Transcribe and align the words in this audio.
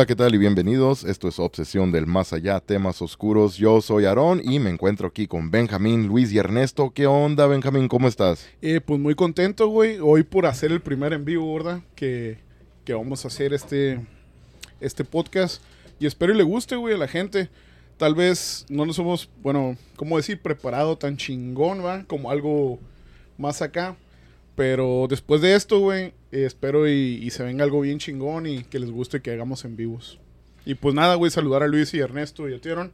Hola, 0.00 0.06
¿qué 0.06 0.16
tal 0.16 0.34
y 0.34 0.38
bienvenidos? 0.38 1.04
Esto 1.04 1.28
es 1.28 1.38
Obsesión 1.38 1.92
del 1.92 2.06
Más 2.06 2.32
Allá, 2.32 2.58
temas 2.60 3.02
oscuros. 3.02 3.58
Yo 3.58 3.82
soy 3.82 4.06
Aarón 4.06 4.40
y 4.42 4.58
me 4.58 4.70
encuentro 4.70 5.06
aquí 5.06 5.26
con 5.26 5.50
Benjamín, 5.50 6.06
Luis 6.06 6.32
y 6.32 6.38
Ernesto. 6.38 6.90
¿Qué 6.94 7.06
onda, 7.06 7.46
Benjamín? 7.46 7.86
¿Cómo 7.86 8.08
estás? 8.08 8.48
Eh, 8.62 8.80
pues 8.80 8.98
muy 8.98 9.14
contento, 9.14 9.68
güey, 9.68 9.98
hoy 10.00 10.22
por 10.22 10.46
hacer 10.46 10.72
el 10.72 10.80
primer 10.80 11.12
en 11.12 11.26
vivo, 11.26 11.54
¿verdad? 11.54 11.82
Que, 11.94 12.38
que 12.86 12.94
vamos 12.94 13.26
a 13.26 13.28
hacer 13.28 13.52
este, 13.52 14.00
este 14.80 15.04
podcast. 15.04 15.62
Y 15.98 16.06
espero 16.06 16.32
y 16.32 16.38
le 16.38 16.44
guste, 16.44 16.76
güey, 16.76 16.94
a 16.94 16.96
la 16.96 17.06
gente. 17.06 17.50
Tal 17.98 18.14
vez 18.14 18.64
no 18.70 18.86
nos 18.86 18.98
hemos, 18.98 19.28
bueno, 19.42 19.76
¿cómo 19.96 20.16
decir? 20.16 20.40
Preparado 20.40 20.96
tan 20.96 21.18
chingón, 21.18 21.84
¿va? 21.84 22.04
Como 22.04 22.30
algo 22.30 22.78
más 23.36 23.60
acá. 23.60 23.98
Pero 24.56 25.08
después 25.10 25.42
de 25.42 25.54
esto, 25.54 25.78
güey, 25.78 26.14
eh, 26.32 26.44
espero 26.44 26.88
y, 26.88 27.28
se 27.30 27.42
venga 27.42 27.64
algo 27.64 27.80
bien 27.80 27.98
chingón 27.98 28.46
y 28.46 28.64
que 28.64 28.78
les 28.78 28.90
guste 28.90 29.20
que 29.20 29.30
hagamos 29.30 29.64
en 29.64 29.76
vivos. 29.76 30.18
Y 30.64 30.74
pues 30.74 30.94
nada, 30.94 31.14
güey, 31.14 31.30
saludar 31.30 31.62
a 31.62 31.68
Luis 31.68 31.92
y 31.94 32.00
Ernesto 32.00 32.48
y 32.48 32.54
a 32.54 32.60
Tieron. 32.60 32.92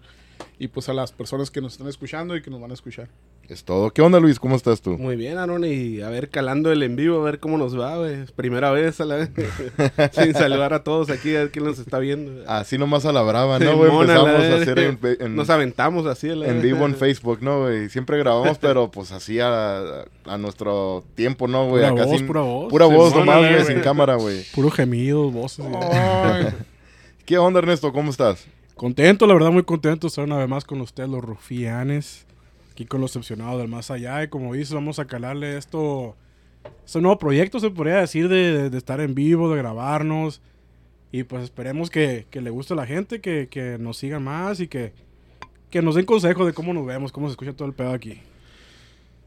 Y 0.58 0.68
pues 0.68 0.88
a 0.88 0.94
las 0.94 1.12
personas 1.12 1.50
que 1.50 1.60
nos 1.60 1.72
están 1.72 1.88
escuchando 1.88 2.36
y 2.36 2.42
que 2.42 2.50
nos 2.50 2.60
van 2.60 2.70
a 2.70 2.74
escuchar. 2.74 3.08
Es 3.48 3.62
todo. 3.62 3.92
¿Qué 3.92 4.02
onda, 4.02 4.19
Luis? 4.19 4.41
¿Cómo 4.41 4.56
estás 4.56 4.80
tú? 4.83 4.98
Muy 4.98 5.14
bien, 5.14 5.39
Aaron, 5.39 5.64
y 5.64 6.00
a 6.00 6.08
ver, 6.08 6.30
calando 6.30 6.72
el 6.72 6.83
en 6.83 6.97
vivo, 6.97 7.20
a 7.20 7.25
ver 7.25 7.39
cómo 7.39 7.56
nos 7.56 7.78
va, 7.78 7.97
güey. 7.97 8.25
Primera 8.34 8.72
vez 8.72 9.00
a 9.00 9.05
la 9.05 9.14
vez. 9.16 9.30
Sin 10.12 10.34
saludar 10.34 10.75
a 10.75 10.83
todos 10.83 11.11
aquí, 11.11 11.36
a 11.36 11.41
ver 11.41 11.50
quién 11.53 11.64
nos 11.64 11.78
está 11.78 12.00
viendo. 12.00 12.42
Así 12.50 12.77
nomás 12.77 13.05
a 13.06 13.12
la 13.12 13.22
brava, 13.22 13.61
¿no, 13.61 13.77
güey? 13.77 13.92
Empezamos 13.92 14.30
a 14.42 14.56
hacer 14.56 14.78
en, 14.80 14.98
en- 15.20 15.36
Nos 15.36 15.48
aventamos 15.48 16.06
así 16.06 16.28
a 16.28 16.34
la 16.34 16.48
en 16.48 16.61
vivo 16.61 16.86
en 16.86 16.97
Facebook, 16.97 17.38
¿no, 17.41 17.61
güey? 17.62 17.88
Siempre 17.88 18.19
grabamos, 18.19 18.58
pero 18.61 18.91
pues 18.91 19.12
así 19.12 19.38
a, 19.38 20.05
a 20.25 20.38
nuestro 20.38 21.05
tiempo, 21.14 21.47
¿no, 21.47 21.69
güey? 21.69 21.88
Pura 21.88 22.05
voz, 22.05 22.16
sin- 22.19 22.27
pura 22.27 22.41
voz. 22.41 22.69
Pura 22.70 22.86
voz 22.86 23.10
Simón, 23.12 23.27
nomás, 23.27 23.48
güey, 23.53 23.64
sin 23.64 23.81
cámara, 23.81 24.16
güey. 24.16 24.42
Puro 24.56 24.70
gemidos, 24.72 25.33
voces. 25.33 25.64
¿Qué 27.25 27.38
onda, 27.38 27.58
Ernesto? 27.60 27.92
¿Cómo 27.92 28.10
estás? 28.10 28.44
Contento, 28.75 29.27
la 29.27 29.34
verdad, 29.34 29.50
muy 29.53 29.62
contento 29.62 30.06
de 30.06 30.08
estar 30.08 30.25
una 30.25 30.36
vez 30.36 30.48
más 30.48 30.64
con 30.64 30.81
ustedes, 30.81 31.08
los 31.08 31.22
rufianes. 31.25 32.27
Aquí 32.77 32.84
con 32.84 33.00
los 33.00 33.16
opcionados 33.16 33.58
del 33.58 33.69
más 33.69 33.91
allá. 33.91 34.22
Y 34.22 34.28
como 34.28 34.52
dices, 34.52 34.74
vamos 34.74 34.98
a 34.98 35.06
calarle 35.06 35.56
esto. 35.56 36.14
Este 36.84 37.00
nuevo 37.00 37.19
proyecto, 37.19 37.58
se 37.58 37.70
podría 37.70 37.96
decir, 37.96 38.28
de, 38.28 38.66
estar 38.77 39.00
en 39.00 39.14
vivo, 39.14 39.50
de 39.50 39.56
grabarnos. 39.56 40.42
Y 41.10 41.22
pues 41.22 41.44
esperemos 41.44 41.88
que, 41.88 42.26
que 42.28 42.42
le 42.42 42.50
guste 42.50 42.75
a 42.75 42.76
la 42.76 42.84
gente, 42.84 43.22
que, 43.22 43.48
que 43.48 43.78
nos 43.78 43.97
sigan 43.97 44.25
más 44.25 44.60
y 44.60 44.69
que, 44.69 44.92
que 45.70 45.81
nos 45.81 45.94
den 45.94 46.04
consejos 46.04 46.47
de 46.47 46.53
cómo 46.53 46.75
nos 46.75 46.84
vemos, 46.84 47.12
cómo 47.12 47.28
se 47.28 47.31
escucha 47.31 47.54
todo 47.54 47.66
el 47.66 47.72
pedo 47.72 47.94
aquí. 47.94 48.20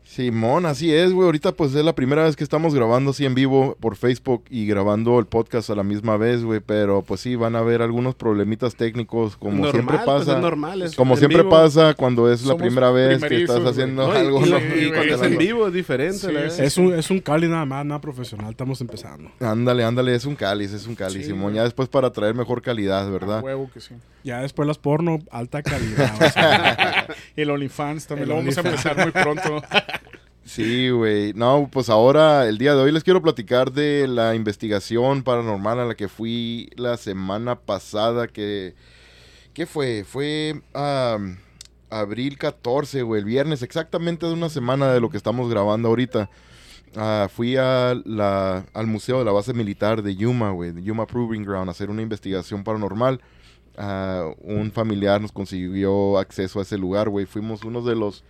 Simón, 0.10 0.66
así 0.66 0.92
es, 0.92 1.14
güey. 1.14 1.28
Ahorita 1.28 1.52
pues 1.52 1.76
es 1.76 1.86
la 1.86 1.94
primera 1.94 2.24
vez 2.24 2.36
que 2.36 2.44
estamos 2.44 2.74
grabando 2.74 3.12
así 3.12 3.28
en 3.28 3.36
vivo 3.36 3.78
por 3.80 3.96
Facebook 3.96 4.44
y 4.50 4.66
grabando 4.66 5.20
el 5.20 5.28
podcast 5.28 5.70
a 5.70 5.76
la 5.76 5.84
misma 5.84 6.18
vez, 6.18 6.44
güey. 6.44 6.62
Pero 6.66 7.04
pues 7.04 7.22
sí, 7.22 7.36
van 7.36 7.56
a 7.56 7.60
haber 7.60 7.84
algunos 7.84 8.16
problemitos 8.16 8.74
técnicos, 8.76 9.38
como 9.38 9.52
Normal, 9.66 9.72
siempre 9.72 9.98
pues, 9.98 10.06
pasa. 10.08 10.36
es 10.38 10.42
normal, 10.42 10.82
es 10.82 10.96
como 10.96 11.16
siempre 11.16 11.44
vivo. 11.44 11.52
pasa 11.52 11.94
cuando 11.94 12.32
es 12.32 12.44
la 12.44 12.58
primera 12.58 12.90
vez 12.90 13.24
que 13.24 13.44
estás 13.44 13.64
haciendo 13.64 14.08
No, 14.08 14.14
y- 14.16 14.18
algo, 14.18 14.46
y, 14.48 14.50
¿no? 14.50 14.58
y 14.58 14.62
güey, 14.62 14.92
cuando 14.94 15.14
es 15.16 15.22
en 15.22 15.38
vivo 15.38 15.68
es 15.68 15.74
diferente, 15.74 16.18
Sí, 16.18 16.32
la. 16.32 16.46
Es 16.48 16.78
un, 16.80 16.94
es 16.96 17.12
un 17.12 17.20
cali 17.20 17.48
nada 17.48 17.66
más, 17.66 17.86
nada 17.86 18.02
profesional. 18.02 18.50
Estamos 18.50 18.82
empezando. 18.82 19.30
Ándale, 19.40 19.84
ándale, 19.84 20.16
es 20.16 20.26
un 20.26 20.36
cáliz, 20.36 20.74
es 20.74 20.88
un 20.88 20.96
cáliz, 20.96 21.18
Sí, 21.22 21.24
Simón. 21.26 21.54
Ya 21.54 21.64
después 21.64 21.88
para 21.88 22.12
traer 22.12 22.34
mejor 22.34 22.64
calidad, 22.64 23.08
¿verdad? 23.12 23.40
a 23.40 23.42
huevo 23.44 23.70
que 23.72 23.80
sí. 23.80 23.94
Ya 24.24 24.42
después 24.42 24.68
las 24.68 24.80
porno, 24.80 25.20
alta 25.32 25.62
calidad. 25.62 26.14
o 26.20 26.30
sea, 26.32 27.08
El 27.36 27.52
OnlyFans 27.52 28.08
también 28.08 28.24
El 28.24 28.30
lo 28.30 28.36
vamos 28.38 28.58
a 28.58 28.62
empezar 28.62 28.98
muy 28.98 29.12
pronto. 29.12 29.62
Sí, 30.50 30.90
güey. 30.90 31.34
No, 31.34 31.70
pues 31.72 31.90
ahora, 31.90 32.48
el 32.48 32.58
día 32.58 32.74
de 32.74 32.82
hoy 32.82 32.92
les 32.92 33.04
quiero 33.04 33.22
platicar 33.22 33.72
de 33.72 34.08
la 34.08 34.34
investigación 34.34 35.22
paranormal 35.22 35.80
a 35.80 35.86
la 35.86 35.94
que 35.94 36.08
fui 36.08 36.72
la 36.76 36.98
semana 36.98 37.56
pasada. 37.60 38.28
Que, 38.28 38.74
¿Qué 39.54 39.68
fue? 39.68 40.04
Fue 40.04 40.60
am, 40.74 41.38
abril 41.92 42.40
14, 42.40 43.04
güey, 43.04 43.20
el 43.20 43.26
viernes, 43.26 43.62
exactamente 43.62 44.26
de 44.26 44.34
una 44.34 44.50
semana 44.50 44.92
de 44.92 45.00
lo 45.00 45.12
que 45.12 45.18
estamos 45.18 45.52
grabando 45.52 45.90
ahorita. 45.90 46.32
Ah, 46.96 47.28
fui 47.32 47.56
al 47.56 48.04
museo 48.88 49.20
de 49.20 49.26
la 49.26 49.32
base 49.32 49.54
militar 49.54 50.02
de 50.02 50.16
Yuma, 50.16 50.50
güey, 50.50 50.74
Yuma 50.82 51.06
Proving 51.06 51.44
Ground, 51.44 51.70
a 51.70 51.74
hacer 51.74 51.92
una 51.92 52.02
investigación 52.02 52.64
paranormal. 52.64 53.22
Ah, 53.78 54.32
un 54.42 54.72
familiar 54.72 55.22
nos 55.22 55.32
consiguió 55.32 56.18
acceso 56.18 56.58
a 56.58 56.64
ese 56.64 56.80
lugar, 56.80 57.08
güey. 57.10 57.28
Fuimos 57.28 57.64
unos 57.64 57.86
de 57.86 57.96
los 57.96 58.24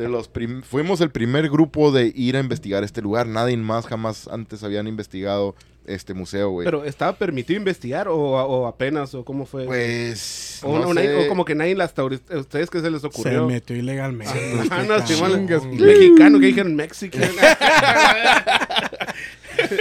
de 0.00 0.08
los 0.08 0.28
prim- 0.28 0.62
fuimos 0.62 1.00
el 1.00 1.10
primer 1.10 1.48
grupo 1.50 1.92
de 1.92 2.12
ir 2.14 2.36
a 2.36 2.40
investigar 2.40 2.82
este 2.84 3.02
lugar. 3.02 3.26
Nadie 3.26 3.56
más 3.56 3.86
jamás 3.86 4.26
antes 4.28 4.62
habían 4.64 4.86
investigado 4.88 5.54
este 5.86 6.14
museo, 6.14 6.50
güey. 6.50 6.64
Pero 6.64 6.84
¿estaba 6.84 7.12
permitido 7.14 7.56
investigar 7.58 8.06
o, 8.08 8.14
o 8.16 8.66
apenas 8.66 9.14
o 9.14 9.24
cómo 9.24 9.44
fue? 9.46 9.64
Pues 9.64 10.60
o, 10.62 10.78
no 10.78 10.88
o 10.88 10.94
nadie- 10.94 11.08
sé. 11.20 11.26
o 11.26 11.28
como 11.28 11.44
que 11.44 11.54
nadie 11.54 11.76
a 11.80 12.38
ustedes 12.38 12.70
que 12.70 12.80
se 12.80 12.90
les 12.90 13.00
se 13.00 13.06
ocurrió. 13.06 13.46
metió 13.46 13.76
ilegalmente. 13.76 14.32
Ah, 14.70 14.84
este 14.98 15.16
no, 15.20 15.60
mexicano 15.86 16.38
que 16.40 16.46
dijeron 16.46 16.76
Mexican. 16.76 17.22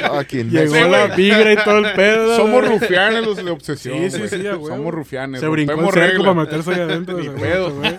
Ah, 0.04 0.24
¿quién 0.28 0.50
Llegó? 0.50 0.74
Sí, 0.76 0.82
la 0.90 1.08
vigra 1.16 1.54
y 1.54 1.56
todo 1.64 1.78
el 1.80 1.94
pedo. 1.94 2.36
Somos 2.36 2.68
rufianes 2.68 3.26
los 3.26 3.38
de 3.38 3.50
obsesión. 3.50 3.98
Sí, 4.00 4.12
sí, 4.12 4.18
güey. 4.18 4.30
sí. 4.30 4.44
Somos 4.68 4.94
rufianes. 4.94 5.40
Se 5.40 5.48
brincó 5.48 5.74
el 5.88 5.92
cerco 5.94 6.24
para 6.24 6.34
meterse 6.34 6.74
ahí 6.74 6.80
adentro. 6.82 7.18
Ni 7.18 7.30
pedo. 7.30 7.74
güey. 7.76 7.96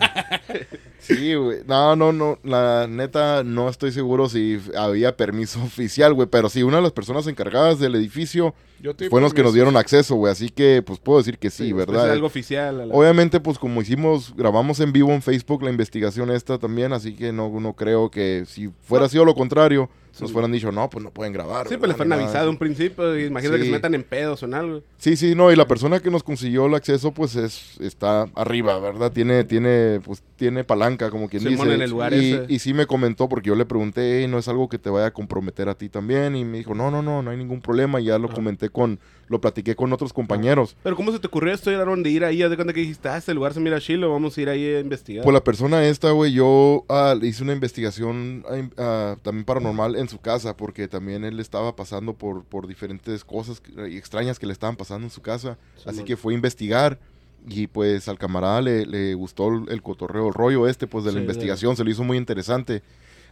Sí, 1.17 1.35
güey. 1.35 1.59
No, 1.67 1.97
no, 1.97 2.13
no. 2.13 2.39
La 2.45 2.87
neta, 2.89 3.43
no 3.45 3.69
estoy 3.69 3.93
seguro 3.93 4.29
si 4.29 4.59
había 4.77 5.17
permiso 5.17 5.61
oficial, 5.65 6.15
güey. 6.15 6.29
Pero 6.29 6.49
sí, 6.49 6.63
una 6.63 6.77
de 6.79 6.83
las 6.83 6.93
personas 6.93 7.27
encargadas 7.27 7.79
del 7.79 7.95
edificio 7.95 8.55
Yo 8.81 8.95
te 8.95 9.09
fueron 9.11 9.25
los 9.25 9.35
que 9.35 9.43
nos 9.43 9.55
dieron 9.55 9.77
acceso, 9.77 10.15
güey. 10.17 10.33
Así 10.33 10.49
que, 10.51 10.83
pues 10.83 10.99
puedo 10.99 11.19
decir 11.19 11.39
que 11.39 11.51
sí, 11.51 11.73
pues, 11.73 11.87
¿verdad? 11.87 12.07
Es 12.07 12.13
algo 12.13 12.27
oficial. 12.27 12.89
la- 12.89 12.95
Obviamente, 12.95 13.41
pues 13.41 13.59
como 13.59 13.83
hicimos, 13.83 14.35
grabamos 14.37 14.81
en 14.81 14.93
vivo 14.93 15.11
en 15.13 15.23
Facebook 15.23 15.63
la 15.63 15.71
investigación 15.71 16.31
esta 16.31 16.59
también, 16.59 16.93
así 16.93 17.15
que 17.15 17.33
no, 17.33 17.49
no 17.61 17.73
creo 17.75 18.11
que 18.11 18.45
si 18.47 18.71
fuera 18.83 19.09
sido 19.09 19.25
lo 19.25 19.35
contrario, 19.35 19.91
nos 20.21 20.33
fueran 20.33 20.51
dicho, 20.53 20.73
no, 20.73 20.89
pues 20.91 21.05
no 21.05 21.11
pueden 21.11 21.33
grabar. 21.33 21.67
Sí, 21.69 21.75
¿verdad? 21.75 21.79
pues 21.81 21.89
les 21.89 21.97
fueron 21.97 22.19
de 22.19 22.25
avisado 22.25 22.51
un 22.51 22.57
principio. 22.57 23.19
Imagínate 23.19 23.59
que 23.59 23.63
Sí. 23.65 23.69
se 23.69 23.77
metan 23.77 23.95
en 23.95 24.03
pedos 24.03 24.43
o 24.43 24.47
en 24.47 24.55
algo. 24.55 24.83
Sí, 24.99 25.17
sí, 25.17 25.35
no, 25.35 25.51
y 25.53 25.57
la 25.57 25.67
persona 25.67 26.01
que 26.01 26.11
nos 26.11 26.23
consiguió 26.23 26.67
el 26.67 26.75
acceso, 26.75 27.13
pues 27.13 27.37
es, 27.37 27.79
está 27.81 28.27
arriba, 28.35 28.79
¿verdad? 28.79 29.13
Tiene, 29.13 29.45
tiene, 29.45 30.01
pues 30.05 30.23
tiene 30.37 30.65
palanca, 30.65 31.11
como 31.11 31.29
quien 31.29 31.43
Simón, 31.43 31.67
dice. 31.69 31.75
en 31.75 31.83
el 31.83 31.91
lugar 31.91 32.13
y, 32.15 32.33
ese. 32.33 32.45
y 32.49 32.59
sí 32.59 32.73
me 32.75 32.87
comentó, 32.87 33.29
porque 33.29 33.49
yo 33.49 33.55
le 33.55 33.67
pregunté, 33.67 34.21
"Ey, 34.21 34.27
no 34.29 34.39
es 34.39 34.49
algo 34.49 34.69
que 34.69 34.79
te 34.79 34.89
vaya 34.91 35.07
a 35.07 35.11
comprometer 35.13 35.69
a 35.69 35.75
ti 35.75 35.89
también, 35.89 36.35
y 36.37 36.45
me 36.45 36.59
dijo, 36.59 36.75
no, 36.75 36.91
no, 36.91 37.03
no, 37.03 37.23
no 37.23 37.31
hay 37.31 37.37
ningún 37.37 37.61
problema, 37.61 38.01
y 38.01 38.05
ya 38.05 38.19
lo 38.19 38.29
Ah. 38.29 38.35
comenté 38.35 38.71
con, 38.71 38.99
lo 39.29 39.41
platiqué 39.41 39.77
con 39.77 39.93
otros 39.93 40.13
compañeros. 40.13 40.77
Pero 40.83 40.97
¿cómo 40.97 41.13
se 41.13 41.19
te 41.19 41.27
ocurrió 41.27 41.53
esto, 41.55 41.71
Aaron, 41.71 42.03
de 42.03 42.11
ir 42.11 42.25
ahí? 42.25 42.39
De 42.39 42.57
cuenta 42.57 42.73
que 42.73 42.81
dijiste, 42.81 43.09
ah, 43.09 43.17
este 43.19 43.33
lugar 43.35 43.53
se 43.55 43.61
mira 43.61 43.81
chilo, 43.81 44.11
vamos 44.11 44.37
a 44.37 44.41
ir 44.41 44.49
ahí 44.49 44.65
a 44.75 44.81
investigar. 44.81 45.23
Pues 45.25 45.35
la 45.35 45.45
persona 45.45 45.85
esta, 45.87 46.11
güey, 46.11 46.33
yo 46.33 46.85
ah, 46.89 47.15
hice 47.21 47.43
una 47.43 47.53
investigación 47.53 48.45
ah, 48.49 48.63
ah, 48.79 49.17
también 49.23 49.45
paranormal 49.45 49.95
en 50.01 50.09
su 50.09 50.19
casa, 50.21 50.57
porque 50.57 50.89
también 50.89 51.25
él 51.25 51.41
estaba 51.41 51.77
pasando 51.77 52.15
por, 52.15 52.45
por 52.45 52.67
diferentes 52.67 53.25
cosas 53.25 53.63
extrañas 53.89 54.39
que 54.39 54.47
le 54.47 54.53
estaban 54.53 54.77
pasando 54.77 55.07
en 55.07 55.11
su 55.11 55.21
casa. 55.23 55.59
Así 55.85 56.05
que 56.05 56.17
fue 56.17 56.33
a 56.33 56.37
investigar 56.37 56.99
y 57.47 57.67
pues 57.69 58.09
al 58.09 58.19
camarada 58.19 58.61
le, 58.63 58.85
le 58.87 59.15
gustó 59.15 59.49
el, 59.49 59.69
el 59.71 59.83
cotorreo, 59.83 60.29
el 60.29 60.35
rollo 60.35 60.67
este, 60.69 60.87
pues 60.87 61.05
de 61.05 61.13
la 61.13 61.19
Sí, 61.19 61.21
investigación, 61.21 61.77
se 61.77 61.85
lo 61.85 61.91
hizo 61.91 62.05
muy 62.05 62.17
interesante. 62.19 62.83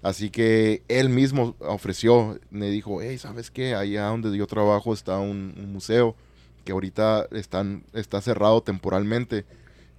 Así 0.03 0.31
que 0.31 0.83
él 0.89 1.09
mismo 1.09 1.57
ofreció, 1.61 2.39
me 2.51 2.71
dijo, 2.71 3.03
hey, 3.03 3.19
¿sabes 3.19 3.51
qué? 3.51 3.75
Allá 3.75 4.07
donde 4.07 4.37
yo 4.37 4.47
trabajo 4.47 4.93
está 4.95 5.19
un, 5.19 5.55
un 5.59 5.73
museo 5.73 6.15
que 6.65 6.73
ahorita 6.73 7.27
están, 7.33 7.85
está 7.93 8.21
cerrado 8.21 8.63
temporalmente 8.63 9.45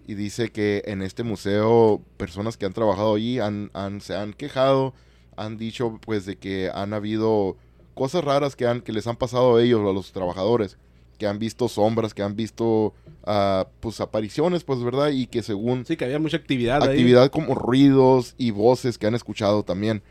y 0.06 0.16
dice 0.16 0.52
que 0.52 0.84
en 0.86 1.02
este 1.02 1.24
museo 1.24 2.02
personas 2.18 2.58
que 2.58 2.66
han 2.66 2.74
trabajado 2.74 3.16
allí 3.16 3.40
han, 3.40 3.70
han- 3.74 4.02
se 4.02 4.16
han 4.16 4.34
quejado, 4.34 4.94
han 5.40 5.58
dicho 5.58 6.00
pues 6.06 6.26
de 6.26 6.36
que 6.38 6.70
han 6.74 6.94
habido 6.94 7.56
cosas 7.96 8.24
raras 8.24 8.56
que, 8.56 8.66
han, 8.68 8.82
que 8.82 8.92
les 8.94 9.08
han 9.08 9.16
pasado 9.16 9.56
a 9.56 9.64
ellos, 9.64 9.82
a 9.82 9.94
los 9.94 10.12
trabajadores, 10.12 10.78
que 11.18 11.28
han 11.28 11.40
visto 11.40 11.68
sombras, 11.68 12.14
que 12.14 12.22
han 12.24 12.36
visto 12.36 12.94
ah, 13.26 13.68
pues 13.80 14.00
apariciones, 14.02 14.64
pues 14.64 14.82
verdad, 14.84 15.10
y 15.10 15.28
que 15.28 15.42
según 15.44 15.86
Sí, 15.86 15.98
que 15.98 16.06
había 16.06 16.20
mucha 16.20 16.38
actividad, 16.38 16.82
ahí. 16.84 16.90
actividad 16.90 17.30
como 17.30 17.56
ruidos 17.56 18.36
y 18.38 18.52
voces 18.52 18.98
que 18.98 19.08
han 19.08 19.16
escuchado 19.16 19.64
también. 19.64 20.02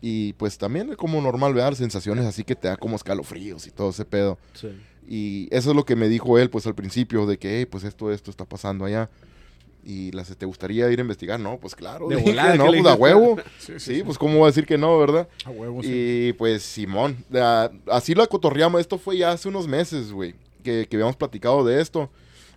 Y 0.00 0.34
pues 0.34 0.58
también 0.58 0.90
es 0.90 0.96
como 0.96 1.20
normal 1.20 1.54
ver 1.54 1.74
sensaciones 1.74 2.24
así 2.26 2.44
que 2.44 2.54
te 2.54 2.68
da 2.68 2.76
como 2.76 2.96
escalofríos 2.96 3.66
y 3.66 3.70
todo 3.70 3.90
ese 3.90 4.04
pedo. 4.04 4.38
Sí. 4.54 4.68
Y 5.08 5.48
eso 5.50 5.70
es 5.70 5.76
lo 5.76 5.84
que 5.84 5.96
me 5.96 6.08
dijo 6.08 6.38
él, 6.38 6.50
pues 6.50 6.66
al 6.66 6.74
principio, 6.74 7.26
de 7.26 7.38
que, 7.38 7.58
"Hey, 7.58 7.66
pues 7.66 7.84
esto, 7.84 8.10
esto 8.12 8.30
está 8.30 8.44
pasando 8.44 8.84
allá. 8.84 9.08
Y 9.88 10.10
las, 10.10 10.36
¿te 10.36 10.46
gustaría 10.46 10.90
ir 10.90 10.98
a 10.98 11.02
investigar? 11.02 11.38
No, 11.38 11.58
pues 11.58 11.76
claro. 11.76 12.08
De 12.08 12.16
volada, 12.16 12.56
no, 12.56 12.64
¿qué 12.64 12.70
le 12.72 12.82
pues 12.82 12.92
a 12.92 12.96
huevo. 12.96 13.36
Sí, 13.58 13.74
sí, 13.74 13.78
Sí, 13.78 13.94
sí. 13.98 14.02
pues 14.02 14.18
cómo 14.18 14.40
va 14.40 14.46
a 14.46 14.50
decir 14.50 14.66
que 14.66 14.76
no, 14.76 14.98
¿verdad? 14.98 15.28
A 15.44 15.50
huevo, 15.50 15.80
sí. 15.80 15.88
Y 16.28 16.32
pues 16.32 16.64
Simón, 16.64 17.16
así 17.88 18.12
la 18.16 18.26
cotorreamos. 18.26 18.80
Esto 18.80 18.98
fue 18.98 19.16
ya 19.16 19.30
hace 19.30 19.48
unos 19.48 19.68
meses, 19.68 20.10
güey, 20.10 20.34
que, 20.64 20.88
que 20.90 20.96
habíamos 20.96 21.14
platicado 21.14 21.64
de 21.64 21.80
esto. 21.80 22.10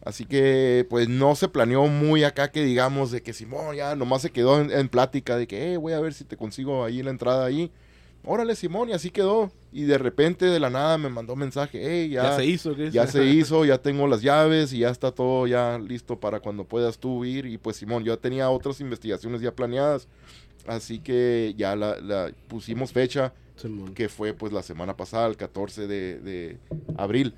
Así 0.03 0.25
que 0.25 0.87
pues 0.89 1.07
no 1.07 1.35
se 1.35 1.49
planeó 1.49 1.85
muy 1.85 2.23
acá 2.23 2.51
que 2.51 2.63
digamos 2.63 3.11
de 3.11 3.21
que 3.21 3.31
Simón 3.33 3.75
ya 3.75 3.95
nomás 3.95 4.23
se 4.23 4.31
quedó 4.31 4.59
en, 4.59 4.71
en 4.71 4.89
plática 4.89 5.37
de 5.37 5.45
que, 5.45 5.73
eh, 5.73 5.77
voy 5.77 5.93
a 5.93 5.99
ver 5.99 6.15
si 6.15 6.23
te 6.23 6.35
consigo 6.35 6.83
ahí 6.83 7.03
la 7.03 7.11
entrada 7.11 7.45
ahí. 7.45 7.69
Órale, 8.23 8.55
Simón, 8.55 8.89
y 8.89 8.93
así 8.93 9.09
quedó. 9.09 9.51
Y 9.71 9.83
de 9.83 9.97
repente, 9.97 10.45
de 10.45 10.59
la 10.59 10.69
nada, 10.69 10.97
me 10.97 11.09
mandó 11.09 11.35
mensaje, 11.35 11.79
hey, 11.83 12.09
Ya, 12.09 12.23
ya, 12.23 12.35
se 12.35 12.45
hizo, 12.45 12.75
¿qué? 12.75 12.89
ya 12.91 13.07
se 13.07 13.25
hizo, 13.25 13.65
ya 13.65 13.77
tengo 13.77 14.07
las 14.07 14.21
llaves 14.21 14.73
y 14.73 14.79
ya 14.79 14.89
está 14.89 15.11
todo 15.11 15.45
ya 15.47 15.77
listo 15.77 16.19
para 16.19 16.39
cuando 16.39 16.63
puedas 16.63 16.97
tú 16.97 17.23
ir. 17.25 17.45
Y 17.45 17.57
pues 17.57 17.77
Simón, 17.77 18.03
yo 18.03 18.17
tenía 18.17 18.49
otras 18.49 18.81
investigaciones 18.81 19.41
ya 19.41 19.53
planeadas, 19.53 20.07
así 20.67 20.99
que 20.99 21.53
ya 21.57 21.75
la, 21.75 21.99
la 21.99 22.31
pusimos 22.47 22.91
fecha, 22.91 23.33
Simón. 23.55 23.93
que 23.93 24.09
fue 24.09 24.33
pues 24.33 24.51
la 24.51 24.63
semana 24.63 24.97
pasada, 24.97 25.27
el 25.27 25.37
14 25.37 25.87
de, 25.87 26.19
de 26.19 26.57
abril. 26.97 27.33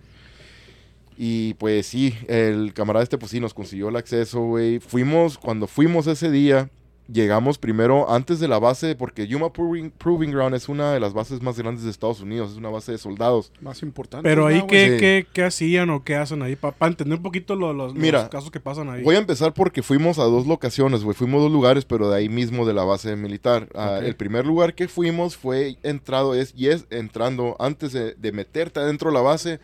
Y 1.17 1.53
pues 1.55 1.85
sí, 1.85 2.15
el 2.27 2.73
camarada 2.73 3.03
este 3.03 3.17
pues 3.17 3.31
sí 3.31 3.39
nos 3.39 3.53
consiguió 3.53 3.89
el 3.89 3.95
acceso, 3.97 4.41
güey. 4.41 4.79
Fuimos, 4.79 5.37
cuando 5.37 5.67
fuimos 5.67 6.07
ese 6.07 6.31
día, 6.31 6.69
llegamos 7.07 7.57
primero 7.57 8.09
antes 8.09 8.39
de 8.39 8.47
la 8.47 8.57
base, 8.59 8.95
porque 8.95 9.27
Yuma 9.27 9.51
Proving, 9.51 9.91
Proving 9.91 10.31
Ground 10.31 10.55
es 10.55 10.69
una 10.69 10.93
de 10.93 10.99
las 10.99 11.13
bases 11.13 11.41
más 11.41 11.57
grandes 11.57 11.83
de 11.83 11.89
Estados 11.91 12.21
Unidos, 12.21 12.51
es 12.51 12.57
una 12.57 12.69
base 12.69 12.93
de 12.93 12.97
soldados. 12.97 13.51
Más 13.61 13.81
importante. 13.83 14.27
Pero 14.27 14.47
ahí, 14.47 14.59
¿no, 14.59 14.67
¿qué? 14.67 14.91
Sí. 14.93 14.97
qué, 14.97 15.27
qué 15.33 15.43
hacían 15.43 15.89
o 15.89 16.03
qué 16.03 16.15
hacen 16.15 16.41
ahí? 16.41 16.55
Para 16.55 16.75
entender 16.87 17.17
un 17.17 17.23
poquito 17.23 17.55
lo- 17.55 17.73
los, 17.73 17.93
los 17.93 18.01
Mira, 18.01 18.29
casos 18.29 18.49
que 18.51 18.59
pasan 18.59 18.89
ahí. 18.89 19.03
Voy 19.03 19.15
a 19.15 19.19
empezar 19.19 19.53
porque 19.53 19.83
fuimos 19.83 20.19
a 20.19 20.23
dos 20.23 20.47
locaciones, 20.47 21.03
güey. 21.03 21.15
Fuimos 21.15 21.39
a 21.39 21.43
dos 21.43 21.51
lugares, 21.51 21.85
pero 21.85 22.09
de 22.09 22.17
ahí 22.17 22.29
mismo 22.29 22.65
de 22.65 22.73
la 22.73 22.83
base 22.83 23.15
militar. 23.15 23.67
Ah. 23.75 23.99
El 24.01 24.15
primer 24.15 24.45
lugar 24.45 24.73
que 24.73 24.87
fuimos 24.87 25.35
fue 25.37 25.77
entrado, 25.83 26.33
es, 26.35 26.53
y 26.55 26.67
es 26.67 26.85
entrando, 26.89 27.55
antes 27.59 27.91
de, 27.93 28.13
de 28.15 28.31
meterte 28.31 28.79
adentro 28.79 29.09
de 29.09 29.15
la 29.15 29.21
base, 29.21 29.59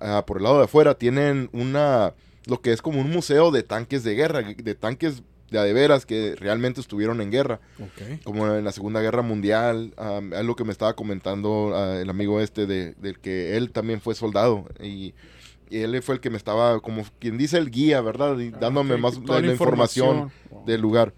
ah, 0.00 0.24
por 0.26 0.36
el 0.36 0.44
lado 0.44 0.58
de 0.58 0.64
afuera, 0.64 0.94
tienen 0.94 1.50
una, 1.52 2.14
lo 2.46 2.60
que 2.60 2.72
es 2.72 2.80
como 2.82 3.00
un 3.00 3.10
museo 3.10 3.50
de 3.50 3.62
tanques 3.62 4.04
de 4.04 4.14
guerra, 4.14 4.42
de 4.42 4.74
tanques 4.74 5.22
de 5.52 5.58
a 5.58 5.62
de 5.62 5.72
veras 5.72 6.04
que 6.06 6.34
realmente 6.34 6.80
estuvieron 6.80 7.20
en 7.20 7.30
guerra, 7.30 7.60
como 8.24 8.52
en 8.52 8.64
la 8.64 8.72
Segunda 8.72 9.00
Guerra 9.00 9.22
Mundial. 9.22 9.94
ah, 9.96 10.20
es 10.32 10.44
lo 10.44 10.56
que 10.56 10.64
me 10.64 10.72
estaba 10.72 10.94
comentando 10.96 11.72
ah, 11.76 12.00
el 12.00 12.10
amigo 12.10 12.40
este, 12.40 12.66
de, 12.66 12.94
del 12.94 13.20
que 13.20 13.56
él 13.56 13.70
también 13.70 14.00
fue 14.00 14.14
soldado. 14.14 14.64
Y, 14.82 15.14
y 15.70 15.78
él 15.78 16.02
fue 16.02 16.16
el 16.16 16.20
que 16.20 16.30
me 16.30 16.36
estaba, 16.36 16.80
como 16.80 17.04
quien 17.18 17.38
dice, 17.38 17.58
el 17.58 17.70
guía, 17.70 18.00
¿verdad? 18.00 18.38
Y 18.38 18.48
Ah, 18.48 18.58
dándome 18.60 18.96
más 18.96 19.18
la, 19.24 19.40
información 19.40 20.32
Wow. 20.50 20.64
del 20.66 20.80
lugar. 20.80 21.14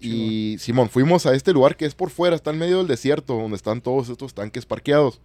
Y 0.00 0.56
Simón, 0.58 0.88
fuimos 0.88 1.26
a 1.26 1.34
este 1.34 1.52
lugar 1.52 1.76
que 1.76 1.84
es 1.86 1.94
por 1.94 2.10
fuera, 2.10 2.34
está 2.34 2.50
en 2.50 2.58
medio 2.58 2.78
del 2.78 2.88
desierto, 2.88 3.34
donde 3.34 3.56
están 3.56 3.80
todos 3.80 4.08
estos 4.08 4.34
tanques 4.34 4.66
parqueados. 4.66 5.20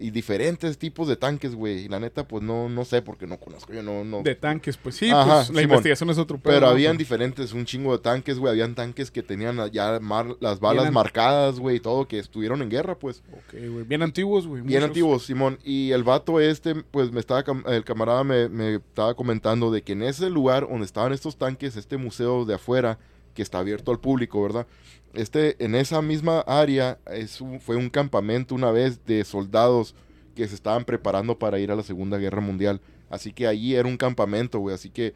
Y 0.00 0.10
diferentes 0.10 0.78
tipos 0.78 1.08
de 1.08 1.16
tanques, 1.16 1.54
güey. 1.54 1.84
Y 1.84 1.88
la 1.88 1.98
neta, 1.98 2.26
pues 2.26 2.42
no, 2.42 2.68
no 2.68 2.84
sé, 2.84 3.02
porque 3.02 3.26
no 3.26 3.38
conozco, 3.38 3.72
yo 3.72 3.82
no, 3.82 4.04
no. 4.04 4.22
De 4.22 4.34
tanques, 4.34 4.76
pues 4.76 4.94
sí, 4.96 5.10
Ajá, 5.10 5.24
pues 5.24 5.36
la 5.38 5.44
Simón. 5.46 5.62
investigación 5.64 6.10
es 6.10 6.18
otro 6.18 6.38
pedo, 6.38 6.54
Pero 6.54 6.68
habían 6.68 6.96
diferentes, 6.96 7.52
un 7.52 7.64
chingo 7.64 7.92
de 7.92 7.98
tanques, 8.02 8.38
güey. 8.38 8.52
Habían 8.52 8.74
tanques 8.74 9.10
que 9.10 9.22
tenían 9.22 9.58
ya 9.72 9.98
mar- 10.00 10.36
las 10.40 10.60
balas 10.60 10.84
Bien 10.84 10.94
marcadas, 10.94 11.58
güey, 11.58 11.76
y 11.76 11.80
todo, 11.80 12.06
que 12.06 12.18
estuvieron 12.18 12.62
en 12.62 12.70
guerra, 12.70 12.98
pues. 12.98 13.22
Ok, 13.32 13.54
güey. 13.70 13.84
Bien 13.84 14.02
antiguos, 14.02 14.46
güey. 14.46 14.62
Bien 14.62 14.80
muchos. 14.80 14.84
antiguos, 14.90 15.26
Simón. 15.26 15.58
Y 15.64 15.90
el 15.90 16.04
vato 16.04 16.40
este, 16.40 16.74
pues 16.76 17.10
me 17.10 17.20
estaba, 17.20 17.44
el 17.66 17.84
camarada 17.84 18.22
me, 18.24 18.48
me 18.48 18.74
estaba 18.76 19.14
comentando 19.14 19.70
de 19.70 19.82
que 19.82 19.92
en 19.92 20.02
ese 20.02 20.30
lugar 20.30 20.68
donde 20.68 20.84
estaban 20.86 21.12
estos 21.12 21.36
tanques, 21.36 21.76
este 21.76 21.96
museo 21.96 22.44
de 22.44 22.54
afuera, 22.54 22.98
que 23.38 23.42
está 23.42 23.60
abierto 23.60 23.92
al 23.92 24.00
público, 24.00 24.42
¿verdad? 24.42 24.66
Este, 25.14 25.54
en 25.64 25.76
esa 25.76 26.02
misma 26.02 26.40
área 26.40 26.98
un- 27.40 27.60
fue 27.60 27.76
un 27.76 27.88
campamento 27.88 28.52
una 28.56 28.72
vez 28.72 29.04
de 29.06 29.22
soldados 29.24 29.94
que 30.34 30.48
se 30.48 30.56
estaban 30.56 30.84
preparando 30.84 31.38
para 31.38 31.60
ir 31.60 31.70
a 31.70 31.76
la 31.76 31.84
Segunda 31.84 32.18
Guerra 32.18 32.40
Mundial. 32.40 32.80
Así 33.10 33.32
que 33.32 33.46
allí 33.46 33.76
era 33.76 33.86
un 33.86 33.96
campamento, 33.96 34.58
güey. 34.58 34.74
Así 34.74 34.90
que 34.90 35.14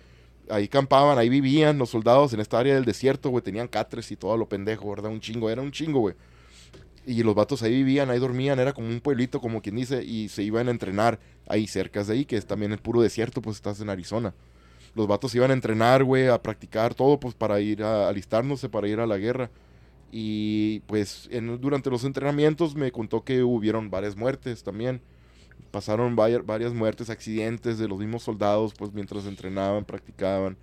ahí 0.49 0.69
campaban, 0.69 1.19
ahí 1.19 1.29
vivían 1.29 1.79
los 1.79 1.91
soldados 1.91 2.33
en 2.33 2.39
esta 2.39 2.61
área 2.61 2.77
del 2.77 2.85
desierto, 2.85 3.31
güey. 3.31 3.43
Tenían 3.43 3.67
catres 3.67 4.13
y 4.13 4.17
todo 4.17 4.37
lo 4.37 4.49
pendejo, 4.49 4.89
¿verdad? 4.91 5.11
Un 5.11 5.21
chingo, 5.21 5.51
era 5.51 5.61
un 5.61 5.73
chingo, 5.73 5.99
güey. 5.99 6.15
Y 7.05 7.25
los 7.25 7.35
vatos 7.35 7.65
ahí 7.65 7.73
vivían, 7.73 8.09
ahí 8.11 8.21
dormían, 8.21 8.61
era 8.61 8.73
como 8.73 8.87
un 8.87 9.01
pueblito, 9.01 9.41
como 9.41 9.63
quien 9.63 9.75
dice, 9.75 10.05
y 10.05 10.29
se 10.29 10.45
iban 10.45 10.69
a 10.69 10.71
entrenar 10.71 11.19
ahí 11.49 11.67
cerca 11.67 12.05
de 12.05 12.13
ahí, 12.13 12.25
que 12.25 12.37
es 12.37 12.47
también 12.47 12.71
el 12.71 12.79
puro 12.79 13.03
desierto, 13.03 13.43
pues 13.43 13.57
estás 13.57 13.81
en 13.81 13.91
Arizona. 13.91 14.33
Los 14.95 15.07
vatos 15.07 15.35
iban 15.35 15.51
a 15.51 15.55
entrenar, 15.55 16.05
güey, 16.05 16.29
a 16.29 16.43
practicar 16.43 16.95
todo, 16.95 17.19
pues 17.21 17.35
para 17.35 17.61
ir 17.61 17.83
a 17.83 18.09
alistarnos, 18.09 18.67
para 18.71 18.89
ir 18.89 19.01
a 19.01 19.07
la 19.07 19.19
guerra. 19.19 19.51
Y 20.13 20.81
pues 20.81 21.29
en- 21.33 21.61
durante 21.61 21.91
los 21.91 22.05
entrenamientos 22.05 22.75
me 22.77 22.93
contó 22.93 23.25
que 23.25 23.43
hubieron 23.45 23.91
varias 23.91 24.17
muertes 24.17 24.63
también. 24.63 25.03
Pasaron 25.71 26.17
varias, 26.17 26.45
varias 26.47 26.75
muertes, 26.75 27.11
accidentes 27.11 27.79
de 27.79 27.89
los 27.89 27.99
mismos 27.99 28.23
soldados, 28.25 28.75
pues 28.75 28.93
mientras 28.93 29.27
entrenaban, 29.27 29.85
practicaban. 29.85 30.57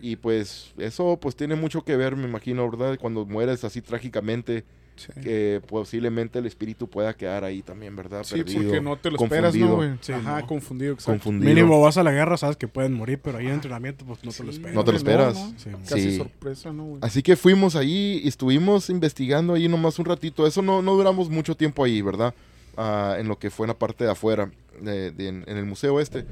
Y 0.00 0.16
pues 0.16 0.74
eso 0.78 1.18
pues 1.20 1.36
tiene 1.36 1.56
mucho 1.56 1.84
que 1.84 1.96
ver, 1.96 2.16
me 2.16 2.28
imagino, 2.28 2.70
¿verdad? 2.70 2.98
Cuando 3.00 3.26
mueres 3.26 3.64
así 3.64 3.82
trágicamente, 3.82 4.64
Sí. 4.98 5.12
que 5.22 5.60
posiblemente 5.66 6.38
el 6.38 6.46
espíritu 6.46 6.88
pueda 6.88 7.14
quedar 7.14 7.44
ahí 7.44 7.62
también, 7.62 7.94
¿verdad? 7.96 8.24
Sí, 8.24 8.36
Perdido, 8.36 8.62
porque 8.64 8.80
no 8.80 8.96
te 8.96 9.10
lo 9.10 9.16
esperas, 9.16 9.54
¿no, 9.54 9.76
güey? 9.76 9.90
Sí, 10.00 10.12
Ajá, 10.12 10.40
no. 10.40 10.46
confundido, 10.46 10.92
exacto. 10.94 11.12
Confundido. 11.12 11.54
Mínimo 11.54 11.80
vas 11.80 11.96
a 11.96 12.02
la 12.02 12.12
guerra, 12.12 12.36
sabes 12.36 12.56
que 12.56 12.68
pueden 12.68 12.92
morir, 12.94 13.20
pero 13.22 13.38
ahí 13.38 13.46
en 13.46 13.52
entrenamiento, 13.52 14.04
pues 14.04 14.24
no 14.24 14.32
te 14.32 14.44
lo 14.44 14.50
esperas. 14.50 14.74
No 14.74 14.84
te 14.84 14.90
lo 14.90 14.96
esperas. 14.98 15.34
¿no? 15.34 15.54
Sí, 15.58 15.70
Casi 15.88 16.10
Sí. 16.10 16.16
sorpresa, 16.18 16.72
¿no, 16.72 16.84
güey? 16.84 16.98
Así 17.02 17.22
que 17.22 17.36
fuimos 17.36 17.76
ahí 17.76 18.20
y 18.24 18.28
estuvimos 18.28 18.90
investigando 18.90 19.54
ahí 19.54 19.68
nomás 19.68 19.98
un 19.98 20.04
ratito. 20.04 20.46
Eso 20.46 20.62
no, 20.62 20.82
no 20.82 20.94
duramos 20.94 21.30
mucho 21.30 21.56
tiempo 21.56 21.84
ahí, 21.84 22.02
¿verdad? 22.02 22.34
Ah, 22.76 23.16
en 23.18 23.28
lo 23.28 23.38
que 23.38 23.50
fue 23.50 23.64
en 23.64 23.68
la 23.68 23.78
parte 23.78 24.04
de 24.04 24.10
afuera, 24.10 24.50
de- 24.80 25.10
de- 25.10 25.28
en, 25.28 25.44
en 25.46 25.56
el 25.56 25.64
museo 25.64 25.98
este, 26.00 26.24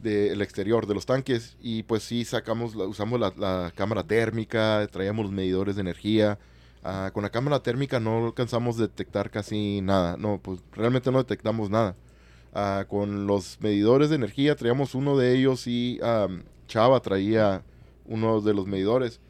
del 0.00 0.40
exterior, 0.42 0.86
de 0.86 0.94
los 0.94 1.06
tanques. 1.06 1.56
Y 1.60 1.82
pues 1.82 2.04
sí, 2.04 2.24
sacamos, 2.24 2.74
la- 2.76 2.84
usamos 2.84 3.18
la, 3.18 3.32
la 3.36 3.72
cámara 3.74 4.04
térmica, 4.04 4.86
traíamos 4.92 5.24
los 5.24 5.32
medidores 5.32 5.74
de 5.74 5.80
energía. 5.80 6.38
Ah, 6.84 7.10
con 7.12 7.22
la 7.22 7.30
cámara 7.30 7.60
térmica 7.62 7.98
no 8.00 8.26
alcanzamos 8.26 8.78
a 8.78 8.82
detectar 8.82 9.30
casi 9.30 9.80
nada. 9.82 10.16
No, 10.16 10.38
pues 10.42 10.60
realmente 10.72 11.10
no 11.10 11.18
detectamos 11.18 11.70
nada. 11.70 11.96
Ah, 12.54 12.86
con 12.88 13.26
los 13.26 13.58
medidores 13.60 14.08
de 14.10 14.16
energía 14.16 14.56
traíamos 14.56 14.94
uno 14.94 15.16
de 15.16 15.34
ellos 15.36 15.66
y 15.66 15.98
am, 16.02 16.44
Chava 16.66 17.00
traía 17.00 17.62
uno 18.06 18.40
de 18.40 18.54
los 18.54 18.66
medidores. 18.66 19.20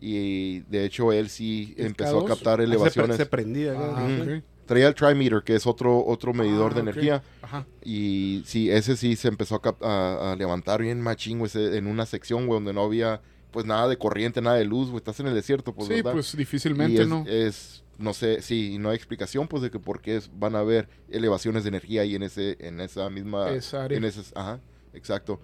Y 0.00 0.60
de 0.60 0.84
hecho 0.84 1.12
él 1.12 1.28
sí 1.28 1.74
¿El 1.76 1.86
empezó 1.86 2.18
a 2.18 2.22
K2? 2.22 2.28
captar 2.28 2.46
Ah, 2.48 2.50
se 2.52 2.56
pre- 2.56 2.64
elevaciones. 2.64 3.16
Se, 3.16 3.26
prendía. 3.26 3.74
Ah, 3.76 4.08
ok. 4.22 4.42
Traía 4.66 4.88
el 4.88 4.94
trimeter, 4.94 5.42
que 5.44 5.54
es 5.56 5.66
otro, 5.66 6.04
otro 6.06 6.32
medidor 6.32 6.72
Ah, 6.72 6.74
de 6.76 6.80
ok. 6.80 6.88
energía. 6.88 7.22
Ajá. 7.42 7.66
Y 7.84 8.42
sí, 8.46 8.70
ese 8.70 8.96
sí 8.96 9.16
se 9.16 9.28
empezó 9.28 9.60
a, 9.62 9.86
a- 9.86 10.32
a 10.32 10.36
levantar 10.36 10.80
bien 10.82 11.00
machingo 11.00 11.46
ese, 11.46 11.76
en 11.76 11.86
una 11.86 12.06
sección, 12.06 12.46
güey, 12.46 12.56
donde 12.58 12.72
no 12.72 12.82
había 12.84 13.20
pues 13.52 13.66
nada 13.66 13.86
de 13.86 13.96
corriente, 13.96 14.40
nada 14.40 14.56
de 14.56 14.64
luz, 14.64 14.88
güey. 14.88 14.96
Estás 14.98 15.20
en 15.20 15.28
el 15.28 15.34
desierto, 15.34 15.72
pues, 15.74 15.88
sí, 15.88 15.94
¿verdad? 15.94 16.12
pues 16.12 16.36
difícilmente, 16.36 17.02
es, 17.02 17.08
¿no? 17.08 17.24
es, 17.26 17.84
no 17.98 18.14
sé, 18.14 18.42
sí, 18.42 18.72
y 18.74 18.78
no 18.78 18.90
hay 18.90 18.96
explicación, 18.96 19.46
pues, 19.46 19.62
de 19.62 19.70
que 19.70 19.78
por 19.78 20.00
qué 20.00 20.20
van 20.34 20.56
a 20.56 20.60
haber 20.60 20.88
elevaciones 21.10 21.62
de 21.62 21.68
energía 21.68 22.02
ahí 22.02 22.16
en 22.16 22.24
ese, 22.24 22.56
en 22.60 22.80
esa 22.80 23.08
misma, 23.10 23.50
Esa 23.50 23.84
área. 23.84 23.98
en 23.98 24.04
ajá, 24.34 24.60
exacto. 24.94 25.40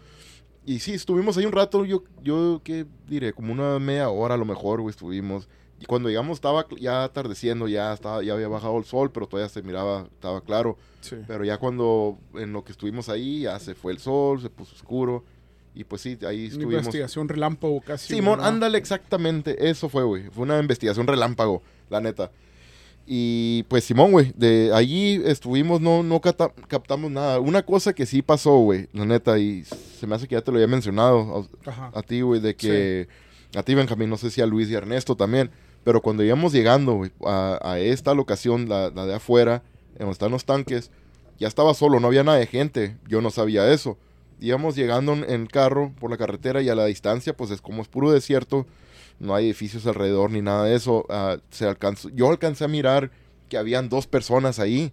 Y 0.65 0.81
sí, 0.81 0.93
estuvimos 0.95 1.37
ahí 1.38 1.47
un 1.47 1.53
rato, 1.53 1.85
yo, 1.85 2.05
yo, 2.23 2.61
¿qué 2.65 2.87
diré? 3.07 3.33
Como 3.33 3.53
una 3.53 3.79
media 3.79 4.09
hora 4.09 4.35
a 4.35 4.38
lo 4.38 4.45
mejor, 4.45 4.81
güey, 4.81 4.91
estuvimos. 4.91 5.49
Y 5.81 5.87
cuando 5.87 6.09
llegamos 6.09 6.38
estaba 6.38 6.67
ya 6.79 7.05
atardeciendo, 7.05 7.69
ya 7.69 7.93
estaba, 7.93 8.23
ya 8.23 8.35
había 8.35 8.49
bajado 8.49 8.77
el 8.79 8.85
sol, 8.85 9.12
pero 9.12 9.27
todavía 9.29 9.49
se 9.49 9.62
miraba, 9.62 10.09
estaba 10.12 10.41
claro. 10.41 10.77
Sí. 11.00 11.17
Pero 11.27 11.45
ya 11.45 11.59
cuando, 11.59 12.19
en 12.35 12.53
lo 12.53 12.65
que 12.65 12.73
estuvimos 12.73 13.09
ahí, 13.09 13.43
ya 13.43 13.59
se 13.61 13.75
fue 13.75 13.93
el 13.93 13.99
sol, 13.99 14.43
se 14.43 14.50
puso 14.50 14.75
oscuro. 14.75 15.25
Y 15.78 15.85
pues 15.85 16.02
sí, 16.02 16.18
ahí 16.26 16.38
Una 16.38 16.49
estuvimos. 16.49 16.75
investigación 16.75 17.28
relámpago 17.28 17.80
casi. 17.80 18.12
Simón, 18.12 18.40
ándale, 18.42 18.78
exactamente. 18.78 19.70
Eso 19.70 19.88
fue, 19.88 20.02
güey. 20.02 20.25
Fue 20.30 20.42
una 20.42 20.58
investigación 20.58 21.06
relámpago, 21.06 21.62
la 21.88 22.00
neta. 22.00 22.32
Y 23.06 23.62
pues, 23.68 23.85
Simón, 23.85 24.11
güey, 24.11 24.32
de 24.37 24.73
allí 24.75 25.23
estuvimos, 25.25 25.80
no, 25.80 26.02
no 26.02 26.20
captamos 26.20 27.12
nada. 27.12 27.38
Una 27.38 27.62
cosa 27.62 27.92
que 27.92 28.06
sí 28.06 28.23
pasó, 28.23 28.56
güey, 28.58 28.88
la 28.92 29.06
neta, 29.06 29.38
y 29.38 29.62
se 29.64 30.08
me 30.08 30.16
hace 30.16 30.26
que 30.26 30.35
ya 30.35 30.40
te 30.40 30.50
lo 30.50 30.56
había 30.56 30.66
mencionado 30.66 31.49
a, 31.64 31.92
a 31.97 32.02
ti, 32.02 32.23
güey, 32.23 32.40
de 32.40 32.56
que 32.56 33.06
a 33.54 33.62
ti, 33.62 33.76
Benjamín, 33.76 34.11
no 34.11 34.16
sé 34.16 34.30
si 34.30 34.40
a 34.40 34.47
Luis 34.47 34.68
y 34.68 34.75
a 34.75 34.78
Ernesto 34.78 35.14
también, 35.16 35.50
pero 35.85 36.02
cuando 36.02 36.25
íbamos 36.25 36.52
llegando, 36.52 36.94
güey, 36.94 37.12
a, 37.25 37.58
a 37.62 37.78
esta 37.78 38.14
locación, 38.14 38.68
la, 38.68 38.90
la 38.90 39.06
de 39.06 39.14
afuera, 39.14 39.62
en 39.92 40.00
donde 40.00 40.12
están 40.12 40.32
los 40.32 40.44
tanques, 40.44 40.90
ya 41.38 41.47
estaba 41.47 41.73
solo, 41.73 42.00
no 42.00 42.08
había 42.08 42.25
nada 42.25 42.37
de 42.38 42.47
gente. 42.47 42.97
Yo 43.06 43.20
no 43.23 43.30
sabía 43.30 43.73
eso. 43.73 43.97
Íbamos 44.40 44.76
llegando 44.76 45.12
en, 45.12 45.28
en 45.28 45.47
carro 45.47 45.92
por 45.99 46.11
la 46.11 46.16
carretera 46.16 46.62
y 46.62 46.68
a 46.68 46.75
la 46.75 46.85
distancia, 46.87 47.37
pues 47.37 47.50
es 47.50 47.61
como 47.61 47.83
es 47.83 47.88
puro 47.88 48.11
desierto, 48.12 48.66
no 49.18 49.35
hay 49.35 49.47
edificios 49.47 49.87
alrededor 49.87 50.30
ni 50.30 50.42
nada 50.42 50.64
de 50.64 50.75
eso. 50.76 51.04
ah, 51.11 51.38
se 51.50 51.66
alcanzó, 51.66 52.09
yo 52.11 52.28
alcancé 52.30 52.64
a 52.64 52.68
mirar 52.68 53.11
que 53.49 53.57
habían 53.59 53.88
dos 53.88 54.07
personas 54.07 54.59
ahí. 54.59 54.92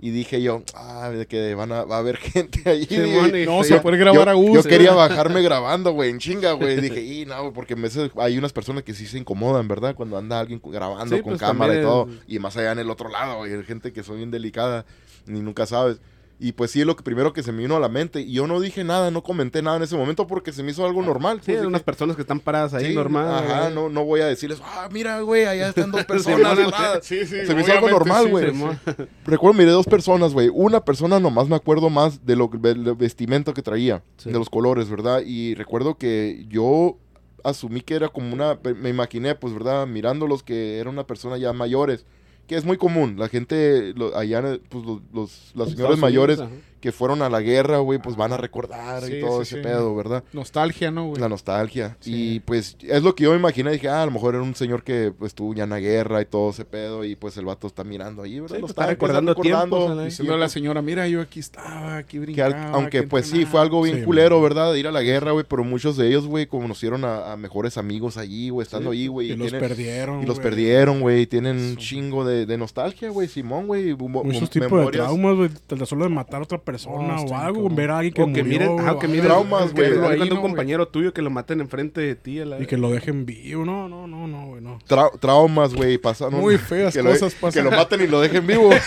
Y 0.00 0.10
dije 0.10 0.40
yo, 0.40 0.62
ah, 0.76 1.10
de 1.10 1.26
que 1.26 1.56
van 1.56 1.72
a, 1.72 1.82
va 1.82 1.96
a 1.96 1.98
haber 1.98 2.16
gente 2.18 2.62
ahí. 2.70 2.84
Sí, 2.84 2.94
y- 2.94 3.46
No, 3.46 3.64
se 3.64 3.80
puede 3.80 3.96
grabar 3.96 4.26
yo, 4.26 4.30
a 4.30 4.34
gusto. 4.34 4.62
yo 4.62 4.68
quería 4.68 4.92
bajarme 4.94 5.42
grabando, 5.42 5.90
güey, 5.90 6.10
en 6.10 6.18
chinga, 6.20 6.52
güey. 6.52 6.80
Dije, 6.80 7.02
y 7.02 7.26
no, 7.26 7.52
porque 7.52 7.74
a 7.74 7.76
veces 7.76 8.12
hay 8.16 8.38
unas 8.38 8.52
personas 8.52 8.84
que 8.84 8.94
sí 8.94 9.06
se 9.08 9.18
incomodan, 9.18 9.66
¿verdad? 9.66 9.96
Cuando 9.96 10.16
anda 10.16 10.38
alguien 10.38 10.60
grabando 10.64 11.16
Sí, 11.16 11.20
con 11.22 11.32
pues, 11.32 11.40
cámara 11.40 11.76
y 11.76 11.82
todo. 11.82 12.04
también- 12.04 12.22
Y 12.28 12.38
más 12.38 12.56
allá 12.56 12.70
en 12.70 12.78
el 12.78 12.90
otro 12.90 13.08
lado, 13.08 13.38
güey. 13.38 13.52
Hay 13.52 13.64
gente 13.64 13.92
que 13.92 14.04
son 14.04 14.18
bien 14.18 14.30
delicada, 14.30 14.86
ni 15.26 15.40
nunca 15.40 15.66
sabes. 15.66 16.00
Y 16.40 16.52
pues 16.52 16.70
sí, 16.70 16.80
es 16.80 16.86
lo 16.86 16.94
que 16.94 17.02
primero 17.02 17.32
que 17.32 17.42
se 17.42 17.50
me 17.50 17.62
vino 17.62 17.76
a 17.76 17.80
la 17.80 17.88
mente. 17.88 18.20
Y 18.20 18.34
yo 18.34 18.46
no 18.46 18.60
dije 18.60 18.84
nada, 18.84 19.10
no 19.10 19.22
comenté 19.22 19.60
nada 19.60 19.76
en 19.78 19.82
ese 19.82 19.96
momento 19.96 20.26
porque 20.28 20.52
se 20.52 20.62
me 20.62 20.70
hizo 20.70 20.86
algo 20.86 21.02
normal. 21.02 21.40
Sí, 21.42 21.52
pues, 21.52 21.66
unas 21.66 21.82
personas 21.82 22.14
que 22.14 22.22
están 22.22 22.38
paradas 22.38 22.74
ahí 22.74 22.90
sí, 22.90 22.94
normal. 22.94 23.44
Ajá, 23.44 23.70
no, 23.70 23.88
no 23.88 24.04
voy 24.04 24.20
a 24.20 24.26
decirles, 24.26 24.60
ah, 24.62 24.88
mira, 24.92 25.20
güey, 25.20 25.46
allá 25.46 25.70
están 25.70 25.90
dos 25.90 26.04
personas. 26.06 26.58
Sí, 27.02 27.26
sí. 27.26 27.44
Se 27.44 27.54
me 27.54 27.62
hizo 27.62 27.72
algo 27.72 27.90
normal, 27.90 28.28
güey. 28.28 28.46
Recuerdo, 29.26 29.58
miré 29.58 29.72
dos 29.72 29.86
personas, 29.86 30.32
güey. 30.32 30.48
Una 30.52 30.84
persona 30.84 31.18
nomás 31.18 31.48
me 31.48 31.56
acuerdo 31.56 31.90
más 31.90 32.24
de 32.24 32.36
lo 32.36 32.48
del 32.48 32.94
vestimenta 32.94 33.52
que 33.52 33.62
traía, 33.62 34.02
de 34.24 34.32
los 34.32 34.48
colores, 34.48 34.88
¿verdad? 34.88 35.22
Y 35.26 35.54
recuerdo 35.54 35.98
que 35.98 36.46
yo 36.48 36.98
asumí 37.42 37.80
que 37.80 37.94
era 37.94 38.08
como 38.08 38.32
una, 38.32 38.58
me 38.76 38.90
imaginé, 38.90 39.34
pues, 39.34 39.52
¿verdad? 39.52 39.88
Mirándolos 39.88 40.44
que 40.44 40.78
era 40.78 40.88
una 40.88 41.04
persona 41.04 41.36
ya 41.36 41.52
mayores, 41.52 42.04
que 42.48 42.56
es 42.56 42.64
muy 42.64 42.76
común. 42.78 43.14
La 43.18 43.28
gente 43.28 43.92
lo- 43.94 44.16
allá, 44.16 44.42
pues, 44.68 44.84
los, 44.84 45.00
los- 45.12 45.52
las 45.54 45.70
señoras 45.70 45.98
mayores 45.98 46.38
Unidos. 46.40 46.58
Que 46.80 46.92
fueron 46.92 47.22
a 47.22 47.28
la 47.28 47.40
guerra, 47.40 47.78
güey, 47.78 47.98
pues 47.98 48.16
van 48.16 48.32
a 48.32 48.36
recordar 48.36 49.02
Sí, 49.04 49.14
y 49.16 49.20
todo 49.20 49.38
sí, 49.38 49.54
ese 49.54 49.56
sí. 49.56 49.62
pedo, 49.62 49.94
¿verdad? 49.94 50.24
Nostalgia, 50.32 50.90
¿no, 50.90 51.06
güey? 51.08 51.20
La 51.20 51.28
nostalgia. 51.28 51.96
Sí. 52.00 52.34
Y 52.36 52.40
pues 52.40 52.76
es 52.80 53.02
lo 53.02 53.14
que 53.14 53.24
yo 53.24 53.30
me 53.32 53.36
imaginé. 53.38 53.72
Dije, 53.72 53.88
ah, 53.88 54.02
a 54.02 54.06
lo 54.06 54.12
mejor 54.12 54.34
era 54.34 54.42
un 54.42 54.54
señor 54.54 54.82
que 54.82 55.12
pues 55.18 55.30
estuvo 55.30 55.54
ya 55.54 55.64
en 55.64 55.70
la 55.70 55.80
guerra 55.80 56.20
y 56.22 56.24
todo 56.26 56.50
ese 56.50 56.64
pedo. 56.64 57.04
Y 57.04 57.16
pues 57.16 57.36
el 57.36 57.44
vato 57.44 57.66
está 57.66 57.84
mirando 57.84 58.22
ahí, 58.22 58.40
¿verdad? 58.40 58.56
Sí, 58.56 58.60
Los 58.60 58.60
pues, 58.62 58.70
está 58.70 58.82
tanques, 58.82 58.94
recordando 58.96 59.34
recordando. 59.34 59.76
tiempos, 59.86 60.04
Diciendo 60.04 60.34
a 60.34 60.38
la 60.38 60.48
señora, 60.48 60.82
mira, 60.82 61.08
yo 61.08 61.20
aquí 61.20 61.40
estaba, 61.40 61.96
aquí 61.98 62.12
Que 62.12 62.42
al- 62.42 62.52
brincaba. 62.52 62.70
aunque 62.76 62.98
aquí 62.98 63.06
pues 63.08 63.26
sí, 63.26 63.30
entrenaba". 63.42 63.50
fue 63.50 63.60
algo 63.60 63.82
bien 63.82 63.98
Sí, 63.98 64.02
culero, 64.04 64.36
man. 64.36 64.42
¿verdad? 64.44 64.72
De 64.72 64.78
ir 64.80 64.86
a 64.88 64.92
la 64.92 65.02
guerra, 65.02 65.32
güey. 65.32 65.44
Pero 65.48 65.64
muchos 65.64 65.96
de 65.96 66.08
ellos, 66.08 66.26
güey, 66.26 66.46
conocieron 66.46 67.04
a, 67.04 67.32
a 67.32 67.36
mejores 67.36 67.76
amigos 67.78 68.16
allí, 68.16 68.50
güey, 68.50 68.64
estando 68.64 68.90
ahí, 68.90 69.06
güey. 69.08 69.32
Y 69.32 69.36
los 69.36 69.48
tienen- 69.50 69.60
perdieron. 69.68 70.22
Y 70.22 70.26
los 70.26 70.36
güey. 70.38 70.42
perdieron, 70.50 71.00
güey. 71.00 71.26
Tienen 71.26 71.56
un 71.58 71.76
chingo 71.76 72.24
de, 72.24 72.46
de 72.46 72.58
nostalgia, 72.58 73.10
güey. 73.10 73.28
Simón, 73.28 73.66
güey. 73.66 73.94
Muchos 73.94 74.50
tipos 74.50 74.84
de 74.86 74.90
traumas, 74.92 75.36
güey. 75.36 75.50
Solo 75.86 76.04
de 76.04 76.10
matar 76.10 76.40
a 76.40 76.44
otra 76.44 76.58
persona 76.72 77.16
o 77.20 77.34
algo. 77.36 77.68
Ver 77.70 77.90
a 77.90 77.98
alguien 77.98 78.12
que 78.14 78.22
O 78.22 78.32
que 78.32 78.44
murió, 78.44 78.78
ajá, 78.78 78.92
o 78.92 78.98
que 78.98 79.08
Traumas, 79.08 79.72
que 79.72 79.88
güey. 79.90 79.92
Ahí, 79.92 80.16
cuenta 80.18 80.24
¿no, 80.26 80.34
un 80.36 80.40
compañero 80.42 80.86
tuyo 80.88 81.14
que 81.14 81.22
lo 81.22 81.30
maten 81.30 81.60
enfrente 81.60 82.00
de 82.02 82.14
ti. 82.14 82.44
la- 82.44 82.60
Y 82.60 82.66
que 82.66 82.76
lo 82.76 82.90
dejen 82.90 83.24
vivo. 83.24 83.64
No, 83.64 83.88
no, 83.88 84.06
no, 84.06 84.26
no, 84.26 84.46
güey, 84.48 84.60
no. 84.60 84.78
Tra- 84.88 85.18
traumas, 85.18 85.74
güey. 85.74 85.96
Pasaron. 85.98 86.38
Muy 86.40 86.58
feas 86.58 86.92
que 86.94 87.02
lo- 87.02 87.10
cosas 87.10 87.34
Que 87.34 87.40
pasan. 87.40 87.64
lo 87.64 87.70
maten 87.70 88.00
y 88.02 88.06
lo 88.06 88.20
dejen 88.20 88.46
vivo. 88.46 88.70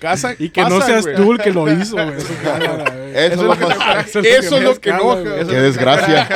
Casa, 0.00 0.34
Y 0.38 0.48
que 0.50 0.60
no 0.62 0.78
pasan, 0.78 1.02
seas 1.02 1.16
tú 1.16 1.32
el 1.32 1.38
que 1.38 1.52
lo 1.52 1.70
hizo, 1.72 1.96
güey. 1.96 2.08
Eso. 2.16 2.26
Eso 3.14 3.32
es 3.32 3.42
lo 3.42 3.48
más- 3.68 4.06
Eso 4.08 4.20
Eso 4.20 4.56
es 4.56 4.62
lo 4.64 4.80
que 4.80 4.90
enoja, 4.90 5.20
güey. 5.20 5.46
Qué 5.46 5.54
desgracia. 5.60 6.28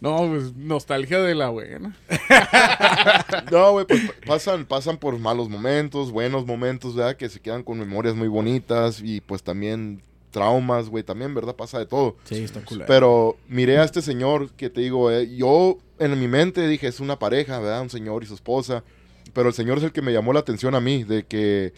No, 0.00 0.28
pues 0.28 0.54
nostalgia 0.54 1.20
de 1.20 1.34
la 1.34 1.48
buena. 1.48 1.96
No, 3.50 3.72
güey, 3.72 3.86
pues 3.86 4.00
pasan, 4.26 4.64
pasan 4.66 4.98
por 4.98 5.18
malos 5.18 5.48
momentos, 5.48 6.12
buenos 6.12 6.46
momentos, 6.46 6.94
¿verdad? 6.94 7.16
Que 7.16 7.28
se 7.28 7.40
quedan 7.40 7.62
con 7.62 7.78
memorias 7.78 8.14
muy 8.14 8.28
bonitas 8.28 9.00
y 9.02 9.20
pues 9.20 9.42
también 9.42 10.02
traumas, 10.30 10.88
güey, 10.88 11.02
también, 11.02 11.34
¿verdad? 11.34 11.56
Pasa 11.56 11.78
de 11.78 11.86
todo. 11.86 12.16
Sí, 12.24 12.44
está 12.44 12.64
culero. 12.64 12.86
Pero 12.86 13.36
miré 13.48 13.78
a 13.78 13.84
este 13.84 14.02
señor 14.02 14.50
que 14.52 14.70
te 14.70 14.82
digo, 14.82 15.10
eh, 15.10 15.34
yo 15.34 15.78
en 15.98 16.18
mi 16.18 16.28
mente 16.28 16.66
dije, 16.68 16.86
es 16.86 17.00
una 17.00 17.18
pareja, 17.18 17.58
¿verdad? 17.58 17.82
Un 17.82 17.90
señor 17.90 18.22
y 18.22 18.26
su 18.26 18.34
esposa. 18.34 18.84
Pero 19.32 19.48
el 19.48 19.54
señor 19.54 19.78
es 19.78 19.84
el 19.84 19.92
que 19.92 20.02
me 20.02 20.12
llamó 20.12 20.32
la 20.32 20.40
atención 20.40 20.74
a 20.74 20.80
mí, 20.80 21.04
de 21.04 21.24
que 21.24 21.72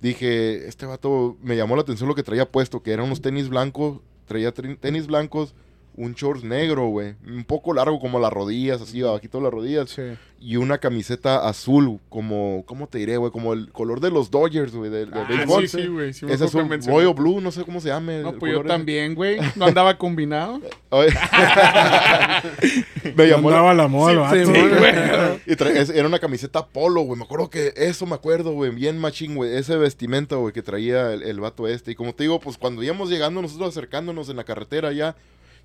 dije, 0.00 0.68
este 0.68 0.86
vato 0.86 1.36
me 1.42 1.56
llamó 1.56 1.76
la 1.76 1.82
atención 1.82 2.08
lo 2.08 2.14
que 2.14 2.22
traía 2.22 2.50
puesto, 2.50 2.82
que 2.82 2.92
eran 2.92 3.06
unos 3.06 3.20
tenis 3.20 3.48
blancos, 3.48 4.00
traía 4.26 4.52
tenis 4.52 5.06
blancos, 5.06 5.54
un 5.96 6.14
shorts 6.14 6.44
negro, 6.44 6.88
güey, 6.88 7.14
un 7.26 7.44
poco 7.44 7.72
largo 7.74 7.98
como 8.00 8.18
las 8.20 8.32
rodillas, 8.32 8.80
así, 8.82 9.02
abajito 9.02 9.38
de 9.38 9.44
las 9.44 9.52
rodillas 9.52 9.90
Sí. 9.90 10.02
y 10.40 10.56
una 10.56 10.78
camiseta 10.78 11.48
azul, 11.48 11.98
como, 12.10 12.62
¿cómo 12.66 12.86
te 12.86 12.98
diré, 12.98 13.16
güey? 13.16 13.32
Como 13.32 13.52
el 13.54 13.72
color 13.72 14.00
de 14.00 14.10
los 14.10 14.30
Dodgers, 14.30 14.74
güey, 14.74 14.90
del 14.90 15.10
de 15.10 15.18
Ah, 15.20 15.26
béisbol. 15.28 15.68
sí, 15.68 15.82
sí, 15.82 15.86
güey. 15.88 16.12
sí 16.12 16.26
es 16.28 16.40
mencionaste. 16.54 16.90
Royal 16.90 17.14
Blue, 17.14 17.40
no 17.40 17.50
sé 17.50 17.64
cómo 17.64 17.80
se 17.80 17.88
llame. 17.88 18.20
No, 18.20 18.32
pues 18.34 18.52
yo 18.52 18.60
ese. 18.60 18.68
también, 18.68 19.14
güey. 19.14 19.38
No 19.56 19.64
andaba 19.66 19.96
combinado. 19.96 20.60
Me 23.16 23.26
llamó 23.28 23.50
la- 23.50 23.56
Andaba 23.56 23.74
la 23.74 23.88
moda, 23.88 24.30
sí, 24.30 24.44
güey. 24.44 24.70
Era 25.96 26.06
una 26.06 26.18
camiseta 26.18 26.66
polo, 26.66 27.02
güey. 27.02 27.18
Me 27.18 27.24
acuerdo 27.24 27.50
que 27.50 27.72
eso 27.76 28.06
me 28.06 28.14
acuerdo, 28.14 28.52
güey. 28.52 28.70
Bien 28.70 28.98
machín, 28.98 29.34
güey. 29.34 29.56
Ese 29.56 29.76
vestimenta, 29.76 30.36
güey, 30.36 30.52
que 30.52 30.62
traía 30.62 31.12
el, 31.12 31.22
el 31.22 31.40
vato 31.40 31.68
este. 31.68 31.92
Y 31.92 31.94
como 31.94 32.14
te 32.14 32.24
digo, 32.24 32.40
pues 32.40 32.58
cuando 32.58 32.82
íbamos 32.82 33.10
llegando, 33.10 33.42
nosotros 33.42 33.70
acercándonos 33.70 34.28
en 34.28 34.36
la 34.36 34.44
carretera 34.44 34.92
ya, 34.92 35.16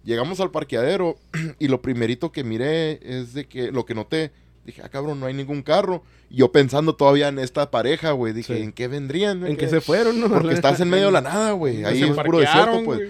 llegamos 0.03 0.39
al 0.39 0.51
parqueadero 0.51 1.17
y 1.60 1.67
lo 1.67 1.81
primerito 1.81 2.31
que 2.31 2.43
miré 2.43 3.00
es 3.03 3.34
de 3.34 3.46
que 3.48 3.72
lo 3.72 3.86
que 3.86 3.96
noté. 3.96 4.31
Dije, 4.65 4.81
ah, 4.84 4.89
cabrón, 4.89 5.20
no 5.20 5.25
hay 5.25 5.34
ningún 5.34 5.63
carro. 5.63 6.03
Y 6.29 6.38
yo 6.38 6.51
pensando 6.51 6.96
todavía 6.96 7.29
en 7.29 7.39
esta 7.39 7.72
pareja, 7.72 8.12
güey. 8.12 8.31
Dije, 8.31 8.58
Sí. 8.58 8.62
¿en 8.62 8.72
qué 8.72 8.88
vendrían? 8.88 9.46
En 9.46 9.58
que 9.58 9.67
se 9.67 9.81
fueron, 9.81 10.20
¿no? 10.20 10.29
Porque 10.29 10.53
estás 10.53 10.79
en 10.79 10.89
medio 10.89 11.08
de 11.08 11.12
la 11.13 11.22
nada, 11.22 11.51
güey. 11.53 11.84
Ahí 11.84 12.03
es 12.03 12.15
puro 12.15 12.39
desierto, 12.39 12.84
pues. 12.84 13.01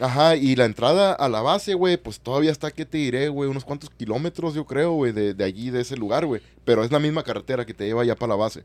Ajá, 0.00 0.34
y 0.36 0.56
la 0.56 0.64
entrada 0.64 1.12
a 1.12 1.28
la 1.28 1.40
base, 1.40 1.74
güey, 1.74 1.96
pues 1.96 2.18
todavía 2.18 2.50
está, 2.50 2.70
¿qué 2.72 2.84
te 2.84 2.98
diré, 2.98 3.28
güey? 3.28 3.48
Unos 3.48 3.64
cuantos 3.64 3.90
kilómetros, 3.90 4.54
yo 4.54 4.64
creo, 4.66 4.92
güey, 4.92 5.12
de, 5.12 5.34
de 5.34 5.44
allí, 5.44 5.70
de 5.70 5.82
ese 5.82 5.96
lugar, 5.96 6.26
güey. 6.26 6.40
Pero 6.64 6.82
es 6.84 6.90
la 6.90 6.98
misma 6.98 7.22
carretera 7.22 7.64
que 7.64 7.74
te 7.74 7.86
lleva 7.86 8.04
ya 8.04 8.16
para 8.16 8.30
la 8.30 8.36
base. 8.36 8.64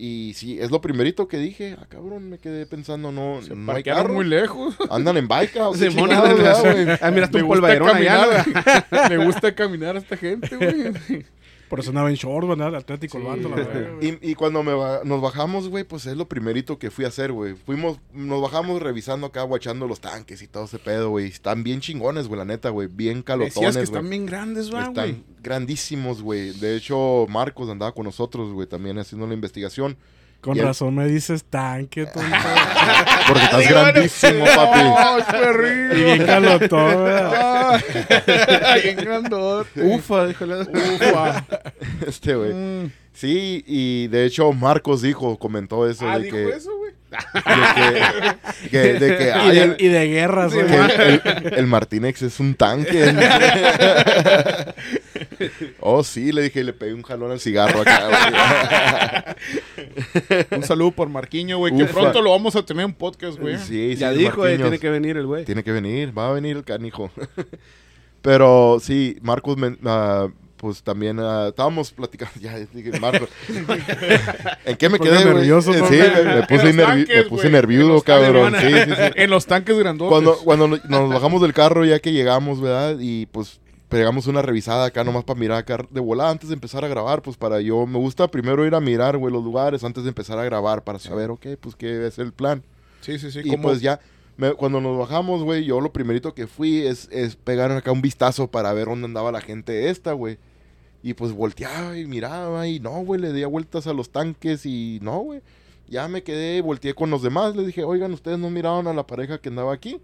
Y 0.00 0.32
sí, 0.34 0.58
es 0.60 0.70
lo 0.70 0.80
primerito 0.80 1.26
que 1.26 1.38
dije. 1.38 1.76
Ah, 1.76 1.86
cabrón, 1.88 2.30
me 2.30 2.38
quedé 2.38 2.66
pensando, 2.66 3.10
no, 3.10 3.42
Se 3.42 3.56
no 3.56 3.72
hay 3.72 3.82
carro. 3.82 4.14
muy 4.14 4.24
lejos. 4.24 4.76
Andan 4.90 5.16
en 5.16 5.26
bike, 5.26 5.56
o 5.56 5.74
chingados, 5.76 6.38
¿verdad, 6.38 6.60
güey? 6.62 6.98
Ah, 7.02 7.10
mira, 7.10 7.28
Le 7.32 7.42
un 7.42 7.48
gusta 7.48 7.62
polvaderón 7.62 7.96
allá, 7.96 8.44
gusta 9.24 9.54
caminar 9.56 9.96
a 9.96 9.98
esta 9.98 10.16
gente, 10.16 10.54
güey. 10.56 11.24
Por 11.68 11.80
eso 11.80 11.90
andaba 11.90 12.08
en 12.10 12.16
short, 12.16 12.46
güey, 12.46 12.52
andaba 12.52 12.78
atlético 12.78 13.18
el 13.18 13.24
Sí, 13.24 13.28
vato, 13.28 13.48
la 13.48 13.56
güey. 13.64 13.94
güey. 13.96 14.18
Y, 14.22 14.30
y 14.30 14.34
cuando 14.34 14.62
me 14.62 14.72
ba- 14.72 15.02
nos 15.04 15.20
bajamos, 15.20 15.68
güey, 15.68 15.84
pues 15.84 16.06
es 16.06 16.16
lo 16.16 16.28
primerito 16.28 16.78
que 16.78 16.90
fui 16.90 17.04
a 17.04 17.08
hacer, 17.08 17.32
güey. 17.32 17.54
Fuimos, 17.54 17.98
nos 18.12 18.40
bajamos 18.42 18.80
revisando 18.82 19.26
acá, 19.26 19.42
guachando 19.42 19.86
los 19.86 20.00
tanques 20.00 20.40
y 20.42 20.48
todo 20.48 20.64
ese 20.64 20.78
pedo, 20.78 21.10
güey. 21.10 21.26
Están 21.26 21.62
bien 21.62 21.80
chingones, 21.80 22.28
güey, 22.28 22.38
la 22.38 22.44
neta, 22.44 22.70
güey. 22.70 22.88
Bien 22.88 23.18
Decías 23.18 23.24
calotones, 23.24 23.52
que 23.54 23.72
güey. 23.72 23.84
están 23.84 24.10
bien 24.10 24.26
grandes, 24.26 24.72
va, 24.72 24.80
Están 24.86 24.94
güey. 24.94 25.22
grandísimos, 25.42 26.22
güey. 26.22 26.50
De 26.52 26.76
hecho, 26.76 27.26
Marcos 27.28 27.68
andaba 27.68 27.92
con 27.92 28.04
nosotros, 28.04 28.52
güey, 28.52 28.66
también 28.66 28.98
haciendo 28.98 29.26
la 29.26 29.34
investigación. 29.34 29.96
Con 30.40 30.56
y 30.56 30.60
el- 30.60 30.66
razón 30.66 30.94
me 30.94 31.06
dices 31.06 31.44
tanque, 31.44 32.06
tonto. 32.06 32.20
Porque 33.28 33.42
estás 33.44 33.68
grandísimo, 33.68 34.44
papi. 34.44 34.78
¡Ay, 34.80 35.20
y 35.20 35.32
perrillo! 35.32 35.94
bien 36.04 36.26
calotón, 36.26 37.04
bien 38.82 38.96
grandote. 38.96 39.82
Ufa, 39.82 40.26
dijo 40.26 40.46
la... 40.46 40.58
Ufa. 40.60 41.44
Este, 42.06 42.34
güey. 42.36 42.52
Mm. 42.54 42.90
Sí, 43.12 43.64
y 43.66 44.06
de 44.08 44.24
hecho, 44.26 44.52
Marcos 44.52 45.02
dijo, 45.02 45.36
comentó 45.40 45.88
eso 45.90 46.08
Ah, 46.08 46.18
de 46.18 46.24
dijo 46.24 46.36
que, 46.36 46.48
eso, 46.50 46.70
güey. 46.78 46.92
de 47.10 48.68
que, 48.68 48.68
que- 48.70 48.78
de 48.94 49.16
que, 49.18 49.24
Y 49.24 49.30
ay, 49.34 49.56
de, 49.56 49.62
el, 49.64 49.76
y 49.80 49.88
de 49.88 50.06
guerras, 50.06 50.54
güey. 50.54 50.66
el, 50.72 51.20
el- 51.24 51.54
el 51.54 51.66
Martinex 51.66 52.22
es 52.22 52.38
un 52.38 52.54
tanque. 52.54 53.12
Oh, 55.80 56.02
sí, 56.04 56.32
le 56.32 56.42
dije, 56.42 56.60
y 56.60 56.64
le 56.64 56.72
pegué 56.72 56.94
un 56.94 57.02
jalón 57.02 57.30
al 57.30 57.40
cigarro 57.40 57.80
acá, 57.82 59.36
Un 60.50 60.62
saludo 60.62 60.90
por 60.92 61.08
Marquiño, 61.08 61.58
güey. 61.58 61.76
Que 61.76 61.84
Ufa. 61.84 61.92
pronto 61.92 62.22
lo 62.22 62.30
vamos 62.30 62.56
a 62.56 62.64
tener 62.64 62.84
en 62.84 62.92
podcast, 62.92 63.38
güey. 63.38 63.54
güey. 63.54 63.66
Sí, 63.66 63.94
sí, 63.94 63.96
Ya 63.96 64.10
dijo, 64.10 64.46
eh, 64.46 64.56
tiene 64.56 64.78
que 64.78 64.90
venir 64.90 65.16
el 65.16 65.26
güey. 65.26 65.44
Tiene 65.44 65.62
que 65.62 65.72
venir, 65.72 66.16
va 66.16 66.28
a 66.28 66.32
venir 66.32 66.56
el 66.56 66.64
canijo. 66.64 67.10
Pero 68.22 68.78
sí, 68.82 69.16
Marcos, 69.22 69.56
ah, 69.84 70.28
pues 70.56 70.82
también 70.82 71.20
ah, 71.20 71.46
estábamos 71.48 71.92
platicando. 71.92 72.34
Ya 72.40 72.58
dije, 72.58 72.98
Marcos. 73.00 73.28
¿En 74.64 74.76
qué 74.76 74.88
me 74.88 74.98
quedé, 74.98 75.22
güey? 75.22 75.34
nervioso. 75.34 75.72
Sí, 75.72 75.80
me, 75.80 76.34
me 76.34 76.42
puse, 76.46 76.74
nervi- 76.74 76.84
tanques, 76.86 77.16
me 77.16 77.22
puse 77.24 77.42
güey. 77.42 77.52
nervioso, 77.52 78.02
cabrón. 78.02 78.54
Sí, 78.60 78.66
sí, 78.66 78.90
sí. 78.96 79.02
En 79.14 79.30
los 79.30 79.46
tanques 79.46 79.78
grandotes. 79.78 80.10
Cuando, 80.10 80.36
cuando 80.38 80.68
no- 80.68 80.80
nos 80.88 81.14
bajamos 81.14 81.42
del 81.42 81.52
carro, 81.54 81.84
ya 81.84 82.00
que 82.00 82.12
llegamos, 82.12 82.60
¿verdad? 82.60 82.96
Y 82.98 83.26
pues 83.26 83.60
pegamos 83.88 84.26
una 84.26 84.42
revisada 84.42 84.86
acá 84.86 85.04
nomás 85.04 85.24
para 85.24 85.38
mirar 85.40 85.58
acá 85.58 85.78
de 85.90 86.00
volada 86.00 86.30
antes 86.30 86.48
de 86.48 86.54
empezar 86.54 86.84
a 86.84 86.88
grabar. 86.88 87.22
Pues 87.22 87.36
para 87.36 87.60
yo, 87.60 87.86
me 87.86 87.98
gusta 87.98 88.28
primero 88.28 88.66
ir 88.66 88.74
a 88.74 88.80
mirar, 88.80 89.16
güey, 89.16 89.32
los 89.32 89.42
lugares 89.44 89.84
antes 89.84 90.04
de 90.04 90.10
empezar 90.10 90.38
a 90.38 90.44
grabar 90.44 90.84
para 90.84 90.98
saber, 90.98 91.30
ok, 91.30 91.46
pues 91.60 91.74
qué 91.76 92.06
es 92.06 92.18
el 92.18 92.32
plan. 92.32 92.62
Sí, 93.00 93.18
sí, 93.18 93.30
sí. 93.30 93.40
y 93.44 93.56
pues 93.56 93.80
ya, 93.80 94.00
me- 94.36 94.52
cuando 94.54 94.80
nos 94.80 94.98
bajamos, 94.98 95.42
güey, 95.42 95.64
yo 95.64 95.80
lo 95.80 95.92
primerito 95.92 96.34
que 96.34 96.46
fui 96.46 96.80
es, 96.86 97.08
es 97.10 97.36
pegar 97.36 97.70
acá 97.72 97.92
un 97.92 98.02
vistazo 98.02 98.48
para 98.50 98.72
ver 98.72 98.86
dónde 98.86 99.06
andaba 99.06 99.32
la 99.32 99.40
gente 99.40 99.88
esta, 99.88 100.12
güey. 100.12 100.38
Y 101.02 101.14
pues 101.14 101.32
volteaba 101.32 101.96
y 101.96 102.06
miraba 102.06 102.66
y 102.66 102.80
no, 102.80 102.90
güey, 103.04 103.20
le 103.20 103.32
di 103.32 103.44
vueltas 103.44 103.86
a 103.86 103.92
los 103.92 104.10
tanques 104.10 104.66
y 104.66 104.98
no, 105.00 105.18
güey. 105.20 105.40
Ya 105.88 106.06
me 106.08 106.22
quedé, 106.22 106.60
volteé 106.60 106.92
con 106.92 107.08
los 107.08 107.22
demás, 107.22 107.56
les 107.56 107.66
dije, 107.66 107.84
oigan, 107.84 108.12
ustedes 108.12 108.38
no 108.38 108.50
miraron 108.50 108.86
a 108.88 108.92
la 108.92 109.06
pareja 109.06 109.38
que 109.38 109.48
andaba 109.48 109.72
aquí. 109.72 110.00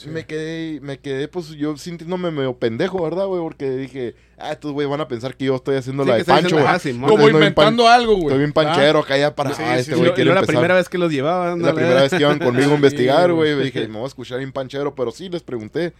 Sí. 0.00 0.08
Me 0.08 0.24
quedé, 0.24 0.80
me 0.80 0.98
quedé, 0.98 1.28
pues 1.28 1.50
yo 1.50 1.76
sintiéndome 1.76 2.30
medio 2.30 2.56
pendejo, 2.56 3.02
¿verdad, 3.02 3.26
güey? 3.26 3.42
Porque 3.42 3.70
dije, 3.70 4.14
ah, 4.38 4.52
estos 4.52 4.72
güey 4.72 4.86
van 4.88 5.02
a 5.02 5.08
pensar 5.08 5.36
que 5.36 5.44
yo 5.44 5.56
estoy 5.56 5.76
haciendo 5.76 6.04
Sí, 6.04 6.08
la 6.08 6.16
de 6.16 6.24
Pancho, 6.24 6.56
güey. 6.56 6.66
ah, 6.66 6.80
como 7.06 7.28
inventando 7.28 7.86
algo, 7.86 8.14
güey. 8.14 8.28
Estoy 8.28 8.38
bien 8.38 8.52
panchero 8.54 9.00
acá 9.00 9.18
ya 9.18 9.34
para, 9.34 9.50
ah, 9.50 9.78
este 9.78 9.94
güey 9.94 10.10
lo 10.24 10.34
la 10.34 10.42
primera 10.44 10.74
vez 10.74 10.88
que 10.88 10.96
los 10.96 11.12
llevaban. 11.12 11.60
La 11.60 11.74
primera 11.74 12.00
vez 12.00 12.12
que 12.12 12.20
iban 12.20 12.38
conmigo 12.38 12.72
a 12.72 12.74
investigar, 12.76 13.30
güey. 13.30 13.54
Dije, 13.62 13.88
me 13.88 13.96
voy 13.96 14.04
a 14.04 14.06
escuchar 14.06 14.38
bien 14.38 14.52
panchero, 14.52 14.94
pero 14.94 15.10
sí 15.10 15.28
les 15.28 15.42
pregunté. 15.42 15.92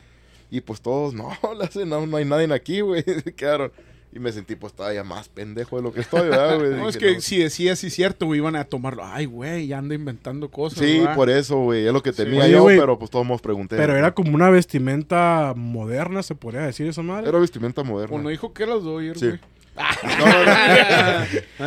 Y 0.51 0.63
pues 0.63 0.81
todos, 0.81 1.13
no, 1.13 1.37
la 1.59 1.71
sé, 1.71 1.85
no, 1.85 2.07
no 2.07 2.17
hay 2.17 2.25
nadie 2.25 2.51
aquí, 2.55 2.81
güey. 2.81 3.03
Se 3.25 3.35
quedaron. 3.35 3.71
Y 4.13 4.19
me 4.19 4.33
sentí 4.33 4.57
pues 4.57 4.73
todavía 4.73 5.05
más 5.05 5.29
pendejo 5.29 5.77
de 5.77 5.83
lo 5.83 5.93
que 5.93 6.01
estoy, 6.01 6.23
¿verdad, 6.29 6.59
güey? 6.59 6.71
No, 6.77 6.89
es 6.89 6.97
que 6.97 7.15
no. 7.15 7.21
si 7.21 7.39
decía 7.39 7.77
sí 7.77 7.91
cierto, 7.91 8.27
güey, 8.27 8.39
iban 8.41 8.57
a 8.57 8.65
tomarlo. 8.65 9.05
Ay, 9.05 9.27
güey, 9.27 9.69
ya 9.69 9.79
anda 9.79 9.95
inventando 9.95 10.49
cosas. 10.51 10.81
Sí, 10.81 10.99
¿verdad? 10.99 11.15
por 11.15 11.31
eso, 11.31 11.59
güey, 11.59 11.87
es 11.87 11.93
lo 11.93 12.03
que 12.03 12.13
temía 12.13 12.43
Oye, 12.43 12.51
yo, 12.53 12.63
güey, 12.63 12.77
pero 12.79 12.99
pues 12.99 13.09
todos 13.11 13.25
nos 13.25 13.41
pregunté. 13.41 13.77
Pero 13.77 13.97
era 13.97 14.13
como 14.13 14.35
una 14.35 14.51
vestimenta 14.51 15.53
moderna, 15.57 16.25
se 16.25 16.35
podría 16.35 16.63
decir 16.63 16.89
esa 16.89 17.03
madre. 17.03 17.29
Era 17.29 17.39
vestimenta 17.39 17.85
moderna. 17.85 18.11
Pues 18.11 18.23
no 18.25 18.29
dijo 18.31 18.53
que 18.53 18.67
las 18.67 18.83
doy, 18.83 19.13
Sí. 19.15 19.27
güey. 19.29 19.41
No, 20.19 20.27
no, 20.27 20.45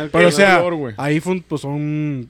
no. 0.04 0.08
Pero 0.12 0.28
o 0.28 0.30
sea, 0.30 0.58
dolor, 0.58 0.74
güey. 0.74 0.94
ahí 0.98 1.20
fue 1.20 1.32
un- 1.32 1.42
pues, 1.42 1.62
son 1.62 2.28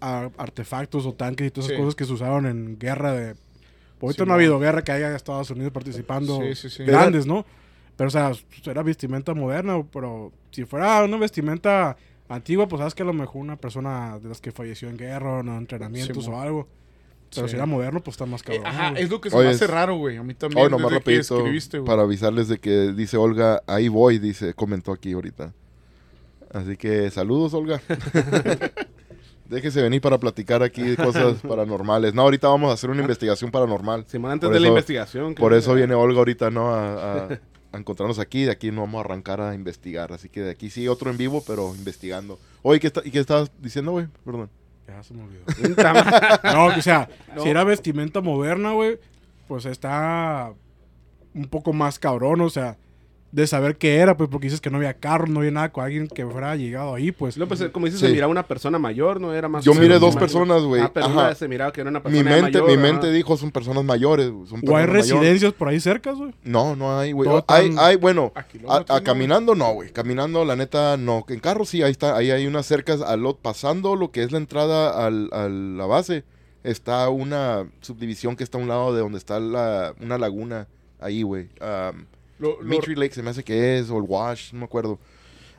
artefactos 0.00 1.06
o 1.06 1.12
tanques 1.12 1.46
y 1.46 1.50
todas 1.50 1.66
esas 1.66 1.76
Sí. 1.76 1.82
cosas 1.82 1.94
que 1.96 2.04
se 2.04 2.12
usaron 2.12 2.46
en 2.46 2.78
guerra 2.78 3.12
de... 3.12 3.34
Ahorita 4.00 4.24
Sí, 4.24 4.26
no 4.28 4.32
ha 4.32 4.36
habido 4.36 4.58
guerra 4.60 4.84
que 4.84 4.92
haya 4.92 5.16
Estados 5.16 5.48
Unidos 5.50 5.72
participando 5.72 6.38
Sí, 6.42 6.54
sí, 6.54 6.68
sí. 6.70 6.84
grandes, 6.84 7.24
¿no? 7.26 7.46
Pero 7.96 8.08
o 8.08 8.10
sea, 8.10 8.32
era 8.66 8.82
vestimenta 8.82 9.34
moderna, 9.34 9.82
pero 9.92 10.32
si 10.50 10.64
fuera 10.64 11.04
una 11.04 11.16
vestimenta 11.16 11.96
antigua, 12.28 12.66
pues 12.66 12.80
sabes 12.80 12.94
que 12.94 13.02
a 13.02 13.06
lo 13.06 13.12
mejor 13.12 13.40
una 13.42 13.56
persona 13.56 14.18
de 14.18 14.28
las 14.28 14.40
que 14.40 14.50
falleció 14.52 14.88
en 14.88 14.96
guerra 14.96 15.34
o 15.36 15.40
en 15.40 15.48
entrenamientos 15.48 16.24
Sí, 16.24 16.30
o 16.30 16.40
algo. 16.40 16.68
Pero 17.34 17.46
Sí. 17.48 17.52
si 17.52 17.56
era 17.56 17.66
moderno, 17.66 18.00
pues 18.00 18.14
está 18.14 18.26
más 18.26 18.42
Eh, 18.42 18.44
cabrón. 18.44 18.66
ajá, 18.66 18.90
güey. 18.90 19.02
es 19.02 19.10
lo 19.10 19.20
que 19.20 19.30
se 19.30 19.36
Oye, 19.36 19.48
me 19.48 19.54
hace 19.54 19.64
es- 19.64 19.70
raro, 19.70 19.96
güey. 19.96 20.16
A 20.16 20.22
mí 20.22 20.34
también. 20.34 20.64
Hoy 20.64 20.70
nomás 20.70 20.92
rapidito 20.92 21.44
para 21.84 22.02
avisarles 22.02 22.48
de 22.48 22.58
que 22.58 22.92
dice 22.92 23.16
Olga, 23.16 23.62
ahí 23.66 23.88
voy, 23.88 24.18
dice, 24.18 24.54
comentó 24.54 24.92
aquí 24.92 25.12
ahorita. 25.12 25.52
Así 26.52 26.76
que 26.76 27.10
saludos, 27.10 27.52
Olga. 27.54 27.80
Déjese 29.48 29.82
venir 29.82 30.00
para 30.00 30.18
platicar 30.18 30.62
aquí 30.62 30.82
de 30.82 30.96
cosas 30.96 31.36
paranormales. 31.48 32.14
No, 32.14 32.22
ahorita 32.22 32.48
vamos 32.48 32.70
a 32.70 32.74
hacer 32.74 32.88
una 32.90 33.02
investigación 33.02 33.50
paranormal. 33.50 34.04
Simón, 34.06 34.32
antes 34.32 34.46
Por 34.48 34.54
de 34.54 34.60
la 34.60 34.68
investigación. 34.68 35.34
Por 35.34 35.52
eso 35.52 35.74
viene 35.74 35.94
Olga 35.94 36.18
ahorita, 36.18 36.50
¿no? 36.50 36.70
A, 36.72 37.24
a- 37.24 37.40
a 37.74 37.78
encontrarnos 37.78 38.18
aquí. 38.18 38.44
De 38.44 38.50
aquí 38.52 38.70
nos 38.70 38.80
vamos 38.84 38.98
a 38.98 39.04
arrancar 39.04 39.40
a 39.40 39.54
investigar. 39.54 40.12
Así 40.12 40.28
que 40.28 40.40
de 40.42 40.50
aquí 40.50 40.70
sí, 40.70 40.88
otro 40.88 41.10
en 41.10 41.16
vivo, 41.16 41.42
pero 41.46 41.74
investigando. 41.74 42.38
Oye, 42.62 42.80
¿qué, 42.80 42.86
está- 42.88 43.02
¿y 43.04 43.10
qué 43.10 43.18
estabas 43.20 43.50
diciendo, 43.60 43.92
güey? 43.92 44.06
Perdón. 44.24 44.50
Ya 44.86 45.02
se 45.02 45.14
me 45.14 45.22
olvidó. 45.22 45.44
No, 46.44 46.66
o 46.66 46.82
sea, 46.82 47.08
No. 47.34 47.42
si 47.42 47.48
era 47.48 47.64
vestimenta 47.64 48.20
moderna, 48.20 48.72
güey, 48.72 48.98
pues 49.48 49.64
está 49.66 50.52
un 51.34 51.46
poco 51.46 51.72
más 51.72 51.98
cabrón, 51.98 52.40
o 52.42 52.50
sea, 52.50 52.76
de 53.34 53.48
saber 53.48 53.76
qué 53.78 53.96
era, 53.96 54.16
pues 54.16 54.30
porque 54.30 54.46
dices 54.46 54.60
que 54.60 54.70
no 54.70 54.76
había 54.76 54.94
carro, 54.94 55.26
no 55.26 55.40
había 55.40 55.50
nada 55.50 55.72
con 55.72 55.82
alguien 55.84 56.06
que 56.06 56.24
fuera 56.24 56.54
llegado 56.54 56.94
ahí, 56.94 57.10
pues. 57.10 57.36
No, 57.36 57.48
pues, 57.48 57.64
como 57.72 57.86
dices, 57.86 57.98
Sí. 58.00 58.06
se 58.06 58.12
miraba 58.12 58.30
una 58.30 58.46
persona 58.46 58.78
mayor, 58.78 59.20
¿no? 59.20 59.34
Era 59.34 59.48
más... 59.48 59.64
Yo 59.64 59.74
miré 59.74 59.98
dos 59.98 60.14
personas, 60.14 60.62
güey. 60.62 60.82
Ah, 60.82 60.92
pero 60.94 61.06
Ajá. 61.06 61.34
se 61.34 61.48
miraba 61.48 61.72
que 61.72 61.80
era 61.80 61.90
una 61.90 61.98
Mi 61.98 62.04
persona 62.04 62.30
mente, 62.30 62.62
mayor. 62.62 62.70
mi 62.70 62.76
mente 62.76 63.10
dijo, 63.10 63.36
son 63.36 63.50
personas 63.50 63.82
mayores. 63.82 64.26
Son 64.48 64.60
o 64.64 64.76
hay 64.76 64.86
mayores. 64.86 65.10
residencias 65.10 65.52
por 65.52 65.66
ahí 65.66 65.80
cerca, 65.80 66.12
güey. 66.12 66.32
No, 66.44 66.76
no 66.76 66.96
hay, 66.96 67.10
güey. 67.10 67.28
Hay, 67.48 67.74
hay, 67.76 67.96
bueno, 67.96 68.32
A 68.68 69.00
caminando 69.00 69.56
no, 69.56 69.72
güey. 69.74 69.90
Caminando, 69.90 70.44
la 70.44 70.54
neta, 70.54 70.96
no. 70.96 71.24
En 71.28 71.40
carro 71.40 71.64
sí, 71.64 71.82
ahí 71.82 71.90
está. 71.90 72.16
Ahí 72.16 72.30
hay 72.30 72.46
unas 72.46 72.66
cercas, 72.66 73.00
al 73.02 73.20
lot, 73.20 73.40
pasando 73.40 73.96
lo 73.96 74.12
que 74.12 74.22
es 74.22 74.30
la 74.30 74.38
entrada 74.38 75.04
al, 75.04 75.28
a 75.32 75.48
la 75.48 75.86
base. 75.86 76.22
Está 76.62 77.08
una 77.08 77.66
subdivisión 77.80 78.36
que 78.36 78.44
está 78.44 78.58
a 78.58 78.60
un 78.60 78.68
lado 78.68 78.94
de 78.94 79.00
donde 79.00 79.18
está 79.18 79.40
la, 79.40 79.92
una 80.00 80.18
laguna. 80.18 80.68
Ahí, 81.00 81.22
güey. 81.22 81.48
Um, 81.60 82.04
Lo- 82.52 82.94
Lake 82.96 83.14
se 83.14 83.22
me 83.22 83.30
hace 83.30 83.42
que 83.42 83.78
es, 83.78 83.90
o 83.90 83.98
el 83.98 84.04
Wash, 84.06 84.52
no 84.52 84.60
me 84.60 84.64
acuerdo. 84.66 84.98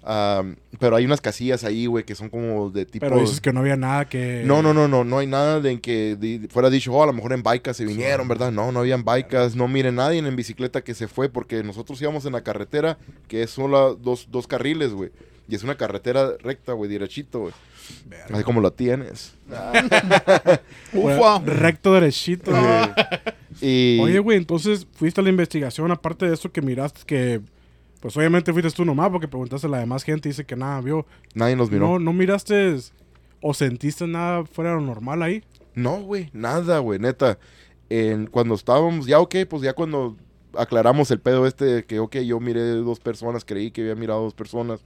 Um, 0.07 0.55
pero 0.77 0.95
hay 0.95 1.05
unas 1.05 1.19
casillas 1.19 1.63
ahí, 1.63 1.87
güey, 1.87 2.03
que 2.03 2.13
son 2.13 2.29
como 2.29 2.69
de 2.69 2.85
tipo... 2.85 3.07
Pero 3.07 3.19
dices 3.19 3.41
que 3.41 3.51
no 3.51 3.61
había 3.61 3.75
nada 3.75 4.05
que... 4.07 4.43
No, 4.45 4.61
no, 4.61 4.71
no, 4.71 4.87
no, 4.87 5.03
no 5.03 5.17
hay 5.17 5.25
nada 5.25 5.59
de 5.59 5.71
en 5.71 5.79
que 5.79 6.47
fuera 6.51 6.69
dicho, 6.69 6.93
oh, 6.93 7.01
a 7.01 7.07
lo 7.07 7.13
mejor 7.13 7.33
en 7.33 7.41
bicas 7.41 7.77
se 7.77 7.85
vinieron, 7.85 8.27
¿verdad? 8.27 8.51
No, 8.51 8.71
no 8.71 8.81
habían 8.81 9.03
bicas, 9.03 9.55
no 9.55 9.67
miren 9.67 9.95
nadie 9.95 10.19
en 10.19 10.35
bicicleta 10.35 10.83
que 10.83 10.93
se 10.93 11.07
fue 11.07 11.27
porque 11.27 11.63
nosotros 11.63 11.99
íbamos 12.03 12.23
en 12.27 12.33
la 12.33 12.43
carretera 12.43 12.99
que 13.27 13.41
es 13.41 13.49
solo 13.49 13.95
dos, 13.95 14.27
dos 14.29 14.45
carriles, 14.45 14.91
güey. 14.93 15.09
Y 15.47 15.55
es 15.55 15.63
una 15.63 15.75
carretera 15.75 16.33
recta, 16.39 16.73
güey, 16.73 16.89
derechito, 16.89 17.39
güey. 17.39 17.53
Así 18.31 18.43
como 18.43 18.61
la 18.61 18.71
tienes. 18.71 19.35
Ufa. 20.93 21.39
Recto 21.39 21.93
derechito. 21.93 22.51
Y 23.61 23.99
Oye, 24.01 24.19
güey, 24.19 24.37
entonces 24.37 24.85
fuiste 24.91 25.21
a 25.21 25.23
la 25.23 25.29
investigación, 25.29 25.89
aparte 25.89 26.27
de 26.27 26.33
eso 26.33 26.51
que 26.51 26.61
miraste 26.61 27.01
que... 27.05 27.41
Pues 28.01 28.17
obviamente 28.17 28.51
fuiste 28.51 28.69
tú 28.71 28.83
nomás 28.83 29.09
porque 29.09 29.29
preguntaste 29.29 29.67
a 29.67 29.69
la 29.69 29.79
demás 29.79 30.03
gente 30.03 30.27
y 30.27 30.31
dice 30.31 30.45
que 30.45 30.57
nada 30.57 30.81
vio. 30.81 31.05
nadie 31.33 31.55
nos 31.55 31.71
miró. 31.71 31.87
No, 31.87 31.99
no 31.99 32.11
miraste 32.11 32.75
o 33.41 33.53
sentiste 33.53 34.05
nada 34.07 34.43
fuera 34.45 34.71
de 34.71 34.75
lo 34.75 34.81
normal 34.81 35.23
ahí. 35.23 35.41
No, 35.73 36.01
güey, 36.01 36.29
nada, 36.33 36.79
güey, 36.79 36.99
neta. 36.99 37.39
En, 37.89 38.27
cuando 38.27 38.55
estábamos, 38.55 39.05
ya 39.05 39.19
ok, 39.19 39.35
pues 39.49 39.61
ya 39.61 39.73
cuando 39.73 40.17
aclaramos 40.53 41.09
el 41.11 41.19
pedo 41.19 41.47
este 41.47 41.65
de 41.65 41.85
que, 41.85 41.99
ok, 41.99 42.17
yo 42.17 42.39
miré 42.39 42.61
dos 42.61 42.99
personas, 42.99 43.45
creí 43.45 43.71
que 43.71 43.81
había 43.81 43.95
mirado 43.95 44.21
dos 44.21 44.33
personas 44.33 44.81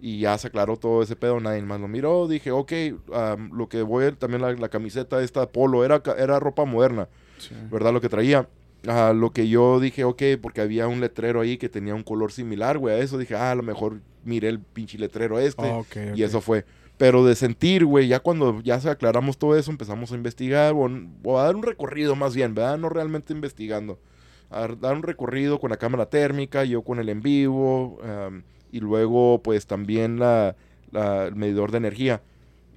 y 0.00 0.20
ya 0.20 0.36
se 0.38 0.48
aclaró 0.48 0.76
todo 0.76 1.02
ese 1.02 1.16
pedo, 1.16 1.40
nadie 1.40 1.62
más 1.62 1.80
lo 1.80 1.88
miró. 1.88 2.28
Dije, 2.28 2.50
ok, 2.50 2.72
am, 3.14 3.50
lo 3.52 3.68
que 3.68 3.82
voy 3.82 4.04
a 4.06 4.12
también 4.12 4.42
la, 4.42 4.52
la 4.52 4.68
camiseta 4.68 5.22
esta 5.22 5.46
polo 5.50 5.84
era, 5.84 6.02
era 6.18 6.38
ropa 6.40 6.64
moderna, 6.64 7.08
Sí. 7.38 7.54
¿verdad? 7.70 7.92
Lo 7.92 8.00
que 8.00 8.08
traía. 8.08 8.48
Ah, 8.86 9.12
lo 9.14 9.32
que 9.32 9.48
yo 9.48 9.80
dije, 9.80 10.04
ok, 10.04 10.22
porque 10.40 10.60
había 10.60 10.86
un 10.86 11.00
letrero 11.00 11.40
ahí 11.40 11.56
que 11.58 11.68
tenía 11.68 11.94
un 11.94 12.02
color 12.04 12.30
similar, 12.30 12.78
güey, 12.78 12.94
a 12.94 12.98
eso 12.98 13.18
dije, 13.18 13.34
ah, 13.34 13.50
a 13.50 13.54
lo 13.54 13.62
mejor 13.62 14.00
miré 14.24 14.48
el 14.48 14.60
pinche 14.60 14.96
letrero 14.98 15.38
este. 15.38 15.68
Ah, 15.68 15.82
Y 16.14 16.22
eso 16.22 16.40
fue. 16.40 16.64
Pero 16.98 17.24
de 17.24 17.34
sentir, 17.34 17.84
güey, 17.84 18.06
ya 18.08 18.20
cuando 18.20 18.62
ya 18.62 18.80
se 18.80 18.88
aclaramos 18.88 19.36
todo 19.38 19.56
eso, 19.56 19.70
empezamos 19.70 20.12
a 20.12 20.14
investigar, 20.14 20.72
o, 20.74 20.88
o 21.24 21.38
a 21.38 21.44
dar 21.44 21.56
un 21.56 21.62
recorrido 21.62 22.14
más 22.16 22.34
bien, 22.34 22.54
¿verdad? 22.54 22.78
No 22.78 22.88
realmente 22.88 23.32
investigando. 23.34 23.98
A 24.50 24.68
dar- 24.68 24.94
un 24.94 25.02
recorrido 25.02 25.58
con 25.58 25.70
la 25.70 25.76
cámara 25.78 26.06
térmica, 26.06 26.64
yo 26.64 26.82
con 26.82 26.98
el 27.00 27.08
en 27.08 27.20
vivo, 27.20 27.98
y 28.72 28.80
luego 28.80 29.40
pues 29.42 29.66
también 29.66 30.18
la, 30.18 30.56
la- 30.92 31.26
el 31.26 31.36
medidor 31.36 31.70
de 31.72 31.78
energía. 31.78 32.22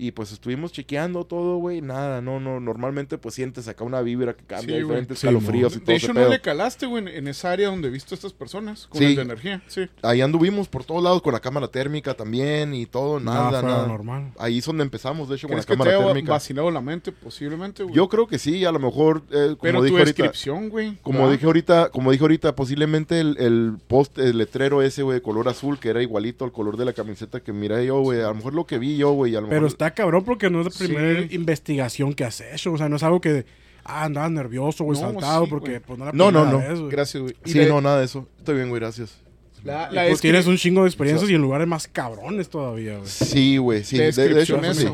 Y 0.01 0.11
pues 0.11 0.31
estuvimos 0.31 0.71
chequeando 0.71 1.25
todo, 1.25 1.57
güey, 1.57 1.81
nada, 1.81 2.21
no, 2.21 2.39
no, 2.39 2.61
normalmente 2.61 3.17
pues 3.17 3.35
sientes 3.35 3.67
acá 3.67 3.83
una 3.83 3.99
vibra 4.01 4.33
que 4.33 4.45
cambia, 4.45 4.77
Sí, 4.77 4.81
diferentes 4.81 5.19
Sí, 5.19 5.27
escalofríos 5.27 5.73
y 5.75 5.79
De 5.79 5.85
todo 5.85 5.95
ese 5.97 6.05
hecho, 6.05 6.13
no 6.13 6.21
pedo. 6.21 6.29
le 6.29 6.39
calaste, 6.39 6.85
güey, 6.85 7.03
en- 7.17 7.27
esa 7.27 7.51
área 7.51 7.67
donde 7.67 7.89
viste 7.89 8.13
a 8.13 8.15
estas 8.15 8.31
personas 8.31 8.87
con 8.87 8.99
Sí. 8.99 9.07
el 9.07 9.15
de 9.17 9.21
energía. 9.23 9.61
Sí. 9.67 9.89
Ahí 10.01 10.21
anduvimos 10.21 10.69
por 10.69 10.85
todos 10.85 11.03
lados 11.03 11.21
con 11.21 11.33
la 11.33 11.41
cámara 11.41 11.67
térmica 11.67 12.13
también 12.13 12.73
y 12.73 12.85
todo, 12.85 13.19
nada, 13.19 13.61
de 13.61 13.67
nada. 13.67 13.87
normal. 13.87 14.31
Ahí 14.39 14.59
es 14.59 14.65
donde 14.65 14.83
empezamos, 14.83 15.27
de 15.27 15.35
hecho, 15.35 15.49
con 15.49 15.57
la 15.57 15.63
¿Crees 15.63 15.65
que 15.65 15.73
te 15.73 15.77
cámara 15.77 15.97
haya 15.97 16.13
térmica. 16.13 16.31
vacilado 16.31 16.71
la 16.71 16.79
mente? 16.79 17.11
Posiblemente, 17.11 17.83
güey. 17.83 17.93
Yo 17.93 18.07
creo 18.07 18.25
que 18.25 18.39
sí, 18.39 18.63
a 18.63 18.71
lo 18.71 18.79
mejor, 18.79 19.23
eh, 19.31 19.47
como 19.49 19.57
Pero 19.61 19.81
dije 19.81 19.91
tu 19.95 19.97
ahorita, 19.99 20.23
descripción, 20.23 20.69
güey. 20.69 20.95
como 21.01 21.19
¿verdad? 21.19 21.33
dije 21.33 21.45
ahorita, 21.45 21.89
como 21.89 22.11
dije 22.13 22.23
ahorita, 22.23 22.55
posiblemente 22.55 23.19
el, 23.19 23.35
el 23.37 23.73
post, 23.89 24.17
el 24.17 24.37
letrero 24.37 24.81
ese, 24.81 25.03
güey, 25.03 25.15
de 25.15 25.21
color 25.21 25.49
azul, 25.49 25.77
que 25.77 25.89
era 25.89 26.01
igualito 26.01 26.45
al 26.45 26.53
color 26.53 26.77
de 26.77 26.85
la 26.85 26.93
camiseta 26.93 27.41
que 27.41 27.51
miré 27.51 27.85
yo, 27.85 27.99
güey, 27.99 28.21
a 28.21 28.29
lo 28.29 28.35
mejor 28.35 28.53
lo 28.53 28.65
que 28.65 28.77
vi 28.77 28.95
yo, 28.95 29.11
güey, 29.11 29.33
Pero 29.33 29.47
mejor... 29.47 29.67
está 29.89 29.95
cabrón 30.03 30.23
porque 30.23 30.49
no 30.49 30.59
es 30.61 30.65
la 30.65 30.71
Sí. 30.71 30.85
primera 30.87 31.21
investigación 31.31 32.13
que 32.13 32.23
has 32.23 32.41
hecho. 32.41 32.71
O 32.73 32.77
sea, 32.77 32.89
no 32.89 32.95
es 32.95 33.03
algo 33.03 33.19
que... 33.21 33.45
Ah, 33.83 34.03
andabas 34.05 34.31
nervioso, 34.31 34.83
güey, 34.83 34.99
No, 35.01 35.07
saltado, 35.11 35.45
sí, 35.45 35.49
porque 35.49 35.69
güey. 35.71 35.79
pues 35.81 35.97
no 35.99 36.05
la 36.05 36.11
No, 36.11 36.31
no, 36.31 36.45
no. 36.45 36.59
vez. 36.59 36.79
Gracias, 36.89 37.23
güey. 37.23 37.35
Sí, 37.45 37.59
no, 37.67 37.81
nada 37.81 37.99
de 37.99 38.05
eso. 38.05 38.27
Estoy 38.37 38.55
bien, 38.55 38.69
güey, 38.69 38.79
gracias. 38.79 39.17
La, 39.63 39.89
pues 39.91 40.21
tienes 40.21 40.47
un 40.47 40.57
chingo 40.57 40.83
de 40.83 40.87
experiencias 40.87 41.29
y 41.29 41.33
en 41.35 41.41
lugares 41.41 41.67
más 41.67 41.87
cabrones 41.87 42.49
todavía, 42.49 42.97
güey. 42.97 43.09
Sí, 43.09 43.57
güey, 43.57 43.83
sí. 43.83 43.97
de- 43.97 44.09
hecho, 44.41 44.57
esa, 44.57 44.73
sí. 44.73 44.87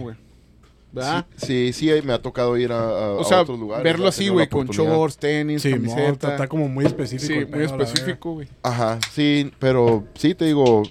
Sí, 1.38 1.72
sí, 1.74 1.74
sí, 1.74 2.02
me 2.06 2.14
ha 2.14 2.22
tocado 2.22 2.58
ir 2.58 2.72
a, 2.72 2.80
a- 2.80 3.12
O 3.16 3.22
a 3.22 3.26
sea, 3.26 3.42
otros 3.42 3.60
lugares. 3.60 3.84
verlo 3.84 4.08
así, 4.08 4.30
güey, 4.30 4.48
con 4.48 4.68
shorts, 4.68 5.18
tenis, 5.18 5.62
Sí, 5.62 5.72
camiseta. 5.72 6.32
está 6.32 6.48
como 6.48 6.70
muy 6.70 6.86
específico. 6.86 7.34
sí, 7.34 7.46
muy 7.54 7.64
específico, 7.66 8.32
güey. 8.34 8.48
Ajá, 8.64 8.98
sí, 9.12 9.52
pero 9.60 10.06
sí 10.16 10.34
te 10.36 10.46
digo, 10.46 10.84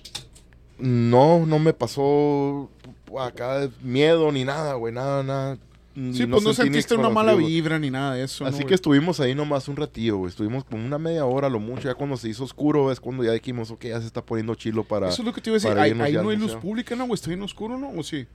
no, 0.79 1.47
no 1.47 1.59
me 1.59 1.73
pasó 1.73 2.71
acá 3.21 3.69
miedo 3.83 4.31
ni 4.33 4.45
nada, 4.45 4.75
güey, 4.75 4.93
nada, 4.93 5.23
nada. 5.23 5.59
Sí, 6.13 6.27
pues 6.27 6.43
no 6.43 6.53
sentiste 6.53 6.95
una 6.97 7.09
mala 7.09 7.35
vibra 7.35 7.79
ni 7.79 7.89
nada 7.89 8.15
de 8.15 8.25
eso. 8.25 8.45
Así 8.45 8.63
¿no, 8.63 8.67
que 8.67 8.75
estuvimos 8.75 9.21
ahí 9.21 9.33
nomás 9.33 9.69
un 9.69 9.77
ratillo, 9.77 10.17
güey. 10.17 10.29
Estuvimos 10.29 10.65
como 10.65 10.85
una 10.85 10.99
media 10.99 11.25
hora, 11.25 11.49
lo 11.49 11.61
mucho. 11.61 11.83
Ya 11.89 11.95
cuando 11.95 12.17
se 12.17 12.29
hizo 12.29 12.43
oscuro 12.43 12.91
es 12.91 12.99
cuando 12.99 13.23
ya 13.23 13.31
dijimos, 13.31 13.71
ok, 13.71 13.85
ya 13.85 14.01
se 14.01 14.07
está 14.09 14.21
poniendo 14.21 14.57
chilo 14.57 14.83
para... 14.83 15.09
Eso 15.09 15.23
es 15.23 15.27
lo 15.27 15.33
que 15.33 15.41
te 15.41 15.51
iba 15.51 15.55
a 15.57 15.61
decir. 15.61 15.79
Ahí, 15.79 15.95
no 15.95 16.03
hay 16.05 16.13
luz 16.37 16.39
museo. 16.47 16.61
pública, 16.61 16.97
¿no, 16.97 17.05
güey? 17.07 17.15
¿Está 17.15 17.29
bien 17.29 17.43
oscuro, 17.43 17.79
no? 17.79 17.91
¿O 17.97 18.03
sí? 18.03 18.27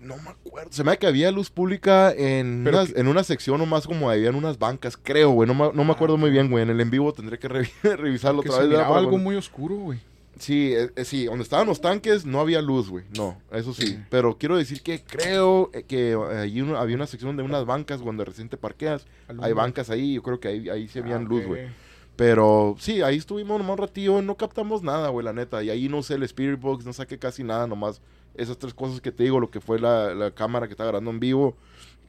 No 0.00 0.16
me 0.16 0.30
acuerdo. 0.30 0.70
Se 0.72 0.84
me 0.84 0.92
da 0.92 0.96
que 0.96 1.06
había 1.06 1.30
luz 1.30 1.50
pública 1.50 2.12
en, 2.12 2.62
Pero 2.64 2.78
unas- 2.78 2.92
que- 2.94 3.00
en 3.00 3.08
una 3.08 3.24
sección 3.24 3.58
nomás 3.58 3.86
como 3.86 4.08
habían 4.08 4.34
unas 4.34 4.58
bancas, 4.58 4.96
creo, 4.96 5.30
güey. 5.32 5.46
No, 5.46 5.54
me- 5.54 5.72
no 5.74 5.84
me 5.84 5.92
acuerdo 5.92 6.16
muy 6.16 6.30
bien, 6.30 6.50
güey. 6.50 6.62
En 6.62 6.70
el 6.70 6.80
en 6.80 6.88
vivo 6.90 7.12
tendré 7.12 7.38
que 7.38 7.48
revi- 7.50 7.70
revisarlo 7.96 8.40
otra 8.40 8.58
vez. 8.60 8.68
miraba 8.68 8.96
algo 8.98 9.18
muy 9.18 9.36
oscuro, 9.36 9.74
güey. 9.76 9.98
Sí, 10.38 10.74
eh, 10.74 10.90
eh, 10.96 11.04
sí, 11.04 11.24
donde 11.24 11.42
estaban 11.44 11.66
los 11.66 11.80
tanques 11.80 12.26
no 12.26 12.40
había 12.40 12.60
luz, 12.60 12.90
güey. 12.90 13.04
No, 13.16 13.40
eso 13.52 13.72
sí. 13.72 13.98
Pero 14.10 14.36
quiero 14.36 14.56
decir 14.56 14.82
que 14.82 15.02
creo 15.02 15.70
eh, 15.72 15.82
que 15.84 16.12
eh, 16.12 16.38
ahí 16.38 16.60
uno- 16.60 16.76
había 16.76 16.94
una 16.96 17.06
sección 17.06 17.36
de 17.36 17.42
unas 17.42 17.64
bancas 17.64 18.00
donde 18.04 18.24
recién 18.24 18.48
te 18.50 18.56
parqueas. 18.58 19.06
Hay 19.28 19.36
Alumbra. 19.36 19.54
bancas 19.54 19.88
ahí, 19.90 20.14
yo 20.14 20.22
creo 20.22 20.38
que 20.38 20.48
ahí, 20.48 20.68
ahí 20.68 20.88
se 20.88 20.98
habían 20.98 21.22
Ah, 21.24 21.28
luz, 21.28 21.46
güey. 21.46 21.68
Pero 22.16 22.76
sí, 22.78 23.02
ahí 23.02 23.16
estuvimos 23.16 23.58
nomás 23.58 23.72
un 23.78 23.86
ratillo, 23.86 24.22
no 24.22 24.36
captamos 24.36 24.82
nada, 24.82 25.08
güey, 25.10 25.24
la 25.24 25.32
neta. 25.32 25.62
Y 25.62 25.70
ahí 25.70 25.88
no 25.88 25.98
usé 25.98 26.14
el 26.14 26.22
Spirit 26.22 26.58
Box, 26.60 26.84
no 26.86 26.92
saqué 26.92 27.18
casi 27.18 27.42
nada, 27.44 27.66
nomás 27.66 28.00
esas 28.34 28.58
tres 28.58 28.74
cosas 28.74 29.00
que 29.00 29.12
te 29.12 29.22
digo, 29.24 29.40
lo 29.40 29.50
que 29.50 29.60
fue 29.60 29.78
la, 29.78 30.14
la 30.14 30.30
cámara 30.30 30.66
que 30.66 30.72
está 30.74 30.84
grabando 30.84 31.10
en 31.10 31.20
vivo 31.20 31.56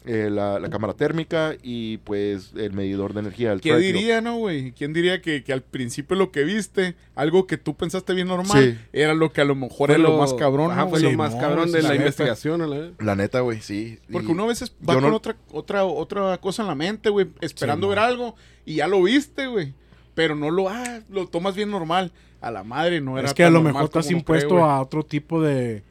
eh, 0.08 0.30
la, 0.32 0.58
la 0.60 0.70
cámara 0.70 0.94
térmica 0.94 1.56
y 1.62 1.98
pues 2.00 2.54
el 2.56 2.72
medidor 2.74 3.14
de 3.14 3.20
energía. 3.20 3.52
El 3.52 3.62
¿Qué 3.62 3.70
track, 3.70 3.82
diría, 3.82 4.22
no, 4.22 4.38
güey? 4.38 4.72
¿Quién 4.72 4.94
diría 4.94 5.22
que, 5.22 5.44
que 5.44 5.54
al 5.54 5.62
principio 5.62 6.16
lo 6.16 6.32
que 6.32 6.44
viste, 6.44 6.96
algo 7.16 7.46
que 7.46 7.58
tú 7.58 7.76
pensaste 7.76 8.14
bien 8.14 8.28
normal, 8.28 8.64
Sí. 8.80 8.86
era 8.94 9.14
lo 9.14 9.32
que 9.34 9.42
a 9.42 9.46
lo 9.46 9.56
mejor 9.56 9.90
Fue 9.90 9.96
era 9.96 10.04
lo, 10.04 10.18
más 10.18 10.34
cabrón, 10.34 10.72
Ajá, 10.72 10.86
¿no, 10.86 10.90
fue 10.90 11.00
lo 11.02 11.12
más 11.12 11.36
cabrón 11.36 11.72
de 11.72 11.82
la 11.82 11.96
investigación. 11.96 12.62
a 12.62 12.68
la 13.04 13.16
neta, 13.16 13.42
güey, 13.42 13.62
sí. 13.62 14.00
Porque 14.12 14.28
Y 14.30 14.32
uno 14.32 14.44
a 14.44 14.48
veces 14.48 14.74
va 14.88 14.94
con 14.96 15.04
no- 15.10 15.16
otra, 15.16 15.36
otra, 15.52 15.84
otra 15.86 16.38
cosa 16.40 16.62
en 16.64 16.70
la 16.70 16.76
mente, 16.76 17.10
güey, 17.10 17.28
esperando 17.42 17.88
Sí, 17.88 17.90
ver 17.90 18.00
algo 18.00 18.36
y 18.66 18.76
ya 18.76 18.88
lo 18.88 19.04
viste, 19.04 19.48
güey. 19.48 19.74
Pero 20.16 20.36
no 20.36 20.50
lo, 20.50 20.70
ah, 20.70 21.02
lo 21.10 21.28
tomas 21.28 21.56
bien 21.56 21.70
normal. 21.70 22.12
A 22.40 22.52
la 22.52 22.64
madre 22.64 23.02
no 23.02 23.18
era 23.18 23.28
Es 23.28 23.34
que 23.34 23.44
a 23.44 23.50
lo 23.50 23.62
mejor 23.62 23.84
estás 23.86 24.10
impuesto 24.12 24.50
cree, 24.56 24.62
a 24.62 24.80
otro 24.82 25.04
tipo 25.04 25.42
de, 25.42 25.84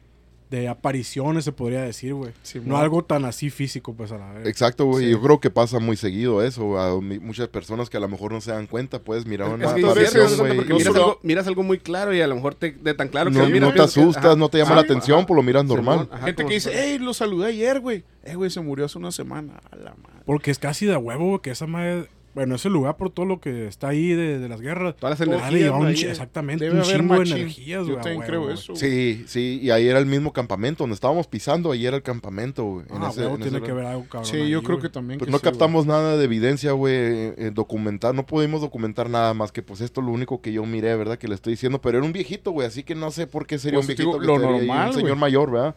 de 0.49 0.69
apariciones, 0.69 1.43
se 1.43 1.51
podría 1.51 1.81
decir, 1.81 2.13
güey. 2.13 2.31
No 2.63 2.77
algo 2.77 3.03
tan 3.03 3.25
así 3.25 3.49
físico, 3.49 3.93
pues 3.93 4.11
a 4.13 4.17
la 4.17 4.31
vez. 4.33 4.47
Exacto, 4.47 4.85
güey. 4.85 5.05
Sí. 5.05 5.11
Yo 5.11 5.21
creo 5.21 5.39
que 5.41 5.49
pasa 5.49 5.79
muy 5.79 5.97
seguido 5.97 6.41
eso. 6.41 6.79
A 6.79 6.99
muchas 7.01 7.49
personas 7.49 7.89
que 7.89 7.97
a 7.97 7.99
lo 7.99 8.07
mejor 8.07 8.31
no 8.31 8.39
se 8.39 8.51
dan 8.51 8.65
cuenta, 8.67 8.99
pues, 8.99 9.25
miraron 9.25 9.61
Es 9.61 9.67
una 9.67 9.75
que 9.75 9.81
eres- 9.81 10.11
sí, 10.11 10.17
aparición, 10.19 10.29
sí, 10.29 10.35
güey. 10.37 10.57
no 10.57 10.63
miras, 10.77 10.83
solo- 10.83 11.03
algo, 11.05 11.19
miras 11.23 11.47
algo 11.47 11.63
muy 11.63 11.79
claro 11.79 12.13
y 12.13 12.21
a 12.21 12.27
lo 12.27 12.35
mejor 12.35 12.55
te, 12.55 12.71
de 12.71 12.93
tan 12.93 13.09
claro 13.09 13.29
que 13.29 13.37
No, 13.37 13.45
miras, 13.45 13.61
no 13.61 13.69
te 13.69 13.75
que- 13.75 13.81
asustas, 13.81 14.37
no 14.37 14.47
te 14.49 14.57
llama 14.57 14.75
la 14.75 14.81
atención, 14.81 15.17
ajá. 15.19 15.27
pues 15.27 15.35
lo 15.35 15.43
miras 15.43 15.65
normal. 15.65 16.07
Ajá, 16.11 16.25
Gente 16.27 16.45
que 16.45 16.53
dice, 16.53 16.71
hey, 16.73 16.97
lo 16.99 17.13
saludé 17.13 17.47
ayer, 17.47 17.79
güey. 17.79 18.03
Eh, 18.23 18.35
güey, 18.35 18.49
se 18.49 18.61
murió 18.61 18.85
hace 18.85 18.97
una 18.97 19.11
semana. 19.11 19.59
A 19.71 19.75
la 19.75 19.91
madre. 19.95 20.23
Porque 20.25 20.51
es 20.51 20.59
casi 20.59 20.85
de 20.85 20.95
huevo, 20.97 21.27
güey, 21.27 21.41
que 21.41 21.51
esa 21.51 21.67
madre... 21.67 22.07
Bueno, 22.37 22.53
ese 22.53 22.69
lugar 22.69 22.97
por 22.97 23.09
todo 23.09 23.25
lo 23.25 23.39
que 23.39 23.65
está 23.65 23.87
ahí 23.87 24.09
de, 24.09 24.37
de 24.37 24.47
las 24.47 24.61
guerras. 24.61 24.95
Todas 24.95 25.19
las 25.19 25.27
energías. 25.27 25.71
un 25.71 25.87
ahí, 25.87 25.95
eh. 26.03 26.11
exactamente, 26.11 26.65
Debe 26.65 26.77
un 26.77 26.83
haber 26.83 26.97
chingo 26.99 27.15
de 27.15 27.21
energías, 27.31 27.87
Yo 27.87 27.95
también 27.95 28.21
creo 28.21 28.51
eso. 28.51 28.75
Sí, 28.75 29.23
sí, 29.25 29.59
y 29.59 29.71
ahí 29.71 29.87
era 29.87 29.97
el 29.97 30.05
mismo 30.05 30.31
campamento 30.33 30.83
donde 30.83 30.93
estábamos 30.93 31.25
pisando, 31.25 31.71
ahí 31.71 31.87
era 31.87 31.95
el 31.97 32.03
campamento, 32.03 32.63
güey. 32.63 32.85
en 32.91 33.01
Ah, 33.01 33.09
ese- 33.09 33.23
en 33.25 33.37
tiene 33.37 33.57
ese 33.57 33.65
que 33.65 33.73
ver 33.73 33.85
algo 33.87 34.03
cabrón 34.03 34.25
Sí, 34.29 34.37
ahí, 34.37 34.49
yo 34.51 34.61
creo 34.61 34.79
que 34.79 34.89
también. 34.89 35.17
Pues 35.17 35.25
que 35.29 35.31
no 35.31 35.39
sí, 35.39 35.43
captamos 35.45 35.87
nada 35.87 36.15
de 36.15 36.25
evidencia, 36.25 36.73
güey, 36.73 36.93
eh, 36.95 37.51
documentar, 37.51 38.13
no 38.13 38.23
pudimos 38.27 38.61
documentar 38.61 39.09
nada 39.09 39.33
más 39.33 39.51
que 39.51 39.63
pues 39.63 39.81
esto 39.81 40.01
es 40.01 40.05
lo 40.05 40.13
único 40.13 40.39
que 40.39 40.53
yo 40.53 40.63
miré, 40.63 40.95
¿verdad? 40.95 41.17
Que 41.17 41.27
le 41.27 41.33
estoy 41.33 41.53
diciendo, 41.53 41.81
pero 41.81 41.97
era 41.97 42.05
un 42.05 42.13
viejito, 42.13 42.51
güey, 42.51 42.67
así 42.67 42.83
que 42.83 42.93
no 42.93 43.09
sé 43.09 43.25
por 43.25 43.47
qué 43.47 43.57
sería 43.57 43.79
Pues 43.79 43.89
un 43.89 43.95
te 43.95 44.03
viejito 44.03 44.19
digo, 44.21 44.37
que 44.37 44.39
lo 44.43 44.49
ahí, 44.53 44.67
normal, 44.67 44.89
un 44.89 44.93
señor 44.93 45.15
mayor, 45.17 45.49
¿verdad? 45.51 45.75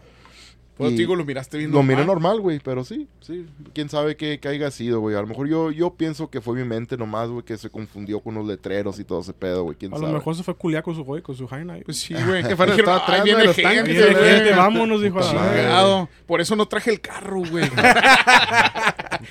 Pues 0.80 0.92
Y 0.92 0.96
te 0.96 1.00
digo, 1.02 1.14
lo 1.14 1.24
miraste 1.24 1.58
bien 1.58 1.70
Lo 1.70 1.82
miré 1.82 1.96
normal. 2.04 2.06
normal, 2.06 2.40
güey, 2.40 2.58
pero 2.58 2.84
sí, 2.84 3.06
sí, 3.20 3.46
quién 3.74 3.88
sabe 3.88 4.16
qué, 4.16 4.38
qué 4.40 4.48
haya 4.48 4.70
sido, 4.70 5.00
güey. 5.00 5.14
A 5.14 5.20
lo 5.20 5.26
mejor 5.26 5.46
yo, 5.46 5.70
yo 5.70 5.94
pienso 5.94 6.30
que 6.30 6.40
fue 6.40 6.56
mi 6.56 6.64
mente 6.64 6.96
nomás, 6.96 7.28
güey, 7.28 7.44
que 7.44 7.56
se 7.58 7.68
confundió 7.68 8.20
con 8.20 8.34
los 8.34 8.46
letreros 8.46 8.98
y 8.98 9.04
todo 9.04 9.20
ese 9.20 9.32
pedo, 9.34 9.64
güey, 9.64 9.76
quién 9.76 9.92
A 9.92 9.96
sabe. 9.96 10.08
lo 10.08 10.18
mejor 10.18 10.34
se 10.34 10.42
fue 10.42 10.54
culiar 10.54 10.82
con 10.82 10.94
su 10.94 11.04
güey, 11.04 11.20
con 11.22 11.36
su 11.36 11.46
jaina. 11.46 11.76
Pues 11.84 11.98
sí, 11.98 12.14
güey. 12.14 12.42
Que 12.42 12.48
estaba 12.52 12.96
atrás, 12.96 13.08
"Ahí 13.08 13.18
¿no? 13.18 13.24
viene 13.24 13.40
de 13.40 13.46
los 13.48 13.56
gente, 13.56 13.74
tanques, 13.76 13.96
Ahí 13.96 14.02
viene 14.04 14.18
güey". 14.20 14.34
gente, 14.36 14.50
vámonos, 14.54 15.02
dijo. 15.02 15.18
a. 15.18 15.22
Chingado. 15.22 16.08
Por 16.26 16.40
eso 16.40 16.56
no 16.56 16.66
traje 16.66 16.90
el 16.90 17.00
carro, 17.00 17.42
güey. 17.50 17.64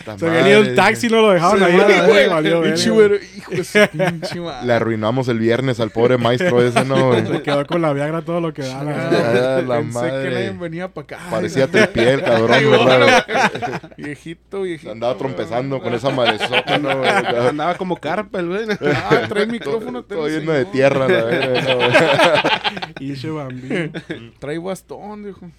Se 0.06 0.26
madre, 0.26 0.30
venía 0.30 0.58
el 0.58 0.76
taxi, 0.76 1.08
no 1.10 1.22
lo 1.22 1.32
dejaron 1.32 1.64
ahí. 1.64 1.74
A 1.80 2.40
Hijo 2.40 3.52
de 3.52 3.64
su 3.64 3.74
pinche 3.90 4.40
madre. 4.40 4.68
Le 4.68 4.74
arruinamos 4.74 5.28
el 5.28 5.40
viernes 5.40 5.80
al 5.80 5.90
pobre 5.90 6.18
maestro 6.18 6.62
ese, 6.62 6.86
¿no, 6.86 7.08
güey? 7.08 7.26
Se 7.26 7.42
quedó 7.42 7.66
con 7.66 7.82
la 7.82 7.94
Viagra 7.94 8.22
todo 8.22 8.40
lo 8.42 8.54
que 8.54 8.62
da. 8.64 8.84
la 8.84 8.92
Ah, 8.92 9.10
verga. 9.10 9.76
Ah, 9.76 9.80
Pensé 9.80 9.94
madre. 10.00 10.24
que 10.30 10.36
nadie 10.36 10.52
venía 10.52 10.88
para 10.90 11.04
acá. 11.06 11.20
Parecía 11.40 11.68
tripiel, 11.68 12.22
cabrón, 12.22 12.52
Ay, 12.54 12.66
¿verdad? 12.66 13.92
viejito, 13.98 14.62
viejito. 14.62 14.92
Andaba 14.92 15.18
trompezando 15.18 15.82
con 15.82 15.94
esa 15.94 16.10
madresota, 16.10 16.78
¿no, 16.78 16.98
güey? 17.00 17.10
Andaba 17.10 17.76
como 17.76 17.96
carpa 17.98 18.40
el 18.40 18.48
güey. 18.50 18.66
Ah, 18.96 19.22
trae 19.28 19.44
el 19.46 19.52
micrófono. 19.52 20.04
Todo 20.04 20.26
trae 20.26 20.40
lleno 20.40 20.52
de 20.52 20.66
tierra, 20.66 21.08
la 21.08 21.24
verga, 21.24 21.62
¿no, 21.62 21.76
güey? 21.78 21.90
Y 23.00 23.12
ese 23.14 23.30
bambino. 23.30 23.92
Trae 24.40 24.58
bastón, 24.60 25.24
dijo. 25.26 25.50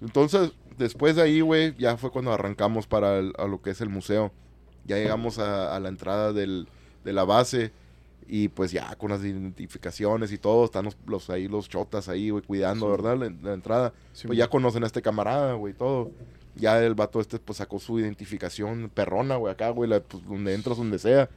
Entonces, 0.00 0.52
después 0.78 1.16
de 1.16 1.22
ahí, 1.22 1.40
güey, 1.40 1.74
ya 1.78 1.96
fue 1.96 2.10
cuando 2.10 2.32
arrancamos 2.32 2.86
para 2.86 3.18
el- 3.18 3.32
a 3.38 3.46
lo 3.46 3.60
que 3.62 3.70
es 3.70 3.80
el 3.80 3.88
museo. 3.88 4.32
Ya 4.84 4.96
llegamos 4.96 5.38
a, 5.38 5.74
a 5.74 5.80
la 5.80 5.88
entrada 5.88 6.32
del, 6.32 6.66
de 7.04 7.12
la 7.12 7.24
base 7.24 7.70
y 8.34 8.48
pues 8.48 8.72
ya 8.72 8.94
con 8.96 9.10
las 9.10 9.22
identificaciones 9.22 10.32
y 10.32 10.38
todo, 10.38 10.64
están 10.64 10.86
los, 10.86 10.96
los- 11.06 11.28
ahí 11.28 11.48
los 11.48 11.68
chotas 11.68 12.08
ahí, 12.08 12.30
güey, 12.30 12.42
cuidando, 12.42 12.88
¿verdad? 12.90 13.16
La, 13.18 13.30
la 13.42 13.52
entrada. 13.54 13.92
Sí, 14.14 14.26
pues 14.26 14.38
ya 14.38 14.48
conocen 14.48 14.82
a 14.84 14.86
este 14.86 15.02
camarada, 15.02 15.52
güey, 15.52 15.74
todo. 15.74 16.10
Ya 16.54 16.82
el 16.82 16.94
vato 16.94 17.20
este 17.20 17.38
pues 17.38 17.58
sacó 17.58 17.78
su 17.78 17.98
identificación 17.98 18.90
perrona, 18.94 19.36
güey, 19.36 19.52
acá, 19.52 19.68
güey, 19.70 19.88
la- 19.90 20.00
pues, 20.00 20.24
donde 20.26 20.54
entras, 20.54 20.78
donde 20.78 20.98
sea. 20.98 21.28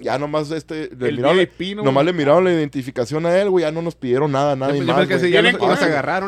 Ya 0.00 0.18
nomás 0.18 0.50
este, 0.50 0.90
le 0.96 1.08
El 1.08 1.16
miraron, 1.16 1.38
VIP, 1.38 1.76
¿no, 1.76 1.82
nomás 1.82 2.04
le 2.04 2.12
miraron 2.12 2.44
la 2.44 2.52
identificación 2.52 3.24
a 3.26 3.36
él, 3.40 3.50
güey, 3.50 3.64
ya 3.64 3.72
no 3.72 3.82
nos 3.82 3.94
pidieron 3.94 4.32
nada, 4.32 4.54
nada 4.56 4.74
Yo 4.74 4.82
y 4.82 4.86
más, 4.86 5.06
que 5.08 5.18
si 5.18 5.30
ya 5.30 5.40
nos 5.42 5.52
ibas 5.54 5.80
a 5.82 5.86
hasta- 5.86 6.14
Ah, 6.16 6.20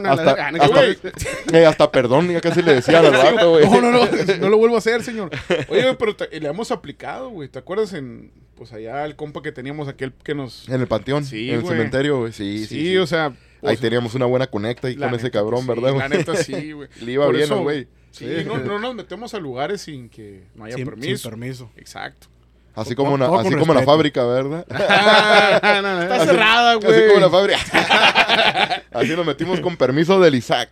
no, 0.53 0.63
hasta- 0.63 0.81
güey. 0.81 0.97
Eh, 1.53 1.67
hasta 1.67 1.91
perdón, 1.91 2.29
ya 2.31 2.41
casi 2.41 2.63
le 2.63 2.75
decía 2.75 3.01
al 3.01 3.11
vato, 3.13 3.51
güey. 3.51 3.65
No, 3.69 3.81
no, 3.81 3.91
no, 3.93 4.07
no 4.41 4.49
lo 4.49 4.59
vuelvo 4.59 4.77
a 4.77 4.79
hacer, 4.79 5.03
señor. 5.03 5.31
Oye, 5.69 5.83
güey, 5.83 5.97
pero 5.99 6.17
te- 6.17 6.41
le 6.41 6.49
hemos 6.49 6.71
aplicado, 6.71 7.31
güey. 7.31 7.49
¿Te 7.49 7.59
acuerdas 7.59 7.93
en, 7.93 8.31
pues 8.57 8.73
allá 8.73 9.05
el 9.05 9.17
compa 9.17 9.43
que 9.43 9.53
teníamos, 9.53 9.89
aquel 9.89 10.13
que 10.23 10.35
nos... 10.35 10.69
En 10.69 10.81
el 10.81 10.87
panteón, 10.87 11.25
Sí, 11.25 11.49
en 11.51 11.57
el 11.57 11.61
güey. 11.63 11.77
cementerio, 11.77 12.19
güey. 12.21 12.33
Sí, 12.33 12.59
Sí, 12.61 12.67
sí, 12.67 12.81
sí. 12.89 12.97
o 12.99 13.07
sea... 13.07 13.33
Ahí 13.63 13.71
pues, 13.73 13.81
teníamos 13.81 14.15
una 14.15 14.27
buena 14.27 14.47
conecta 14.49 14.87
ahí 14.89 14.95
la 14.97 15.07
con 15.09 15.19
ese 15.19 15.31
cabrón, 15.31 15.67
¿verdad, 15.67 15.89
sí, 15.89 15.95
güey? 15.95 16.09
La 16.09 16.09
neta 16.17 16.37
sí, 16.37 16.73
güey. 16.73 16.89
Le 17.01 17.13
iba 17.13 17.25
Por 17.25 17.35
bien, 17.35 17.47
eso, 17.47 17.57
¿no, 17.57 17.63
güey. 17.63 17.89
Sí, 18.13 18.27
no, 18.47 18.59
no 18.59 18.79
nos 18.79 18.95
metemos 18.95 19.33
a 19.35 19.39
lugares 19.41 19.81
sin 19.81 20.09
que 20.11 20.45
no 20.55 20.65
haya 20.65 20.77
Sin, 20.77 20.85
permiso. 20.85 21.17
sin 21.17 21.31
permiso. 21.31 21.71
Exacto. 21.77 22.29
Así 22.77 22.95
como, 22.95 23.17
na- 23.19 23.27
todo 23.27 23.39
así 23.41 23.55
como 23.57 23.75
la 23.75 23.83
fábrica, 23.83 24.25
¿verdad? 24.25 24.65
Ah, 24.71 25.81
no, 25.83 25.95
no, 25.97 26.03
Está 26.03 26.15
Así- 26.17 26.27
cerrada, 26.27 26.73
Así 26.75 26.87
güey. 26.87 27.09
como 27.09 27.21
la 27.21 27.31
fábrica. 27.31 28.83
así 28.93 29.17
nos 29.17 29.27
metimos 29.27 29.61
con 29.61 29.77
permiso 29.77 30.21
del 30.21 30.35
Isaac. 30.37 30.71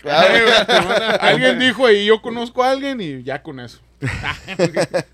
Alguien 1.20 1.58
dijo 1.58 1.86
ahí, 1.86 2.04
yo 2.06 2.20
conozco 2.22 2.62
a 2.62 2.70
alguien 2.70 3.00
y 3.00 3.22
ya 3.22 3.42
con 3.42 3.58
eso. 3.60 3.80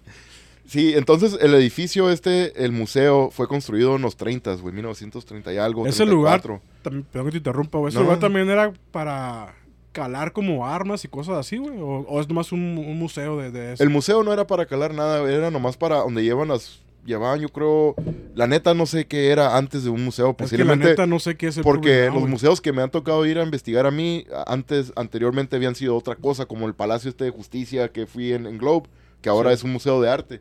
Sí, 0.67 0.95
entonces 0.95 1.37
el 1.41 1.53
edificio 1.55 2.11
este, 2.13 2.65
el 2.65 2.71
museo, 2.71 3.31
fue 3.33 3.49
construido 3.49 3.97
en 3.97 4.03
los 4.03 4.17
30, 4.17 4.55
güey, 4.55 4.73
1930 4.73 5.53
y 5.53 5.59
algo. 5.59 5.85
Ese 5.85 6.07
lugar, 6.07 6.41
34. 6.43 6.63
también, 6.83 7.07
perdón 7.11 7.27
que 7.27 7.31
te 7.33 7.39
interrumpa, 7.39 7.79
güey. 7.79 7.89
Ese 7.89 7.99
No. 7.99 8.05
lugar 8.05 8.21
también 8.21 8.49
era 8.49 8.73
para 8.93 9.53
calar 9.93 10.33
como 10.33 10.67
armas 10.67 11.05
y 11.05 11.09
cosas 11.09 11.37
así, 11.39 11.59
güey. 11.59 11.79
O, 11.81 12.07
o 12.09 12.21
es 12.21 12.29
nomás 12.29 12.53
un, 12.53 12.61
un 12.79 12.99
museo 12.99 13.37
de, 13.39 13.51
de 13.51 13.73
eso. 13.75 13.83
El 13.83 13.91
museo 13.91 14.23
no 14.23 14.33
era 14.33 14.47
para 14.47 14.67
calar 14.67 14.95
nada, 14.95 15.31
era 15.31 15.51
nomás 15.51 15.77
para 15.77 15.97
donde 15.97 16.23
llevan 16.23 16.49
las... 16.49 16.81
Llevaban, 17.07 17.41
yo 17.41 17.49
creo... 17.49 17.95
La 18.35 18.47
neta 18.47 18.75
no 18.75 18.85
sé 18.85 19.07
qué 19.07 19.31
era 19.31 19.57
antes 19.57 19.85
de 19.85 19.91
un 19.91 20.05
museo. 20.05 20.31
es 20.31 20.37
que 20.37 20.43
la 20.43 20.47
Posiblemente... 20.49 20.89
neta 20.91 21.07
no 21.07 21.19
sé 21.19 21.35
qué 21.35 21.49
es 21.49 21.57
el 21.57 21.63
Porque 21.63 22.11
los 22.13 22.29
museos 22.29 22.61
que 22.61 22.75
me 22.75 22.83
han 22.83 22.91
tocado 22.91 23.25
ir 23.25 23.39
a 23.39 23.43
investigar 23.43 23.87
a 23.87 23.91
mí, 23.91 24.27
antes, 24.47 24.93
anteriormente 24.97 25.57
habían 25.57 25.75
sido 25.75 25.97
otra 25.97 26.15
cosa, 26.15 26.45
como 26.45 26.67
el 26.67 26.75
Palacio 26.75 27.09
este 27.09 27.25
de 27.25 27.31
Justicia 27.31 27.89
que 27.89 28.07
fui 28.07 28.35
en, 28.35 28.47
en 28.47 28.59
Globe, 28.59 28.87
que 29.23 29.31
ahora 29.31 29.51
es 29.53 29.65
un 29.65 29.73
museo 29.73 30.01
de 30.03 30.11
arte. 30.11 30.41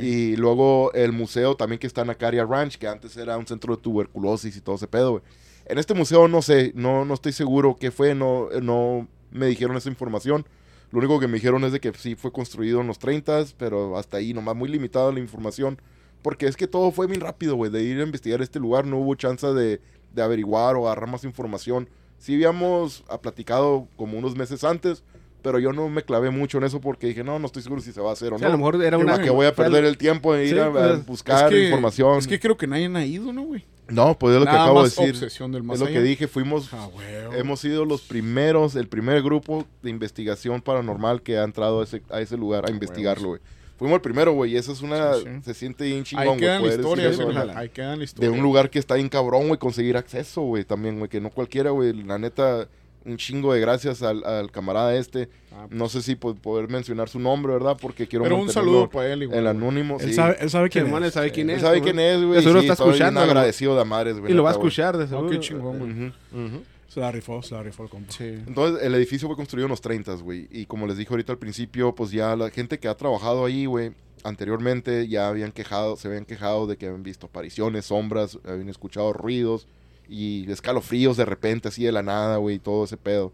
Y 0.00 0.36
luego 0.36 0.92
el 0.92 1.10
museo 1.12 1.56
también 1.56 1.80
que 1.80 1.88
está 1.88 2.02
en 2.02 2.10
Acaria 2.10 2.44
Ranch, 2.44 2.78
que 2.78 2.86
antes 2.86 3.16
era 3.16 3.36
un 3.36 3.46
centro 3.48 3.74
de 3.74 3.82
tuberculosis 3.82 4.56
y 4.56 4.60
todo 4.60 4.76
ese 4.76 4.86
pedo, 4.86 5.10
güey. 5.10 5.22
En 5.68 5.78
este 5.78 5.94
museo 5.94 6.28
no 6.28 6.42
sé, 6.42 6.72
no, 6.74 7.04
no 7.04 7.14
estoy 7.14 7.32
seguro 7.32 7.76
qué 7.78 7.90
fue, 7.90 8.14
no, 8.14 8.48
no 8.62 9.06
me 9.30 9.46
dijeron 9.46 9.76
esa 9.76 9.88
información. 9.88 10.46
Lo 10.90 10.98
único 10.98 11.20
que 11.20 11.28
me 11.28 11.34
dijeron 11.34 11.62
es 11.64 11.72
de 11.72 11.80
que 11.80 11.92
sí 11.94 12.14
fue 12.14 12.32
construido 12.32 12.80
en 12.80 12.86
los 12.86 12.98
30, 12.98 13.44
pero 13.58 13.98
hasta 13.98 14.16
ahí 14.16 14.32
nomás 14.32 14.56
muy 14.56 14.70
limitada 14.70 15.12
la 15.12 15.20
información. 15.20 15.80
Porque 16.22 16.46
es 16.46 16.56
que 16.56 16.66
todo 16.66 16.90
fue 16.90 17.06
bien 17.06 17.20
rápido, 17.20 17.54
güey, 17.56 17.70
de 17.70 17.82
ir 17.82 18.00
a 18.00 18.02
investigar 18.02 18.40
este 18.40 18.58
lugar, 18.58 18.86
no 18.86 18.96
hubo 18.98 19.14
chance 19.14 19.46
de, 19.46 19.80
de 20.14 20.22
averiguar 20.22 20.76
o 20.76 20.86
agarrar 20.86 21.08
más 21.08 21.24
información. 21.24 21.88
Sí 22.18 22.34
habíamos 22.34 23.04
platicado 23.22 23.86
como 23.96 24.18
unos 24.18 24.34
meses 24.36 24.64
antes, 24.64 25.04
pero 25.42 25.58
yo 25.58 25.72
no 25.72 25.88
me 25.88 26.02
clavé 26.02 26.30
mucho 26.30 26.58
en 26.58 26.64
eso 26.64 26.80
porque 26.80 27.08
dije, 27.08 27.22
no, 27.22 27.38
no 27.38 27.46
estoy 27.46 27.62
seguro 27.62 27.80
si 27.82 27.92
se 27.92 28.00
va 28.00 28.10
a 28.10 28.12
hacer 28.14 28.32
o 28.32 28.36
O 28.36 28.38
sea, 28.38 28.48
a 28.48 28.50
no. 28.50 28.56
lo 28.56 28.58
mejor 28.64 28.82
era 28.82 28.98
una... 28.98 29.12
¿Para 29.12 29.24
qué 29.24 29.30
voy 29.30 29.46
a 29.46 29.54
perder 29.54 29.84
el 29.84 29.96
tiempo 29.98 30.34
de 30.34 30.46
ir 30.46 30.54
Sí, 30.54 30.58
a, 30.58 30.66
a 30.66 30.72
pues, 30.72 31.06
buscar 31.06 31.44
es 31.44 31.50
que, 31.50 31.64
información? 31.66 32.18
Es 32.18 32.26
que 32.26 32.40
creo 32.40 32.56
que 32.56 32.66
nadie 32.66 32.88
ha 32.88 33.04
ido, 33.04 33.32
¿no, 33.32 33.42
güey? 33.42 33.64
No, 33.88 34.18
pues 34.18 34.34
es 34.34 34.40
lo 34.40 34.46
que 34.46 34.52
acabo 34.52 34.82
de 34.82 34.88
decir. 34.90 35.10
obsesión 35.10 35.52
del 35.52 35.62
más 35.62 35.74
Es 35.74 35.80
lo 35.80 35.86
que 35.86 36.00
dije, 36.02 36.28
fuimos, 36.28 36.68
Ah, 36.72 36.88
hemos 37.34 37.60
sido 37.60 37.84
los 37.84 38.02
primeros, 38.02 38.76
el 38.76 38.88
primer 38.88 39.22
grupo 39.22 39.66
de 39.82 39.90
investigación 39.90 40.60
paranormal 40.60 41.22
que 41.22 41.38
ha 41.38 41.44
entrado 41.44 41.80
a 41.80 41.84
ese, 41.84 42.02
a 42.10 42.20
ese 42.20 42.36
lugar 42.36 42.66
a 42.66 42.70
investigarlo, 42.70 43.28
güey. 43.28 43.40
Fuimos 43.78 43.94
el 43.96 44.00
primero, 44.02 44.32
güey, 44.32 44.52
y 44.52 44.56
eso 44.56 44.72
es 44.72 44.82
una, 44.82 45.14
Sí, 45.14 45.20
sí. 45.24 45.30
se 45.44 45.54
siente 45.54 45.84
bien 45.84 45.98
Ahí 45.98 46.02
chingón, 46.02 46.38
güey, 46.38 46.76
güey. 46.82 47.36
Ahí 47.54 47.68
quedan 47.68 47.90
la 47.92 47.96
de 47.98 48.04
historia. 48.04 48.30
un 48.32 48.40
lugar 48.42 48.70
que 48.70 48.78
está 48.80 48.96
bien 48.96 49.08
cabrón, 49.08 49.46
güey, 49.46 49.58
conseguir 49.58 49.96
acceso, 49.96 50.42
güey, 50.42 50.64
también, 50.64 50.98
güey, 50.98 51.08
que 51.08 51.20
no 51.20 51.30
cualquiera, 51.30 51.70
güey, 51.70 51.92
la 51.92 52.18
neta, 52.18 52.66
un 53.08 53.16
chingo 53.16 53.52
de 53.52 53.60
gracias 53.60 54.02
al, 54.02 54.22
al 54.24 54.50
camarada 54.50 54.94
este. 54.96 55.28
Ah, 55.52 55.66
No 55.70 55.88
sé 55.88 56.02
si 56.02 56.14
po- 56.14 56.34
poder 56.34 56.68
mencionar 56.68 57.08
su 57.08 57.18
nombre, 57.18 57.52
¿verdad? 57.52 57.76
Porque 57.80 58.06
quiero 58.06 58.22
Pero 58.24 58.36
un 58.36 58.48
saludo 58.50 58.88
para 58.88 59.12
él, 59.12 59.24
igual, 59.24 59.38
El 59.38 59.44
güey. 59.44 59.56
anónimo, 59.56 59.96
Él 60.00 60.08
sí. 60.08 60.14
sabe, 60.14 60.36
él 60.40 60.50
sabe 60.50 60.68
Que 60.70 60.82
quién 60.84 61.02
es. 61.04 61.12
sabe 61.14 61.30
quién 61.32 61.50
Él 61.50 61.56
es. 61.56 61.62
sabe 61.62 61.80
quién 61.80 61.98
es, 61.98 62.22
güey. 62.24 62.42
Seguro 62.42 62.60
sí, 62.62 62.68
está 62.68 62.82
bien 62.84 62.92
escuchando. 62.94 63.20
güey. 63.20 63.30
agradecido 63.30 63.74
de 63.74 63.80
Amares, 63.80 64.18
güey. 64.18 64.32
Y 64.32 64.34
lo 64.36 64.42
va 64.44 64.50
a 64.50 64.52
güey. 64.54 64.66
escuchar, 64.68 64.96
de 64.96 65.08
seguro. 65.08 65.30
qué 65.30 65.40
chingón, 65.40 65.78
güey. 65.78 65.90
Ujú, 65.92 66.46
ujú. 66.56 66.62
Se 66.88 67.00
la 67.00 67.12
rifó, 67.12 67.42
se 67.42 67.54
la 67.54 67.62
rifó 67.62 67.82
el 67.82 67.90
compa. 67.90 68.10
Sí. 68.12 68.24
Entonces, 68.24 68.82
el 68.82 68.94
edificio 68.94 69.28
fue 69.28 69.36
construido 69.36 69.66
en 69.66 69.70
los 69.70 69.80
30, 69.80 70.14
güey. 70.14 70.48
Y 70.50 70.64
como 70.66 70.86
les 70.86 70.96
dije 70.96 71.10
ahorita 71.12 71.32
al 71.32 71.38
principio, 71.38 71.94
pues 71.94 72.10
ya 72.10 72.34
la 72.36 72.50
gente 72.50 72.78
que 72.78 72.88
ha 72.88 72.94
trabajado 72.96 73.44
ahí, 73.44 73.66
güey, 73.66 73.92
anteriormente 74.24 75.08
ya 75.08 75.28
habían 75.28 75.52
quejado, 75.52 75.96
se 75.96 76.08
habían 76.08 76.24
quejado 76.24 76.66
de 76.66 76.76
que 76.76 76.86
habían 76.86 77.02
visto 77.02 77.26
apariciones, 77.26 77.86
sombras, 77.86 78.38
habían 78.44 78.68
escuchado 78.68 79.12
ruidos 79.12 79.66
y 80.08 80.50
escalofríos 80.50 81.16
de 81.16 81.24
repente, 81.24 81.68
así 81.68 81.84
de 81.84 81.92
la 81.92 82.02
nada, 82.02 82.36
güey, 82.38 82.56
y 82.56 82.58
todo 82.58 82.84
ese 82.84 82.96
pedo. 82.96 83.32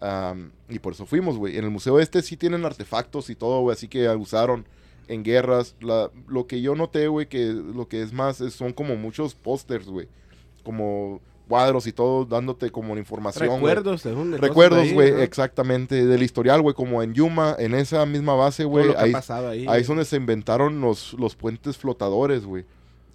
Am, 0.00 0.50
y 0.68 0.78
por 0.78 0.94
eso 0.94 1.06
fuimos, 1.06 1.36
güey. 1.38 1.56
En 1.56 1.64
el 1.64 1.70
museo 1.70 2.00
este 2.00 2.22
sí 2.22 2.36
tienen 2.36 2.64
artefactos 2.64 3.30
y 3.30 3.34
todo, 3.36 3.60
güey, 3.60 3.74
así 3.74 3.86
que 3.88 4.08
usaron 4.08 4.66
en 5.08 5.22
guerras. 5.22 5.74
La, 5.80 6.10
lo 6.28 6.46
que 6.46 6.60
yo 6.60 6.74
noté, 6.74 7.06
güey, 7.08 7.28
que 7.28 7.46
lo 7.52 7.86
que 7.88 8.02
es 8.02 8.12
más 8.12 8.40
es- 8.40 8.54
son 8.54 8.72
como 8.72 8.96
muchos 8.96 9.34
pósters, 9.34 9.86
güey. 9.86 10.08
Como 10.64 11.20
cuadros 11.48 11.86
y 11.86 11.92
todo, 11.92 12.24
dándote 12.24 12.70
como 12.70 12.94
la 12.94 13.00
información. 13.00 13.48
Recuerdos, 13.48 14.00
según 14.02 14.32
Recuerdos, 14.38 14.92
güey, 14.92 15.20
exactamente. 15.22 16.06
Del 16.06 16.22
historial, 16.22 16.62
güey, 16.62 16.74
como 16.74 17.02
en 17.02 17.14
Yuma, 17.14 17.54
en 17.58 17.74
esa 17.74 18.06
misma 18.06 18.34
base, 18.34 18.64
güey. 18.64 18.86
Ahí, 18.96 19.12
ahí. 19.50 19.66
ahí 19.68 19.80
es 19.82 19.86
donde 19.86 20.04
se 20.04 20.16
inventaron 20.16 20.80
los, 20.80 21.12
los 21.14 21.36
puentes 21.36 21.76
flotadores, 21.76 22.44
güey. 22.46 22.64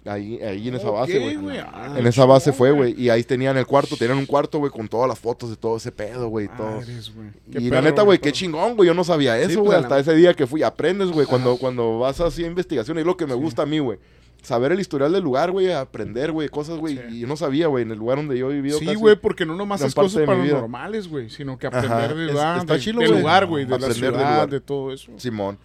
Ahí, 0.04 0.40
ahí 0.40 0.68
en 0.68 0.74
esa 0.76 0.90
base, 0.90 1.18
güey. 1.40 1.58
Ah, 1.58 1.94
En 1.98 2.06
esa 2.06 2.24
base 2.24 2.52
fue, 2.52 2.70
güey. 2.70 2.94
Y 2.98 3.10
ahí 3.10 3.22
tenían 3.24 3.56
el 3.58 3.66
cuarto, 3.66 3.96
tenían 3.96 4.16
un 4.16 4.24
cuarto, 4.26 4.58
güey, 4.58 4.70
con 4.72 4.88
todas 4.88 5.06
las 5.08 5.18
fotos 5.18 5.50
de 5.50 5.56
todo 5.56 5.76
ese 5.76 5.92
pedo, 5.92 6.28
güey. 6.28 6.46
y 6.46 6.48
todo. 6.56 6.76
Madres, 6.76 7.12
güey. 7.14 7.28
Qué 7.52 7.60
Y 7.60 7.68
la 7.70 7.82
neta, 7.82 8.02
güey, 8.02 8.18
qué 8.18 8.32
chingón, 8.32 8.76
güey. 8.76 8.86
Yo 8.86 8.94
no 8.94 9.04
sabía 9.04 9.36
eso, 9.38 9.48
pues, 9.48 9.66
güey. 9.66 9.70
la- 9.72 9.78
hasta 9.82 9.98
ese 9.98 10.14
día 10.14 10.32
que 10.34 10.46
fui. 10.46 10.62
Aprendes, 10.62 11.10
güey, 11.10 11.26
cuando, 11.26 11.56
cuando 11.58 11.98
vas 11.98 12.20
así 12.20 12.42
a 12.44 12.46
investigación. 12.46 12.98
Es 12.98 13.04
lo 13.04 13.16
que 13.16 13.26
me 13.26 13.34
gusta 13.34 13.62
a 13.62 13.66
mí, 13.66 13.80
güey. 13.80 13.98
Saber 14.40 14.70
el 14.72 14.80
historial 14.80 15.12
del 15.12 15.24
lugar, 15.24 15.50
güey. 15.50 15.70
Aprender, 15.72 16.30
güey, 16.32 16.48
cosas, 16.48 16.78
güey. 16.78 16.96
Sí. 16.96 17.02
Y 17.16 17.20
yo 17.20 17.26
no 17.26 17.36
sabía, 17.36 17.66
güey, 17.66 17.82
en 17.82 17.90
el 17.90 17.98
lugar 17.98 18.16
donde 18.18 18.38
yo 18.38 18.50
he 18.50 18.54
vivido. 18.54 18.78
Sí, 18.78 18.94
güey, 18.94 19.16
porque 19.16 19.44
no 19.44 19.56
nomás 19.56 19.82
es 19.82 19.94
cosas 19.94 20.20
de 20.20 20.26
paranormales, 20.26 21.08
güey, 21.08 21.28
sino 21.28 21.58
que 21.58 21.66
Ajá, 21.66 21.80
aprender 21.80 22.14
de, 22.16 22.32
es- 22.32 22.38
ah, 22.38 22.56
está 22.60 22.74
de- 22.74 22.80
chilo, 22.80 23.00
del 23.00 23.10
güey. 23.10 23.20
lugar, 23.20 23.46
güey, 23.46 23.64
de 23.64 23.70
la 23.70 23.76
Aprender 23.76 23.96
del 24.00 24.12
ciudad, 24.14 24.32
lugar. 24.34 24.48
de 24.50 24.60
todo 24.60 24.92
eso. 24.92 25.10
Simón. 25.16 25.58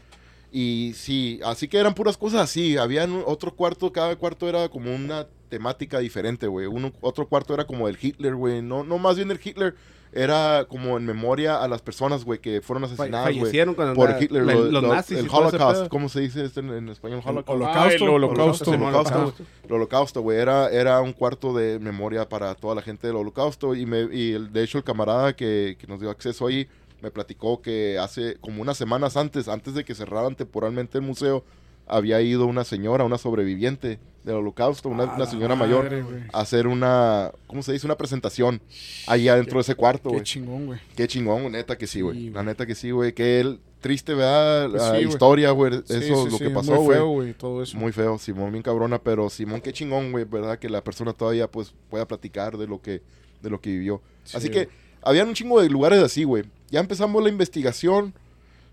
Y 0.55 0.93
sí, 0.95 1.39
así 1.43 1.67
que 1.67 1.79
eran 1.79 1.95
puras 1.95 2.15
cosas 2.15 2.41
así. 2.41 2.77
Había 2.77 3.07
otro 3.25 3.55
cuarto, 3.55 3.91
cada 3.91 4.15
cuarto 4.15 4.47
era 4.47 4.69
como 4.69 4.93
una 4.93 5.25
temática 5.49 5.97
diferente, 5.97 6.45
güey. 6.45 6.67
Uno, 6.67 6.91
otro 7.01 7.27
cuarto 7.27 7.55
era 7.55 7.65
como 7.65 7.87
el 7.87 7.97
Hitler, 7.99 8.35
güey. 8.35 8.61
No, 8.61 8.83
no 8.83 8.99
más 8.99 9.15
bien 9.15 9.31
el 9.31 9.39
Hitler. 9.43 9.73
Era 10.15 10.67
como 10.69 10.95
en 10.97 11.07
memoria 11.07 11.57
a 11.63 11.67
las 11.67 11.81
personas, 11.81 12.23
güey, 12.23 12.37
que 12.37 12.61
fueron 12.61 12.83
asesinadas, 12.83 13.29
güey. 13.39 13.51
Por 13.95 14.09
andaba- 14.11 14.23
Hitler, 14.23 14.43
la- 14.45 14.53
lo- 14.53 14.65
los 14.69 14.83
lo- 14.83 14.93
nazis. 14.93 15.17
el 15.17 15.27
Holocaust. 15.27 15.87
¿cómo 15.89 16.07
se 16.07 16.19
dice 16.21 16.45
esto 16.45 16.59
en, 16.59 16.69
en 16.69 16.89
español? 16.89 17.21
Holocausto. 17.25 17.65
Ah, 17.67 17.91
el 17.91 18.03
holocausto. 18.03 18.69
Holocausto. 18.69 19.15
holocausto. 19.15 19.43
El 19.67 19.73
holocausto, 19.73 20.21
güey, 20.21 20.37
era, 20.37 20.69
era 20.69 21.01
un 21.01 21.13
cuarto 21.13 21.51
de 21.55 21.79
memoria 21.79 22.29
para 22.29 22.53
toda 22.53 22.75
la 22.75 22.83
gente 22.83 23.07
del 23.07 23.15
holocausto 23.15 23.73
y, 23.73 23.87
me, 23.87 24.01
y 24.15 24.33
el- 24.33 24.53
de 24.53 24.63
hecho 24.63 24.77
el 24.77 24.83
camarada 24.83 25.35
que, 25.35 25.77
que 25.79 25.87
nos 25.87 25.99
dio 25.99 26.11
acceso 26.11 26.45
ahí 26.45 26.67
me 27.03 27.11
platicó 27.11 27.61
que 27.61 27.99
hace 27.99 28.37
como 28.39 28.61
unas 28.61 28.77
semanas 28.77 29.17
antes, 29.17 29.49
antes 29.49 29.73
de 29.73 29.83
que 29.83 29.93
cerraran 29.93 30.35
temporalmente 30.35 30.97
el 30.97 31.03
museo, 31.03 31.43
había 31.85 32.21
ido 32.21 32.45
una 32.45 32.63
señora, 32.63 33.03
una 33.03 33.17
sobreviviente 33.17 33.99
del 34.23 34.35
holocausto, 34.35 34.87
una, 34.87 35.03
A 35.03 35.07
una 35.07 35.17
la 35.17 35.25
señora 35.25 35.53
madre, 35.55 36.01
mayor, 36.01 36.21
a 36.31 36.39
hacer 36.39 36.65
una, 36.65 37.31
¿cómo 37.45 37.61
se 37.61 37.73
dice? 37.73 37.85
Una 37.85 37.97
presentación 37.97 38.61
ahí 39.05 39.27
adentro 39.27 39.57
de 39.57 39.63
ese 39.63 39.75
cuarto, 39.75 40.11
Qué 40.11 40.23
chingón, 40.23 40.65
güey. 40.67 40.79
Qué 40.95 41.05
chingón, 41.09 41.51
neta 41.51 41.77
que 41.77 41.87
sí, 41.87 41.99
güey. 41.99 42.17
Sí, 42.17 42.29
la 42.29 42.41
neta 42.41 42.65
que 42.65 42.73
sí, 42.73 42.91
güey. 42.91 43.11
Que 43.11 43.41
él, 43.41 43.59
triste, 43.81 44.13
¿verdad? 44.13 44.69
Pues 44.69 44.81
La 44.81 44.97
sí, 44.97 45.05
historia, 45.05 45.51
güey. 45.51 45.73
Eso 45.73 46.25
Sí, 46.25 46.31
lo 46.31 46.37
que 46.39 46.49
pasó, 46.51 46.75
Muy 46.75 46.85
güey. 46.85 46.97
feo, 46.97 47.07
güey, 47.09 47.33
todo 47.33 47.61
eso. 47.61 47.77
Muy 47.77 47.91
feo, 47.91 48.17
Simón, 48.17 48.53
bien 48.53 48.63
cabrona, 48.63 48.97
pero 48.97 49.29
Simón, 49.29 49.59
qué 49.59 49.73
chingón, 49.73 50.13
güey, 50.13 50.23
¿verdad? 50.23 50.57
Que 50.57 50.69
la 50.69 50.81
persona 50.81 51.11
todavía, 51.11 51.51
pues, 51.51 51.73
pueda 51.89 52.07
platicar 52.07 52.57
de 52.57 52.65
lo 52.65 52.81
que, 52.81 53.01
de 53.41 53.49
lo 53.49 53.59
que 53.59 53.71
vivió. 53.71 54.01
Sí, 54.23 54.37
así 54.37 54.49
que, 54.49 54.69
habían 55.05 55.27
un 55.27 55.33
chingo 55.33 55.61
de 55.61 55.69
lugares 55.69 56.01
así, 56.03 56.23
güey. 56.23 56.43
Ya 56.69 56.79
empezamos 56.79 57.21
la 57.23 57.29
investigación 57.29 58.13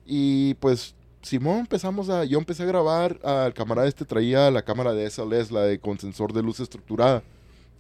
y, 0.07 0.55
pues, 0.55 0.95
Simón 1.23 1.59
empezamos 1.61 2.09
a, 2.09 2.25
yo 2.25 2.39
empecé 2.39 2.63
a 2.63 2.67
grabar, 2.67 3.19
al 3.23 3.53
camarada 3.53 3.87
este 3.87 4.05
traía 4.05 4.51
la 4.51 4.63
cámara 4.63 4.95
de 4.95 5.09
SLS, 5.11 5.51
la 5.51 5.63
de 5.63 5.79
con 5.79 5.99
sensor 5.99 6.33
de 6.33 6.43
luz 6.43 6.61
estructurada, 6.61 7.23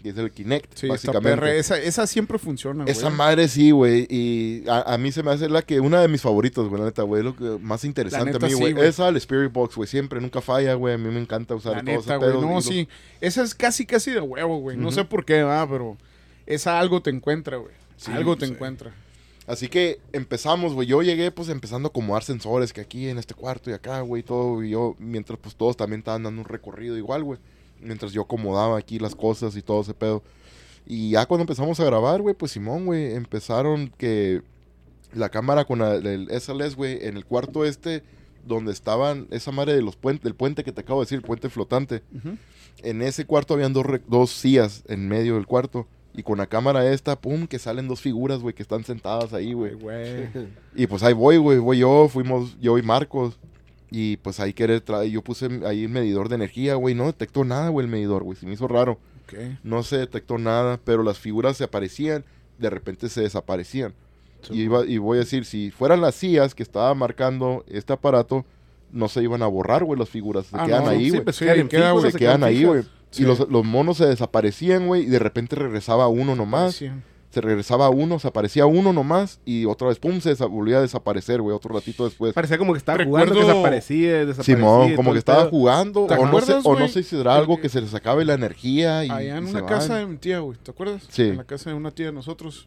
que 0.02 0.10
es 0.10 0.16
el 0.18 0.30
Kinect, 0.30 0.72
Sí, 0.74 0.86
esta 0.86 0.88
básicamente. 1.12 1.30
perra, 1.30 1.54
esa, 1.54 1.78
esa 1.78 2.06
siempre 2.06 2.38
funciona, 2.38 2.84
güey. 2.84 2.92
Esa 2.92 3.08
madre 3.08 3.48
sí, 3.48 3.70
güey. 3.70 4.06
Y 4.10 4.68
a, 4.68 4.94
a 4.94 4.98
mí 4.98 5.10
se 5.10 5.22
me 5.22 5.30
hace 5.30 5.48
la 5.48 5.62
que 5.62 5.80
una 5.80 6.02
de 6.02 6.08
mis 6.08 6.20
favoritos, 6.20 6.68
güey, 6.68 6.80
la 6.80 6.86
neta, 6.86 7.02
güey. 7.02 7.22
Lo 7.22 7.34
que 7.34 7.44
más 7.62 7.84
interesante 7.84 8.32
neta, 8.32 8.44
a 8.44 8.48
mí, 8.48 8.54
sí, 8.54 8.60
güey. 8.60 8.72
güey. 8.74 8.88
Esa, 8.88 9.08
el 9.08 9.16
Spirit 9.16 9.52
Box, 9.52 9.76
güey. 9.76 9.88
Siempre, 9.88 10.20
nunca 10.20 10.40
falla, 10.42 10.74
güey. 10.74 10.94
A 10.94 10.98
mí 10.98 11.08
me 11.08 11.20
encanta 11.20 11.54
usar 11.54 11.76
La 11.76 11.80
todo 11.82 11.90
ese 11.92 12.00
neta, 12.00 12.16
güey. 12.16 12.30
pedo. 12.30 12.40
No, 12.42 12.60
sí. 12.60 12.88
Esa 13.22 13.42
es 13.42 13.54
casi, 13.54 13.84
casi 13.86 14.10
de 14.10 14.20
huevo, 14.20 14.58
güey. 14.58 14.76
No 14.76 14.90
sé 14.92 15.04
por 15.04 15.24
qué, 15.24 15.42
va, 15.42 15.66
pero 15.68 15.96
esa 16.46 16.78
algo 16.78 17.00
te 17.02 17.10
encuentra, 17.10 17.56
güey. 17.58 17.74
Sí, 18.00 18.12
algo 18.12 18.36
te 18.36 18.46
sí. 18.46 18.52
encuentra. 18.52 18.92
Así 19.46 19.68
que 19.68 19.98
empezamos, 20.12 20.74
güey. 20.74 20.86
Yo 20.86 21.02
llegué, 21.02 21.30
pues, 21.32 21.48
empezando 21.48 21.88
a 21.88 21.90
acomodar 21.90 22.22
sensores 22.22 22.72
que 22.72 22.80
aquí 22.80 23.08
en 23.08 23.18
este 23.18 23.34
cuarto 23.34 23.68
y 23.70 23.72
acá, 23.72 24.00
güey, 24.00 24.22
todo. 24.22 24.62
Y 24.62 24.70
yo, 24.70 24.94
mientras, 24.98 25.38
pues, 25.38 25.56
todos 25.56 25.76
también 25.76 26.00
estaban 26.00 26.22
dando 26.22 26.40
un 26.42 26.46
recorrido 26.48 26.96
igual, 26.96 27.24
güey. 27.24 27.38
Mientras 27.80 28.12
yo 28.12 28.22
acomodaba 28.22 28.78
aquí 28.78 28.98
las 28.98 29.14
cosas 29.14 29.56
y 29.56 29.62
todo 29.62 29.80
ese 29.82 29.94
pedo. 29.94 30.22
Y 30.86 31.10
ya 31.10 31.26
cuando 31.26 31.42
empezamos 31.42 31.80
a 31.80 31.84
grabar, 31.84 32.22
güey, 32.22 32.34
pues, 32.34 32.52
Simón, 32.52 32.86
güey, 32.86 33.14
empezaron 33.14 33.92
que 33.98 34.42
la 35.14 35.28
cámara 35.28 35.64
con 35.64 35.80
la- 35.80 35.96
el 35.96 36.28
SLS, 36.30 36.76
güey, 36.76 36.98
en 37.04 37.16
el 37.16 37.24
cuarto 37.24 37.64
este, 37.64 38.04
donde 38.46 38.72
estaban 38.72 39.26
esa 39.30 39.50
madre 39.50 39.74
de 39.74 39.82
los 39.82 39.96
puentes, 39.96 40.22
del 40.24 40.34
puente 40.34 40.62
que 40.62 40.72
te 40.72 40.80
acabo 40.82 41.00
de 41.00 41.06
decir, 41.06 41.16
el 41.18 41.24
puente 41.24 41.48
flotante. 41.48 42.02
En 42.82 43.02
ese 43.02 43.24
cuarto 43.26 43.54
habían 43.54 43.72
dos, 43.72 43.84
re- 43.84 44.02
dos 44.06 44.30
sillas 44.30 44.84
en 44.86 45.08
medio 45.08 45.34
del 45.34 45.46
cuarto. 45.46 45.86
Y 46.14 46.22
con 46.24 46.38
la 46.38 46.46
cámara 46.46 46.90
esta, 46.90 47.14
pum, 47.20 47.46
que 47.46 47.58
salen 47.58 47.86
dos 47.86 48.00
figuras, 48.00 48.40
güey, 48.40 48.54
que 48.54 48.62
están 48.62 48.84
sentadas 48.84 49.32
ahí, 49.32 49.52
güey. 49.52 49.76
Y 50.74 50.86
pues 50.86 51.02
ahí 51.02 51.12
voy, 51.14 51.36
güey, 51.36 51.58
voy 51.58 51.78
yo, 51.78 52.08
fuimos 52.08 52.56
yo 52.60 52.78
y 52.78 52.82
Marcos. 52.82 53.38
Y 53.92 54.16
pues 54.18 54.38
ahí 54.38 54.52
querer 54.52 54.80
traer, 54.82 55.10
yo 55.10 55.22
puse 55.22 55.48
ahí 55.66 55.82
el 55.84 55.88
medidor 55.88 56.28
de 56.28 56.36
energía, 56.36 56.74
güey, 56.76 56.94
no 56.94 57.06
detectó 57.06 57.44
nada, 57.44 57.70
güey, 57.70 57.86
el 57.86 57.90
medidor, 57.90 58.22
güey, 58.22 58.36
se 58.38 58.46
me 58.46 58.52
hizo 58.52 58.68
raro. 58.68 58.98
Ok. 59.24 59.34
No 59.64 59.82
se 59.82 59.98
detectó 59.98 60.38
nada, 60.38 60.78
pero 60.84 61.02
las 61.02 61.18
figuras 61.18 61.56
se 61.56 61.64
aparecían, 61.64 62.24
de 62.58 62.70
repente 62.70 63.08
se 63.08 63.22
desaparecían. 63.22 63.94
Y, 64.50 64.62
iba, 64.62 64.86
y 64.86 64.98
voy 64.98 65.16
a 65.16 65.20
decir, 65.20 65.44
si 65.44 65.70
fueran 65.72 66.00
las 66.00 66.14
sillas 66.14 66.54
que 66.54 66.62
estaba 66.62 66.94
marcando 66.94 67.64
este 67.68 67.92
aparato, 67.92 68.44
no 68.92 69.08
se 69.08 69.22
iban 69.22 69.42
a 69.42 69.46
borrar, 69.48 69.82
güey, 69.84 69.98
las 69.98 70.08
figuras, 70.08 70.46
se 70.46 70.56
Ah, 70.56 70.66
quedan 70.66 70.84
no, 70.84 70.90
ahí, 70.90 71.04
Sí, 71.06 71.10
güey. 71.10 71.24
pues 71.24 71.38
queda, 71.38 71.54
se 71.54 71.68
quedan 71.68 72.12
quedan 72.18 72.44
ahí, 72.44 72.64
güey. 72.64 72.82
Sí. 73.10 73.22
Y 73.22 73.26
los, 73.26 73.48
los 73.48 73.64
monos 73.64 73.96
se 73.98 74.06
desaparecían, 74.06 74.86
güey, 74.86 75.02
y 75.02 75.06
de 75.06 75.18
repente 75.18 75.56
regresaba 75.56 76.08
uno 76.08 76.34
nomás. 76.36 76.82
Se 77.30 77.40
regresaba 77.40 77.90
uno, 77.90 78.18
se 78.18 78.26
aparecía 78.26 78.66
uno 78.66 78.92
nomás, 78.92 79.38
y 79.44 79.64
otra 79.64 79.86
vez, 79.86 80.00
pum, 80.00 80.20
se 80.20 80.34
volvía 80.46 80.78
a 80.78 80.80
desaparecer, 80.80 81.40
güey, 81.40 81.54
otro 81.54 81.72
ratito 81.72 82.04
después. 82.04 82.32
Parecía 82.34 82.58
como 82.58 82.72
que 82.72 82.78
estaba 82.78 82.98
Recuerdo- 82.98 83.26
jugando, 83.34 83.46
que 83.46 83.52
desaparecía, 83.52 84.12
desaparecía. 84.26 84.56
Simón, 84.56 84.96
como 84.96 85.12
que 85.12 85.18
estaba 85.20 85.42
pedo. 85.42 85.50
jugando, 85.50 86.06
¿Te 86.06 86.14
o 86.14 86.16
no, 86.16 86.22
sé, 86.22 86.26
acuerdas, 86.54 86.66
o 86.66 86.76
no 86.76 86.88
sé 86.88 87.02
si 87.04 87.10
será 87.16 87.36
algo 87.36 87.60
que 87.60 87.68
se 87.68 87.80
les 87.80 87.94
acabe 87.94 88.24
la 88.24 88.34
energía 88.34 89.04
y, 89.04 89.10
Allá 89.10 89.36
en 89.36 89.44
y 89.44 89.46
se 89.46 89.52
una 89.52 89.60
van. 89.62 89.68
casa 89.72 89.96
de 89.98 90.06
mi 90.06 90.16
tía, 90.16 90.40
güey. 90.40 90.58
¿Te 90.60 90.72
acuerdas? 90.72 91.04
Sí. 91.08 91.22
En 91.22 91.36
la 91.36 91.44
casa 91.44 91.70
de 91.70 91.76
una 91.76 91.92
tía 91.92 92.06
de 92.06 92.12
nosotros. 92.12 92.66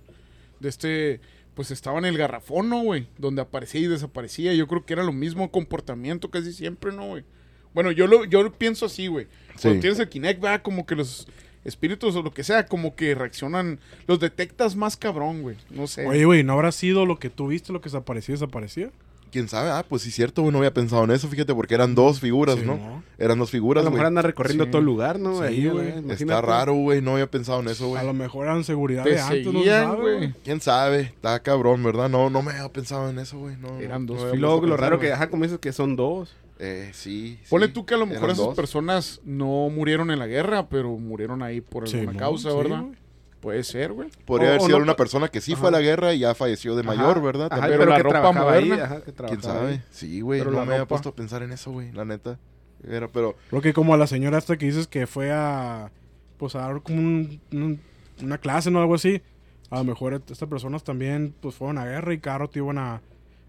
De 0.62 0.70
este. 0.70 1.20
Pues 1.56 1.70
estaba 1.70 2.00
en 2.00 2.06
el 2.06 2.18
garrafón, 2.18 2.70
¿no, 2.70 2.82
güey? 2.84 3.08
Donde 3.18 3.42
aparecía 3.42 3.82
y 3.82 3.88
desaparecía. 3.88 4.54
Yo 4.54 4.66
creo 4.68 4.86
que 4.86 4.94
era 4.94 5.04
lo 5.04 5.12
mismo 5.12 5.52
comportamiento 5.52 6.32
casi 6.32 6.54
siempre, 6.54 6.94
¿no, 6.94 7.08
güey? 7.10 7.26
Bueno, 7.74 7.92
yo 7.92 8.08
lo, 8.08 8.26
yo 8.26 8.44
lo 8.44 8.52
pienso 8.54 8.86
así, 8.86 9.08
güey. 9.08 9.28
Cuando 9.62 9.76
Sí. 9.76 9.80
tienes 9.82 10.00
el 10.00 10.10
Kinect, 10.10 10.44
va 10.44 10.60
como 10.60 10.86
que 10.86 10.96
los 10.96 11.28
espíritus 11.64 12.16
o 12.16 12.22
lo 12.22 12.34
que 12.34 12.44
sea, 12.44 12.66
como 12.66 12.96
que 12.96 13.16
reaccionan. 13.16 13.80
Los 14.08 14.20
detectas 14.20 14.76
más 14.76 14.98
cabrón, 14.98 15.42
güey. 15.42 15.56
No 15.70 15.88
sé. 15.88 16.06
Oye, 16.06 16.26
güey, 16.26 16.44
¿no 16.44 16.54
habrá 16.54 16.72
sido 16.72 17.06
lo 17.06 17.20
que 17.20 17.30
tú 17.30 17.48
viste, 17.48 17.72
lo 17.74 17.80
que 17.82 17.86
desaparecía, 17.86 18.34
desaparecía? 18.34 18.90
¿Quién 19.32 19.48
sabe? 19.50 19.72
Ah, 19.72 19.84
pues 19.88 20.04
sí, 20.04 20.12
cierto, 20.12 20.44
güey, 20.44 20.52
no 20.52 20.60
había 20.60 20.76
pensado 20.76 21.04
en 21.06 21.10
eso, 21.12 21.28
fíjate, 21.28 21.56
porque 21.56 21.74
eran 21.74 21.96
dos 21.96 22.20
figuras, 22.20 22.60
Sí, 22.60 22.66
¿no? 22.68 22.76
¿no? 22.78 23.04
Eran 23.18 23.40
dos 23.40 23.50
A 23.50 23.52
figuras, 23.52 23.84
lo 23.84 23.90
güey. 23.90 23.98
mejor 23.98 24.06
anda 24.08 24.22
recorriendo 24.22 24.66
Sí. 24.66 24.70
todo 24.70 24.80
el 24.80 24.86
lugar, 24.86 25.18
¿no? 25.20 25.38
Sí, 25.40 25.44
Ahí, 25.46 25.68
güey. 25.70 25.92
Está 26.12 26.40
raro, 26.42 26.76
güey, 26.76 27.02
no 27.02 27.14
había 27.14 27.26
pensado 27.32 27.60
en 27.62 27.68
eso, 27.70 27.86
A 27.86 27.88
güey. 27.88 28.06
lo 28.06 28.14
mejor 28.14 28.46
eran 28.46 28.64
seguridad 28.64 29.04
Te 29.04 29.12
de 29.14 29.20
antes, 29.22 29.46
no 29.48 29.52
se 29.54 29.58
seguían, 29.58 29.84
sabe, 29.86 30.16
güey. 30.18 30.34
¿Quién 30.44 30.62
sabe? 30.62 31.00
Está 31.02 31.40
cabrón, 31.40 31.82
¿verdad? 31.84 32.10
No, 32.10 32.30
no 32.30 32.44
me 32.44 32.52
había 32.52 32.70
pensado 32.70 33.10
en 33.10 33.18
eso, 33.18 33.40
güey. 33.40 33.56
No, 33.58 33.80
Eran 33.80 34.06
no 34.06 34.14
dos 34.14 34.22
puesto 34.24 34.64
a 34.64 34.68
lo 34.68 34.78
raro 34.78 35.00
que, 35.00 35.12
ajá, 35.12 35.30
como 35.32 35.42
dices 35.46 35.58
que 35.58 35.72
son 35.74 35.96
dos. 35.96 36.36
Eh, 36.66 36.92
sí, 36.94 37.40
Ponle 37.50 37.68
sí, 37.68 37.74
tú 37.74 37.86
que 37.86 37.94
a 37.94 37.98
lo 37.98 38.06
mejor 38.06 38.30
esas 38.30 38.46
dos. 38.46 38.56
personas 38.56 39.20
no 39.26 39.70
murieron 39.70 40.12
en 40.12 40.20
la 40.20 40.28
guerra, 40.28 40.70
pero 40.70 40.92
murieron 40.98 41.44
ahí 41.44 41.60
por 41.60 41.84
alguna 41.86 42.18
causa, 42.18 42.52
sí, 42.52 42.56
¿verdad? 42.58 42.82
güey. 42.84 42.94
Puede 43.42 43.64
ser, 43.66 43.92
güey. 43.92 44.08
Podría 44.26 44.48
O- 44.48 44.52
haber 44.52 44.62
sido 44.62 44.78
no- 44.78 44.84
una 44.86 44.96
persona 44.96 45.28
que 45.28 45.42
sí 45.42 45.56
fue 45.56 45.68
a 45.68 45.72
la 45.72 45.82
guerra 45.82 46.14
y 46.14 46.20
ya 46.20 46.34
falleció 46.34 46.76
de 46.78 46.84
mayor, 46.84 47.22
¿verdad? 47.22 47.50
Ajá, 47.52 47.66
pero 47.68 47.80
pero, 47.80 47.90
la 47.92 47.98
que 47.98 48.04
ropa 48.04 48.20
trabajaba 48.22 48.54
ahí, 48.54 48.66
moderna. 48.70 48.86
ajá, 48.86 49.02
que 49.02 49.12
¿Quién 49.14 49.42
sabe? 49.42 49.68
ahí. 49.74 49.82
Sí, 49.90 50.22
güey, 50.22 50.40
Pero 50.40 50.52
no 50.52 50.66
me 50.66 50.74
había 50.76 50.86
puesto 50.88 51.10
a 51.10 51.16
pensar 51.16 51.44
en 51.44 51.52
eso, 51.52 51.72
güey, 51.72 51.92
la 51.92 52.06
neta. 52.06 52.40
Era, 52.88 53.10
pero 53.10 53.36
Creo 53.50 53.62
que 53.62 53.74
como 53.74 53.94
a 53.94 53.98
la 53.98 54.08
señora 54.08 54.38
esta 54.38 54.56
que 54.56 54.66
dices 54.68 54.88
que 54.88 55.06
fue 55.08 55.32
a, 55.34 55.92
pues 56.38 56.56
a 56.56 56.60
dar 56.60 56.82
como 56.82 57.00
un- 57.00 57.42
un- 57.52 57.80
una 58.22 58.38
clase, 58.38 58.72
¿no? 58.72 58.80
Algo 58.80 58.96
así. 58.96 59.22
A 59.70 59.80
lo 59.80 59.84
mejor 59.84 60.14
estas 60.14 60.48
personas 60.48 60.86
también, 60.86 61.36
pues 61.42 61.56
fueron 61.56 61.78
a 61.80 61.86
guerra 61.86 62.14
y 62.14 62.20
carro 62.20 62.50
te 62.50 62.60
iban 62.60 62.78
a... 62.78 63.02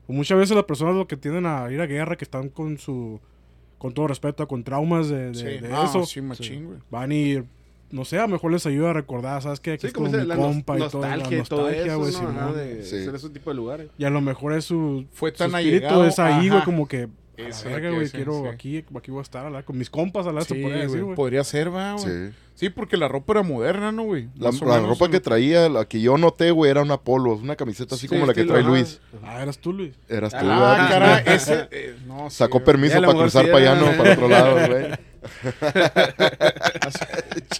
pues, 0.06 0.16
muchas 0.16 0.38
veces 0.38 0.56
las 0.56 0.64
personas 0.64 0.94
lo 0.94 1.06
que 1.06 1.16
tienden 1.16 1.46
a 1.46 1.70
ir 1.70 1.80
a 1.80 1.86
guerra, 1.86 2.16
que 2.16 2.24
están 2.24 2.48
con 2.48 2.78
su... 2.78 3.20
Con 3.78 3.92
todo 3.92 4.06
respeto, 4.06 4.48
con 4.48 4.64
traumas 4.64 5.08
de, 5.08 5.32
de- 5.32 5.34
Sí, 5.34 5.44
Ah, 5.46 5.62
de 5.62 5.68
no, 5.68 5.84
eso. 5.84 6.06
sí, 6.06 6.20
machín, 6.22 6.64
güey. 6.66 6.78
Van 6.90 7.12
y, 7.12 7.42
no 7.90 8.04
sé, 8.06 8.18
a 8.18 8.22
lo 8.22 8.28
mejor 8.28 8.50
les 8.52 8.64
ayuda 8.64 8.90
a 8.90 8.92
recordar, 8.94 9.42
¿sabes 9.42 9.60
qué? 9.60 9.72
Aquí 9.72 9.82
Sí, 9.82 9.86
es 9.88 9.92
como 9.92 10.08
mi 10.08 10.16
la 10.24 10.36
nos- 10.36 10.46
compa 10.46 10.76
y 10.76 10.78
todo. 10.78 11.02
Nostalgia 11.02 11.38
y 11.38 11.42
todo 11.42 11.62
nostalgia, 11.68 11.94
güey, 11.96 12.12
¿no? 12.34 12.52
De 12.54 12.82
Sí. 12.82 13.04
ser 13.04 13.14
ese 13.14 13.28
tipo 13.30 13.50
de 13.50 13.56
lugares. 13.56 13.90
Y 13.98 14.04
a 14.04 14.10
lo 14.10 14.20
mejor 14.22 14.54
es 14.54 14.64
su... 14.64 15.04
Fue 15.12 15.32
su 15.32 15.36
tan 15.36 15.50
espíritu 15.54 15.84
allegado, 15.86 16.06
es 16.06 16.18
ahí, 16.18 16.48
güey, 16.48 16.62
como 16.64 16.88
que 16.88 17.08
Esa 17.36 17.68
verga, 17.68 17.90
güey, 17.90 18.08
quiero 18.10 18.42
sí. 18.42 18.46
aquí, 18.48 18.84
aquí 18.96 19.10
voy 19.10 19.18
a 19.18 19.22
estar, 19.22 19.44
a 19.46 19.50
la- 19.50 19.62
con 19.64 19.76
mis 19.76 19.90
compas, 19.90 20.26
a 20.26 20.32
la 20.32 20.42
Sí, 20.42 20.54
podría 20.54 20.82
decir, 20.82 21.02
güey. 21.02 21.16
Podría 21.16 21.44
ser, 21.44 21.74
va, 21.74 21.92
güey. 21.94 22.04
Sí. 22.04 22.34
Sí. 22.54 22.70
porque 22.70 22.96
la 22.96 23.08
ropa 23.08 23.32
era 23.32 23.42
moderna, 23.42 23.90
¿no, 23.90 24.04
güey? 24.04 24.28
La, 24.38 24.50
la 24.52 24.78
ropa 24.80 25.08
que 25.10 25.18
traía, 25.18 25.68
la 25.68 25.86
que 25.86 26.00
yo 26.00 26.16
noté, 26.16 26.52
güey, 26.52 26.70
era 26.70 26.82
una 26.82 26.98
polo, 26.98 27.32
una 27.34 27.56
camiseta 27.56 27.96
así 27.96 28.02
Sí, 28.06 28.14
como 28.14 28.26
la 28.26 28.32
que 28.34 28.44
trae 28.44 28.60
ajá. 28.60 28.68
Luis. 28.68 29.00
Ah, 29.24 29.42
eras 29.42 29.58
tú, 29.58 29.72
Luis. 29.72 29.94
Eras 30.08 30.30
tú, 30.32 30.38
Ah, 30.42 30.86
caray, 30.88 31.22
ese... 31.34 31.68
eh, 31.72 31.96
no, 32.06 32.30
sí, 32.30 32.36
Sacó 32.36 32.62
permiso 32.62 33.00
para 33.00 33.12
cruzar 33.12 33.44
sí 33.46 33.50
para 33.50 33.72
allá, 33.72 33.80
no, 33.80 33.96
para 33.98 34.12
otro 34.12 34.28
lado, 34.28 34.54
güey. 34.68 34.86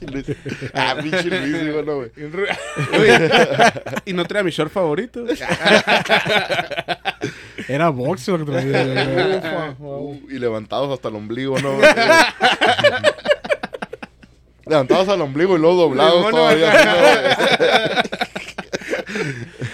Luis. 0.07 0.27
ah, 0.74 0.96
pinche 1.00 1.24
Luis, 1.24 1.62
digo, 1.64 1.83
no, 1.83 1.96
güey. 1.96 2.11
Y 4.05 4.12
no 4.12 4.24
traía 4.24 4.44
mi 4.44 4.50
short 4.50 4.72
favorito. 4.72 5.24
Era. 7.68 7.90
Ufa, 7.90 9.74
Uh, 9.79 10.20
y 10.31 10.38
levantados 10.38 10.92
hasta 10.92 11.09
el 11.09 11.16
ombligo, 11.16 11.59
¿no? 11.61 11.79
levantados 14.66 15.09
al 15.09 15.20
ombligo 15.20 15.57
y 15.57 15.61
luego 15.61 15.83
doblados 15.83 16.31
todavía. 16.31 16.72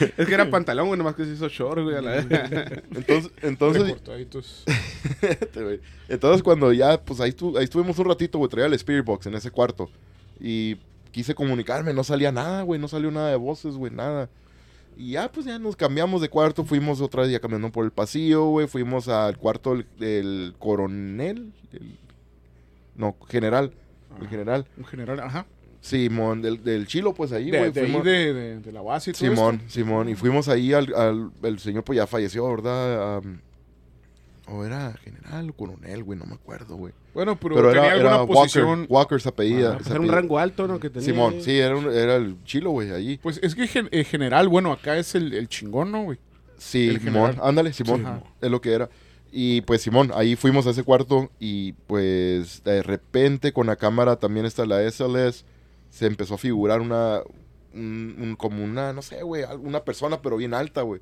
Es 0.01 0.27
que 0.27 0.35
era 0.35 0.49
pantalón, 0.51 0.87
güey, 0.89 0.99
nomás 0.99 1.15
que 1.15 1.25
se 1.25 1.33
hizo 1.33 1.49
short, 1.49 1.83
güey. 1.83 1.97
A 1.97 2.01
la 2.03 2.11
vez. 2.13 2.27
Entonces, 2.95 3.31
entonces. 3.43 3.83
Entonces 6.09 6.43
cuando 6.43 6.73
ya, 6.73 7.01
pues 7.03 7.21
ahí, 7.21 7.31
estu- 7.31 7.57
ahí 7.59 7.65
estuvimos 7.65 7.99
un 7.99 8.07
ratito, 8.07 8.39
güey, 8.39 8.51
traía 8.51 8.67
el 8.67 8.75
Spirit 8.75 9.05
Box 9.05 9.27
en 9.27 9.35
ese 9.35 9.51
cuarto. 9.51 9.91
Y 10.41 10.77
quise 11.13 11.35
comunicarme, 11.35 11.93
no 11.93 12.05
salía 12.05 12.33
nada, 12.33 12.63
güey, 12.63 12.81
no 12.81 12.89
salió 12.89 13.11
nada 13.11 13.31
de 13.31 13.37
voces, 13.37 13.75
güey, 13.75 13.93
nada. 13.93 14.29
Y 14.97 15.13
ya, 15.13 15.31
pues 15.33 15.47
ya 15.47 15.59
nos 15.59 15.77
cambiamos 15.77 16.21
de 16.21 16.29
cuarto, 16.29 16.65
fuimos 16.65 17.01
otra 17.01 17.23
vez 17.23 17.31
ya 17.33 17.41
caminando 17.41 17.71
por 17.73 17.85
el 17.85 17.91
pasillo, 17.91 18.47
güey, 18.49 18.67
fuimos 18.67 19.09
al 19.09 19.37
cuarto 19.39 19.73
del, 19.75 19.87
del 19.99 20.55
coronel, 20.59 21.53
el- 21.73 21.99
no, 22.97 23.17
general, 23.29 23.73
el 24.21 24.29
general. 24.29 24.67
En 24.77 24.85
general, 24.85 25.21
ajá. 25.21 25.47
Simón, 25.81 26.43
del, 26.43 26.62
del 26.62 26.87
chilo, 26.87 27.14
pues 27.14 27.33
ahí, 27.33 27.51
De, 27.51 27.59
güey. 27.59 27.73
de 27.73 27.83
de, 27.87 28.35
de, 28.35 28.61
de 28.61 28.73
la 28.73 28.83
base 28.83 29.11
y 29.11 29.14
todo 29.14 29.31
Simón, 29.31 29.55
esto. 29.57 29.71
Simón. 29.71 30.09
Y 30.11 30.14
fuimos 30.14 30.49
ahí 30.49 30.73
al, 30.75 30.93
al- 30.95 31.31
El 31.43 31.59
señor, 31.59 31.85
pues 31.85 31.97
ya 31.97 32.07
falleció, 32.07 32.49
¿verdad? 32.51 33.23
O 34.53 34.64
era 34.64 34.93
general 35.05 35.51
o 35.51 35.53
coronel, 35.53 36.03
güey, 36.03 36.19
no 36.19 36.27
me 36.27 36.35
acuerdo, 36.35 36.75
güey. 36.77 36.93
Bueno, 37.14 37.37
pero, 37.38 37.55
Pero 37.55 37.69
tenía 37.69 37.85
era, 37.85 37.93
alguna 37.95 38.16
era 38.16 38.27
posición... 38.27 38.69
Walker. 38.81 38.87
Walker 38.90 39.21
se 39.21 39.29
apellida. 39.29 39.73
Ah, 39.73 39.77
pues 39.79 39.90
era 39.90 40.01
un 40.01 40.09
rango 40.09 40.38
alto, 40.38 40.66
¿no? 40.66 40.81
Que 40.81 40.90
tenía. 40.90 41.07
Simón, 41.07 41.37
sí, 41.40 41.57
era, 41.59 41.77
un- 41.77 41.93
era 41.93 42.16
el 42.16 42.37
chilo, 42.45 42.71
güey, 42.71 42.90
allí. 42.90 43.19
Pues 43.23 43.38
es 43.43 43.55
que 43.55 43.69
gen- 43.69 43.88
en 43.93 44.05
general, 44.05 44.49
bueno, 44.49 44.73
acá 44.73 44.97
es 44.99 45.14
el, 45.14 45.33
el 45.35 45.49
chingón, 45.49 45.93
¿no, 45.93 46.03
güey? 46.03 46.19
Sí, 46.59 46.88
el 46.88 47.01
Simón, 47.01 47.37
ándale, 47.43 47.73
Simón, 47.73 48.05
Sí. 48.05 48.31
es 48.43 48.51
lo 48.51 48.61
que 48.61 48.73
era. 48.73 48.90
Y 49.33 49.61
pues 49.62 49.83
Simón, 49.83 50.11
ahí 50.14 50.35
fuimos 50.35 50.66
a 50.66 50.71
ese 50.71 50.83
cuarto 50.83 51.31
y 51.38 51.73
pues 51.87 52.64
de 52.64 52.83
repente 52.83 53.53
con 53.53 53.69
la 53.69 53.77
cámara 53.77 54.16
también 54.16 54.45
está 54.47 54.66
la 54.66 54.83
SLS, 54.90 55.45
se 55.90 56.07
empezó 56.07 56.35
a 56.35 56.38
figurar 56.38 56.81
una, 56.81 57.20
un, 57.74 58.16
un- 58.20 58.37
como 58.37 58.64
una, 58.64 58.92
no 58.92 59.03
sé, 59.03 59.22
güey, 59.22 59.44
una 59.62 59.85
persona 59.85 60.22
pero 60.22 60.37
bien 60.37 60.55
alta, 60.55 60.83
güey. 60.83 61.00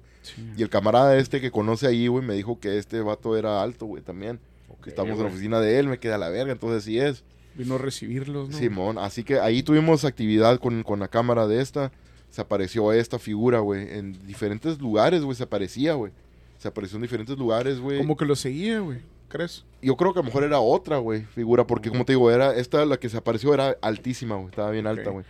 Y 0.57 0.63
el 0.63 0.69
camarada 0.71 1.17
este 1.19 1.41
que 1.41 1.51
conoce 1.51 1.87
ahí, 1.87 2.07
güey, 2.09 2.25
me 2.25 2.35
dijo 2.35 2.59
que 2.61 2.79
este 2.79 3.01
vato 3.01 3.37
era 3.37 3.63
alto, 3.63 3.87
güey, 3.87 4.03
también. 4.03 4.41
Estamos 4.87 5.13
en 5.13 5.19
la 5.19 5.29
oficina 5.33 5.61
de 5.61 5.79
él, 5.79 5.89
me 5.89 5.99
queda 5.99 6.19
la 6.19 6.29
verga, 6.29 6.53
entonces 6.53 6.85
sí 6.85 6.99
es. 6.99 7.25
Vino 7.55 7.75
a 7.75 7.79
recibirlos, 7.79 8.49
¿no? 8.51 8.57
Simón, 8.57 8.99
así 8.99 9.25
que 9.25 9.41
ahí 9.41 9.63
tuvimos 9.63 10.05
actividad 10.05 10.59
con, 10.61 10.83
con 10.83 11.01
la 11.01 11.09
cámara 11.09 11.47
de 11.49 11.61
esta. 11.61 11.91
Se 12.31 12.41
apareció 12.43 12.93
esta 12.93 13.19
figura, 13.19 13.59
güey, 13.61 13.89
en 13.99 14.27
diferentes 14.27 14.79
lugares, 14.79 15.23
güey, 15.23 15.35
se 15.37 15.43
aparecía, 15.45 15.95
güey. 15.95 16.13
Se 16.59 16.69
apareció 16.69 16.97
en 16.97 17.03
diferentes 17.03 17.37
lugares, 17.39 17.81
güey. 17.81 17.99
Como 17.99 18.17
que 18.17 18.25
lo 18.27 18.37
seguía, 18.37 18.81
güey. 18.81 18.99
¿Crees? 19.29 19.65
Yo 19.83 19.97
creo 19.97 20.13
que 20.13 20.21
a 20.21 20.23
lo 20.23 20.27
mejor 20.27 20.43
era 20.45 20.59
otra, 20.59 20.99
güey, 20.99 21.23
figura, 21.35 21.67
porque 21.67 21.91
como 21.91 22.05
te 22.05 22.13
digo, 22.13 22.31
era 22.31 22.55
esta, 22.57 22.85
la 22.87 22.97
que 22.99 23.09
se 23.09 23.17
apareció 23.19 23.53
era 23.55 23.77
altísima, 23.83 24.35
güey, 24.37 24.49
estaba 24.49 24.71
bien 24.71 24.87
alta, 24.87 25.11
güey. 25.11 25.25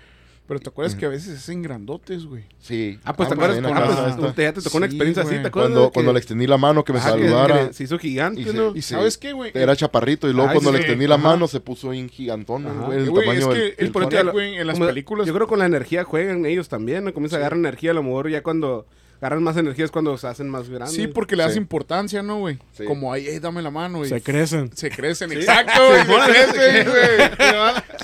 Pero 0.47 0.61
te 0.61 0.71
acuerdas 0.71 0.95
que 0.95 1.05
a 1.05 1.11
veces 1.11 1.37
hacen 1.37 1.61
grandotes, 1.61 2.25
güey. 2.25 2.45
Sí. 2.59 2.99
Ah, 3.05 3.13
pues 3.15 3.29
te 3.29 3.35
Ah, 3.35 3.37
acuerdas 3.37 3.61
con 3.61 3.77
ah, 3.77 4.17
pues, 4.19 4.35
te- 4.35 4.43
ya 4.45 4.53
te 4.55 4.63
tocó 4.63 4.79
una 4.79 4.87
experiencia 4.87 5.23
así. 5.23 5.35
¿te 5.35 5.49
acuerdas? 5.49 5.73
Cuando, 5.73 5.89
Que- 5.89 5.93
cuando 5.93 6.13
le 6.15 6.19
extendí 6.21 6.47
la 6.47 6.57
mano 6.57 6.85
que 6.85 6.95
me 6.95 7.01
Ah, 7.01 7.03
saludara, 7.03 7.67
que 7.69 7.75
se 7.75 7.85
hizo 7.85 7.99
gigante, 7.99 8.41
Y 8.41 8.45
se- 8.45 8.53
¿no? 8.55 8.71
¿Y 8.75 8.81
Sí. 8.81 8.95
sabes 8.95 9.19
qué, 9.19 9.35
güey? 9.35 9.51
era 9.53 9.77
chaparrito, 9.77 10.27
y 10.27 10.33
luego 10.33 10.49
Ay, 10.49 10.55
cuando 10.55 10.73
le 10.73 10.79
extendí 10.79 11.07
la 11.07 11.17
ajá. 11.17 11.25
mano 11.25 11.49
se 11.49 11.61
puso 11.61 11.91
bien 11.91 12.09
gigantón, 12.09 12.67
Ajá. 12.67 12.87
güey, 12.87 12.99
el 12.99 13.11
Güey, 13.11 13.27
tamaño 13.27 13.41
es 13.41 13.47
que 13.49 13.61
del... 13.63 13.75
el 13.79 14.25
lo- 14.27 14.33
güey, 14.33 14.55
en 14.57 14.67
las 14.67 14.75
como- 14.79 14.87
películas... 14.89 15.27
Yo 15.27 15.35
creo 15.35 15.47
que 15.47 15.51
con 15.51 15.59
la 15.59 15.67
energía 15.67 16.05
juegan 16.05 16.47
ellos 16.47 16.71
también, 16.71 17.05
¿no? 17.05 17.13
Comienza 17.13 17.37
a 17.37 17.41
agarrar 17.41 17.59
energía, 17.59 17.91
a 17.91 17.95
lo 17.95 18.03
mejor 18.03 18.31
ya 18.31 18.43
cuando 18.43 18.87
agarran 19.21 19.43
más 19.43 19.57
energía 19.57 19.85
es 19.85 19.91
cuando 19.91 20.17
se 20.17 20.27
hacen 20.29 20.49
más 20.49 20.69
grandes. 20.69 20.95
Sí, 20.95 21.09
porque 21.09 21.35
le 21.37 21.43
das 21.43 21.53
Sí. 21.55 21.59
importancia, 21.59 22.23
¿no, 22.23 22.39
güey? 22.39 22.59
Sí. 22.73 22.85
Como 22.85 23.13
ahí, 23.13 23.27
"Ey, 23.27 23.39
dame 23.41 23.63
la 23.63 23.71
mano, 23.71 23.99
güey. 24.09 24.09
Se 24.11 24.21
crecen. 24.21 24.71
Se 24.77 24.91
crecen, 24.91 25.33
exacto, 25.33 25.81
güey. 25.89 26.01
Se 26.01 26.33
crecen, 26.33 26.89
güey. 26.91 27.31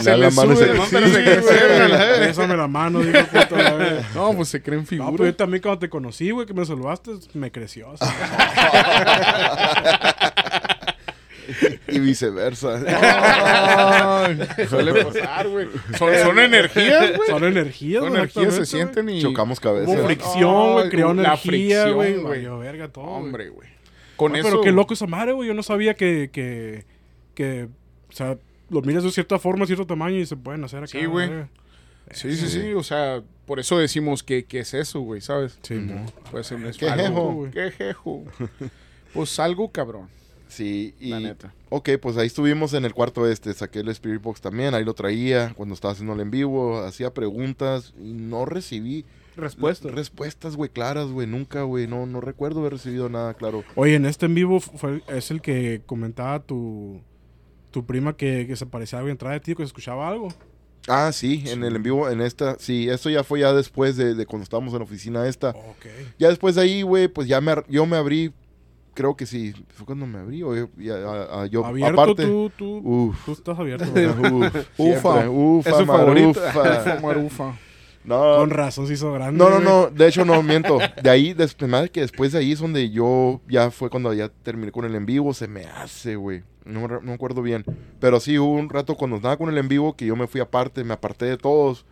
Se 0.00 0.10
la 0.10 0.16
les 0.16 0.34
mano 0.34 0.56
se- 0.56 0.66
pero 0.66 0.86
se 0.86 1.00
güey. 1.10 1.24
crecen, 1.24 1.90
la 1.90 2.04
vez. 2.04 2.20
Bésame 2.20 2.56
la 2.56 2.66
mano, 2.68 3.00
digo, 3.00 3.18
puto, 3.32 3.56
la 3.56 3.72
vez. 3.74 4.04
No, 4.14 4.32
pues 4.34 4.48
se 4.48 4.62
creen 4.62 4.80
No, 4.82 4.86
pero 4.88 5.02
yo 5.02 5.10
figuras. 5.12 5.36
también 5.36 5.62
cuando 5.62 5.78
te 5.78 5.88
conocí, 5.88 6.30
güey, 6.30 6.46
que 6.46 6.54
me 6.54 6.64
saludaste, 6.64 7.12
me 7.34 7.50
creció. 7.52 7.92
así. 7.92 8.04
y 11.88 11.98
viceversa. 12.00 12.80
Suele 14.68 15.04
pasar, 15.04 15.48
güey. 15.48 15.68
Son, 15.98 16.14
son 16.22 16.38
energías, 16.38 17.16
güey. 17.16 17.28
Son 17.30 17.44
energías, 17.44 18.02
Son 18.02 18.16
energías, 18.16 18.54
se 18.54 18.66
sienten 18.66 19.08
y... 19.08 19.22
Chocamos 19.22 19.60
cabezas. 19.60 19.88
Hubo 19.88 20.04
fricción, 20.06 20.72
güey, 20.74 20.88
creó 20.90 21.14
la 21.14 21.22
energía, 21.22 21.90
güey. 21.90 22.16
verga 22.60 22.88
todo. 22.88 23.04
Hombre, 23.04 23.48
güey. 23.48 23.68
Con 24.16 24.32
No, 24.32 24.38
eso... 24.38 24.48
Pero 24.48 24.60
qué 24.62 24.72
loco 24.72 24.94
esa 24.94 25.06
madre, 25.06 25.32
güey. 25.32 25.48
Yo 25.48 25.54
no 25.54 25.62
sabía 25.62 25.94
que, 25.94 26.30
que, 26.32 26.84
que, 27.34 27.68
o 28.08 28.12
sea, 28.12 28.38
lo 28.70 28.80
miras 28.82 29.02
de 29.04 29.10
cierta 29.10 29.38
forma, 29.38 29.66
cierto 29.66 29.86
tamaño 29.86 30.16
y 30.18 30.26
se 30.26 30.36
pueden 30.36 30.62
hacer 30.64 30.78
acá. 30.80 30.86
Sí, 30.88 31.04
güey. 31.06 31.28
Sí, 32.10 32.36
sí, 32.36 32.46
Sí. 32.48 32.60
sí. 32.60 32.74
O 32.74 32.82
sea, 32.82 33.22
por 33.46 33.60
eso 33.60 33.78
decimos 33.78 34.22
que, 34.22 34.44
que 34.44 34.60
es 34.60 34.74
eso, 34.74 35.00
güey, 35.00 35.20
¿sabes? 35.20 35.58
Sí, 35.62 35.74
mo. 35.74 36.04
Puede 36.30 36.44
ser 36.44 36.58
un 36.58 36.70
Qué 36.72 36.90
jejo. 36.90 37.32
güey. 37.32 37.50
Qué 37.50 37.70
jejo. 37.70 38.24
Pues 39.14 39.38
algo 39.38 39.70
cabrón, 39.70 40.08
Sí, 40.54 40.94
y... 41.00 41.10
la 41.10 41.20
neta. 41.20 41.54
Ok, 41.70 41.90
pues 42.00 42.16
ahí 42.16 42.26
estuvimos 42.28 42.72
en 42.74 42.84
el 42.84 42.94
cuarto 42.94 43.26
este, 43.28 43.52
saqué 43.52 43.80
el 43.80 43.88
Spirit 43.88 44.22
Box 44.22 44.40
también, 44.40 44.74
ahí 44.74 44.84
lo 44.84 44.94
traía 44.94 45.52
cuando 45.54 45.74
estaba 45.74 45.92
haciendo 45.92 46.14
el 46.14 46.20
en 46.20 46.30
vivo, 46.30 46.78
hacía 46.78 47.12
preguntas 47.12 47.92
y 48.00 48.12
no 48.12 48.44
recibí 48.44 49.04
Respuesta. 49.36 49.88
respuestas, 49.88 50.54
güey, 50.54 50.70
claras, 50.70 51.08
güey, 51.08 51.26
nunca, 51.26 51.62
güey, 51.62 51.88
no, 51.88 52.06
no 52.06 52.20
recuerdo 52.20 52.60
haber 52.60 52.74
recibido 52.74 53.08
nada 53.08 53.34
claro. 53.34 53.64
Oye, 53.74 53.96
en 53.96 54.06
este 54.06 54.26
en 54.26 54.34
vivo 54.36 54.60
fue, 54.60 55.02
es 55.08 55.32
el 55.32 55.40
que 55.40 55.82
comentaba 55.86 56.38
tu, 56.38 57.00
tu 57.72 57.84
prima 57.84 58.16
que, 58.16 58.46
que 58.46 58.54
se 58.54 58.66
parecía 58.66 59.00
algo 59.00 59.10
atrás 59.10 59.32
de 59.32 59.40
ti, 59.40 59.54
que 59.56 59.62
se 59.62 59.66
escuchaba 59.66 60.08
algo. 60.08 60.28
Ah, 60.86 61.10
sí, 61.12 61.42
en 61.46 61.64
el 61.64 61.74
en 61.76 61.82
vivo, 61.82 62.08
en 62.10 62.20
esta, 62.20 62.56
sí, 62.60 62.88
eso 62.88 63.10
ya 63.10 63.24
fue 63.24 63.40
ya 63.40 63.52
después 63.52 63.96
de, 63.96 64.14
de 64.14 64.26
cuando 64.26 64.44
estábamos 64.44 64.72
en 64.74 64.78
la 64.80 64.84
oficina 64.84 65.26
esta. 65.26 65.50
Ok. 65.50 65.86
Ya 66.18 66.28
después 66.28 66.54
de 66.54 66.60
ahí, 66.60 66.82
güey, 66.82 67.08
pues 67.08 67.26
ya 67.26 67.40
me, 67.40 67.52
ar- 67.52 67.64
yo 67.68 67.86
me 67.86 67.96
abrí, 67.96 68.32
creo 68.94 69.16
que 69.16 69.26
sí, 69.26 69.52
fue 69.74 69.86
cuando 69.86 70.06
me 70.06 70.18
abrí, 70.18 70.42
o 70.42 70.54
yo, 70.54 70.68
ya, 70.78 70.94
a- 70.96 71.42
a- 71.42 71.46
yo 71.46 71.64
Abierto, 71.64 72.00
aparte. 72.00 72.24
tú, 72.26 72.50
tú, 72.56 72.76
Uf, 72.84 73.24
tú 73.24 73.32
estás 73.32 73.58
abierto. 73.58 73.84
uf, 73.94 74.54
Ufa. 74.78 75.28
ufa, 75.28 75.70
Es 75.70 75.76
su 75.76 75.86
favorito. 75.86 76.40
marufa. 76.40 77.00
Marufa. 77.02 77.58
No, 78.04 78.36
Con 78.36 78.50
razón 78.50 78.86
se 78.86 78.92
hizo 78.92 79.12
grande. 79.14 79.38
No, 79.42 79.48
no, 79.48 79.60
no, 79.60 79.86
de 79.90 80.06
hecho 80.08 80.26
no 80.26 80.42
miento. 80.42 80.78
De 81.02 81.08
ahí, 81.08 81.32
después, 81.32 81.70
más 81.70 81.88
que 81.88 82.00
después 82.02 82.32
de 82.32 82.38
ahí 82.38 82.52
es 82.52 82.58
donde 82.58 82.90
yo 82.90 83.40
ya 83.48 83.70
fue 83.70 83.88
cuando 83.88 84.12
ya 84.12 84.28
terminé 84.28 84.70
con 84.72 84.84
el 84.84 84.94
en 84.94 85.06
vivo, 85.06 85.32
se 85.32 85.48
me 85.48 85.64
hace, 85.64 86.14
güey. 86.16 86.42
No, 86.66 86.86
no 86.86 87.00
me 87.00 87.14
acuerdo 87.14 87.40
bien. 87.40 87.64
Pero 88.00 88.20
sí 88.20 88.38
hubo 88.38 88.52
un 88.52 88.68
rato 88.68 88.94
cuando 88.94 89.16
estaba 89.16 89.38
con 89.38 89.48
el 89.48 89.56
en 89.56 89.68
vivo 89.68 89.96
que 89.96 90.04
yo 90.04 90.16
me 90.16 90.26
fui 90.26 90.42
aparte, 90.42 90.84
me 90.84 90.92
aparté 90.92 91.24
de 91.24 91.38
todos. 91.38 91.86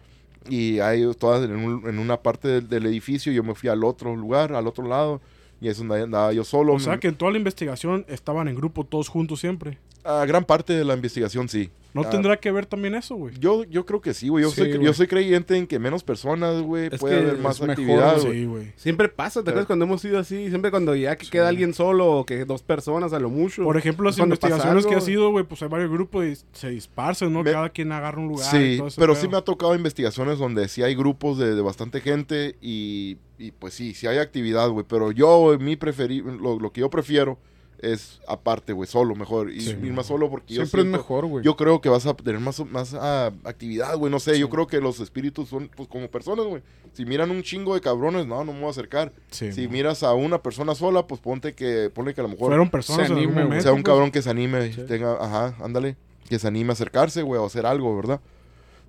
Y 0.51 0.81
ahí 0.81 1.03
todas 1.19 1.45
en, 1.45 1.57
un- 1.57 1.89
en 1.89 1.99
una 1.99 2.19
parte 2.19 2.47
del, 2.49 2.69
del 2.69 2.85
edificio, 2.85 3.33
yo 3.33 3.43
me 3.43 3.55
fui 3.55 3.71
al 3.71 3.83
otro 3.83 4.15
lugar, 4.15 4.53
al 4.53 4.67
otro 4.67 4.87
lado. 4.87 5.23
Y 5.63 5.69
es 5.69 5.79
donde 5.79 6.03
andaba 6.03 6.33
yo 6.33 6.43
solo. 6.43 6.75
O 6.75 6.81
sea 6.81 6.99
que 6.99 7.07
en 7.07 7.15
toda 7.15 7.31
la 7.31 7.39
investigación 7.39 8.05
estaban 8.09 8.49
en 8.49 8.57
grupo 8.57 8.85
todos 8.85 9.09
juntos 9.09 9.39
siempre. 9.39 9.79
A 10.05 10.25
gran 10.27 10.45
parte 10.45 10.73
de 10.73 10.85
la 10.85 10.95
investigación, 10.95 11.49
sí. 11.49 11.71
¿No 11.95 12.01
Ah, 12.03 12.11
tendrá 12.11 12.39
que 12.39 12.51
ver 12.51 12.65
también 12.65 12.95
eso, 12.95 13.15
güey? 13.17 13.35
Yo, 13.39 13.65
yo 13.65 13.85
creo 13.85 14.01
que 14.01 14.15
sí, 14.15 14.29
güey. 14.29 14.43
Yo, 14.43 14.51
Sí, 14.51 14.63
soy, 14.63 14.73
güey. 14.73 14.85
yo 14.87 14.95
soy 14.95 15.07
creyente 15.07 15.57
en 15.59 15.67
que 15.67 15.79
menos 15.79 16.03
personas, 16.03 16.63
güey, 16.63 16.89
Es 16.91 16.99
puede 16.99 17.19
haber 17.19 17.37
más 17.39 17.61
mejor, 17.61 17.71
actividad, 17.73 18.21
güey. 18.23 18.33
Sí, 18.41 18.45
güey. 18.47 18.73
Siempre 18.77 19.09
pasa, 19.11 19.45
¿te 19.45 19.51
acuerdas 19.51 19.67
cuando 19.67 19.85
hemos 19.85 20.03
ido 20.07 20.19
así? 20.19 20.49
Siempre 20.49 20.71
cuando 20.71 20.97
ya 20.97 21.17
que 21.17 21.29
queda 21.29 21.49
alguien 21.49 21.75
solo 21.75 22.11
o 22.11 22.25
que 22.25 22.47
dos 22.47 22.63
personas 22.63 23.13
a 23.13 23.21
lo 23.21 23.29
mucho. 23.29 23.63
Por 23.63 23.77
ejemplo, 23.77 24.07
las 24.07 24.19
investigaciones 24.19 24.87
que 24.87 24.95
ha 24.95 25.01
sido, 25.03 25.31
güey, 25.31 25.45
pues 25.45 25.63
hay 25.63 25.69
varios 25.69 25.91
grupos 25.91 26.25
y 26.25 26.35
se 26.53 26.71
disparcen, 26.71 27.31
¿no? 27.33 27.43
Me- 27.43 27.53
Cada 27.53 27.69
quien 27.69 27.93
agarra 27.93 28.19
un 28.21 28.29
lugar. 28.29 28.49
y 28.55 28.73
Sí, 28.73 28.79
todo 28.79 28.89
ese 28.89 28.99
pero 29.01 29.13
pedo. 29.13 29.23
sí 29.23 29.29
me 29.29 29.37
ha 29.37 29.43
tocado 29.43 29.75
investigaciones 29.75 30.39
donde 30.39 30.67
sí 30.69 30.83
hay 30.83 30.95
grupos 30.95 31.37
de, 31.39 31.55
de 31.55 31.61
bastante 31.61 32.01
gente 32.01 32.57
y, 32.63 33.19
y, 33.39 33.51
pues 33.53 33.75
sí, 33.75 33.93
sí 33.93 34.07
hay 34.07 34.17
actividad, 34.17 34.71
güey. 34.71 34.87
Pero 34.89 35.13
yo, 35.13 35.59
mi 35.61 35.77
preferi 35.77 36.23
lo, 36.23 36.59
lo 36.59 36.73
que 36.73 36.81
yo 36.81 36.89
prefiero 36.89 37.39
es 37.83 38.21
aparte, 38.29 38.73
güey, 38.73 38.89
solo 38.89 39.15
mejor. 39.15 39.51
Y 39.53 39.61
Sí. 39.61 39.71
ir 39.83 39.93
más 39.93 40.07
solo 40.07 40.31
porque 40.31 40.55
yo 40.55 40.63
Siempre 40.63 40.81
es 40.81 40.85
siento- 40.87 40.99
mejor, 40.99 41.27
güey. 41.27 41.45
Yo 41.45 41.57
creo 41.57 41.81
que 41.81 41.89
vas 41.89 42.07
a 42.07 42.15
tener 42.15 42.41
más, 42.41 42.65
más 42.67 42.95
ah, 42.95 43.31
actividad, 43.45 43.97
güey. 43.99 44.11
No 44.11 44.21
sé, 44.21 44.39
yo 44.39 44.49
creo 44.49 44.67
que 44.67 44.81
los 44.81 45.01
espíritus 45.01 45.49
son 45.49 45.69
pues 45.77 45.89
como 45.89 46.09
personas, 46.09 46.47
güey. 46.47 46.63
Si 46.95 47.05
miran 47.05 47.31
un 47.31 47.43
chingo 47.43 47.75
de 47.75 47.81
cabrones, 47.81 48.27
no, 48.27 48.45
no 48.45 48.53
me 48.53 48.61
voy 48.61 48.69
a 48.69 48.71
acercar. 48.71 49.13
Sí, 49.31 49.53
si 49.53 49.63
man. 49.63 49.73
miras 49.73 50.03
a 50.03 50.15
una 50.15 50.43
persona 50.43 50.75
sola, 50.75 51.07
pues 51.07 51.21
ponte 51.21 51.55
que, 51.55 51.91
ponle 51.93 52.15
que 52.15 52.21
a 52.21 52.25
lo 52.25 52.29
mejor 52.31 52.49
Fueron 52.49 52.71
personas 52.71 53.07
se 53.09 53.13
anime, 53.13 53.43
momento. 53.45 53.63
sea 53.63 53.73
un 53.73 53.83
pues. 53.83 53.93
cabrón 53.93 54.11
que 54.11 54.23
se 54.23 54.31
anime, 54.31 54.73
Sí. 54.73 54.83
tenga, 54.87 55.13
ajá, 55.15 55.57
ándale, 55.63 55.97
que 56.29 56.39
se 56.39 56.47
anime 56.49 56.71
a 56.71 56.73
acercarse, 56.75 57.23
güey, 57.23 57.41
o 57.41 57.47
hacer 57.47 57.67
algo, 57.67 57.97
¿verdad? 57.97 58.21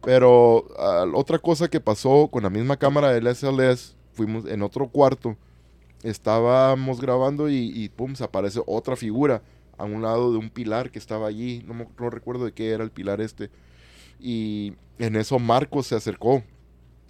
Pero 0.02 0.66
ah, 0.78 1.06
otra 1.14 1.40
cosa 1.40 1.68
que 1.70 1.80
pasó 1.80 2.28
con 2.32 2.44
la 2.44 2.50
misma 2.50 2.78
cámara 2.78 3.12
del 3.12 3.28
SLS, 3.28 3.96
fuimos 4.14 4.46
en 4.46 4.62
otro 4.62 4.88
cuarto, 4.90 5.36
estábamos 6.04 7.02
grabando 7.02 7.50
y, 7.50 7.72
y 7.74 7.90
pum, 7.90 8.16
se 8.16 8.24
aparece 8.24 8.62
otra 8.66 8.96
figura 8.96 9.42
a 9.78 9.86
un 9.86 10.02
lado 10.02 10.32
de 10.32 10.38
un 10.38 10.50
pilar 10.50 10.92
que 10.92 11.00
estaba 11.00 11.28
allí, 11.28 11.64
no, 11.66 11.74
me- 11.74 11.88
no 12.00 12.10
recuerdo 12.10 12.46
de 12.46 12.52
qué 12.54 12.70
era 12.72 12.84
el 12.84 12.92
pilar 12.92 13.22
este. 13.22 13.50
Y 14.20 14.74
en 15.00 15.16
eso 15.16 15.40
Marcos 15.40 15.88
se 15.88 15.96
acercó 15.96 16.44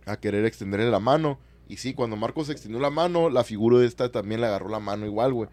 a 0.06 0.18
querer 0.18 0.46
extenderle 0.46 0.90
la 0.90 1.00
mano. 1.00 1.40
Y 1.70 1.78
sí, 1.78 1.94
cuando 1.94 2.16
Marcos 2.18 2.50
extendió 2.50 2.80
la 2.80 2.90
mano, 2.90 3.30
la 3.30 3.44
figura 3.44 3.84
esta 3.86 4.12
también 4.12 4.42
le 4.42 4.48
agarró 4.48 4.68
la 4.70 4.80
mano 4.80 5.06
igual, 5.06 5.34
güey. 5.34 5.48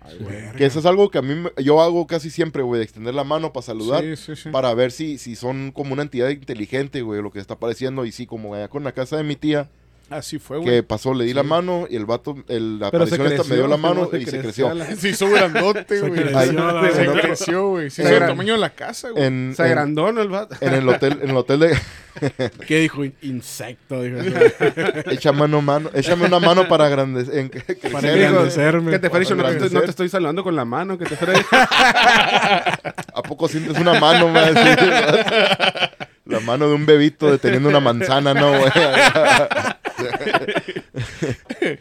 Que 0.57 0.67
eso 0.67 0.81
es 0.81 0.87
algo 0.87 1.09
que 1.09 1.19
a 1.19 1.23
mí 1.23 1.35
yo 1.63 1.81
hago 1.81 2.07
casi 2.07 2.31
siempre, 2.31 2.63
güey, 2.63 2.79
de 2.81 2.85
extender 2.85 3.15
la 3.15 3.23
mano 3.25 3.53
para 3.53 3.65
saludar, 3.65 4.03
Sí, 4.03 4.17
sí, 4.17 4.37
sí. 4.37 4.51
para 4.51 4.75
ver 4.75 4.91
si, 4.91 5.19
si 5.19 5.37
son 5.37 5.71
como 5.73 5.93
una 5.93 6.03
entidad 6.03 6.29
inteligente, 6.31 7.03
güey, 7.03 7.23
lo 7.23 7.31
que 7.31 7.39
está 7.39 7.55
apareciendo. 7.55 8.05
Y 8.05 8.13
sí, 8.13 8.27
como 8.27 8.55
allá 8.55 8.69
con 8.69 8.83
la 8.85 8.93
casa 8.93 9.17
de 9.17 9.23
mi 9.25 9.37
tía, 9.37 9.71
Así 10.11 10.39
fue, 10.41 10.59
que 10.59 10.65
güey. 10.65 10.83
pasó, 10.83 11.15
le 11.15 11.25
di 11.25 11.33
la 11.33 11.45
mano 11.45 11.87
y 11.89 11.95
el 11.97 12.05
vato, 12.05 12.37
el, 12.49 12.81
la 12.81 12.89
aparición 12.89 13.27
esta 13.29 13.45
me 13.45 13.55
dio 13.55 13.69
la 13.69 13.77
mano 13.77 14.09
se 14.11 14.19
y 14.19 14.27
se 14.27 14.41
creció 14.41 14.75
la- 14.75 14.97
Se 14.97 15.09
hizo 15.11 15.31
grandote, 15.31 16.01
Se 16.01 16.09
güey. 16.09 16.25
Se 16.93 17.07
creció, 17.21 17.69
güey. 17.69 17.91
Se 17.91 18.03
Se 18.03 18.09
hizo 18.09 18.21
el 18.23 18.27
tamaño 18.27 18.55
de 18.55 18.59
la 18.59 18.71
casa, 18.71 19.11
güey. 19.11 19.25
En, 19.25 19.53
Se 19.57 19.63
agrandó, 19.63 20.11
¿no? 20.13 20.21
El 20.21 20.29
vato. 20.29 20.57
en 20.61 20.75
el 20.75 20.89
hotel, 20.89 21.21
en 21.23 21.31
el 21.31 21.37
hotel 21.37 21.61
de 21.61 21.79
¿Qué 22.67 22.81
dijo? 22.81 23.05
Insecto, 23.23 24.03
dijo. 24.03 24.19
échame 25.11 25.39
mano, 25.39 25.63
mano, 25.63 25.91
échame 25.95 26.27
una 26.27 26.41
mano 26.41 26.67
para 26.67 26.89
grandes, 26.89 27.29
en, 27.29 27.49
Para. 27.49 28.13
Que 28.13 28.99
te 28.99 29.11
Felicio, 29.11 29.37
no, 29.37 29.45
te 29.45 29.53
estoy- 29.53 29.71
no 29.71 29.81
te 29.83 29.91
estoy 29.91 30.09
saludando 30.09 30.43
con 30.43 30.57
la 30.57 30.65
mano, 30.65 30.99
que 30.99 31.05
te 31.05 31.15
fuera- 31.17 31.41
¿A 33.15 33.23
poco 33.23 33.47
sientes 33.49 33.79
una 33.79 33.99
mano, 34.01 34.29
más? 34.29 34.51
La 36.31 36.41
mano 36.41 36.69
de 36.69 36.75
un 36.75 36.87
bebito 36.87 37.31
deteniendo 37.31 37.69
una 37.69 37.81
manzana, 37.81 38.35
¿no, 38.35 38.51
güey? 38.51 38.71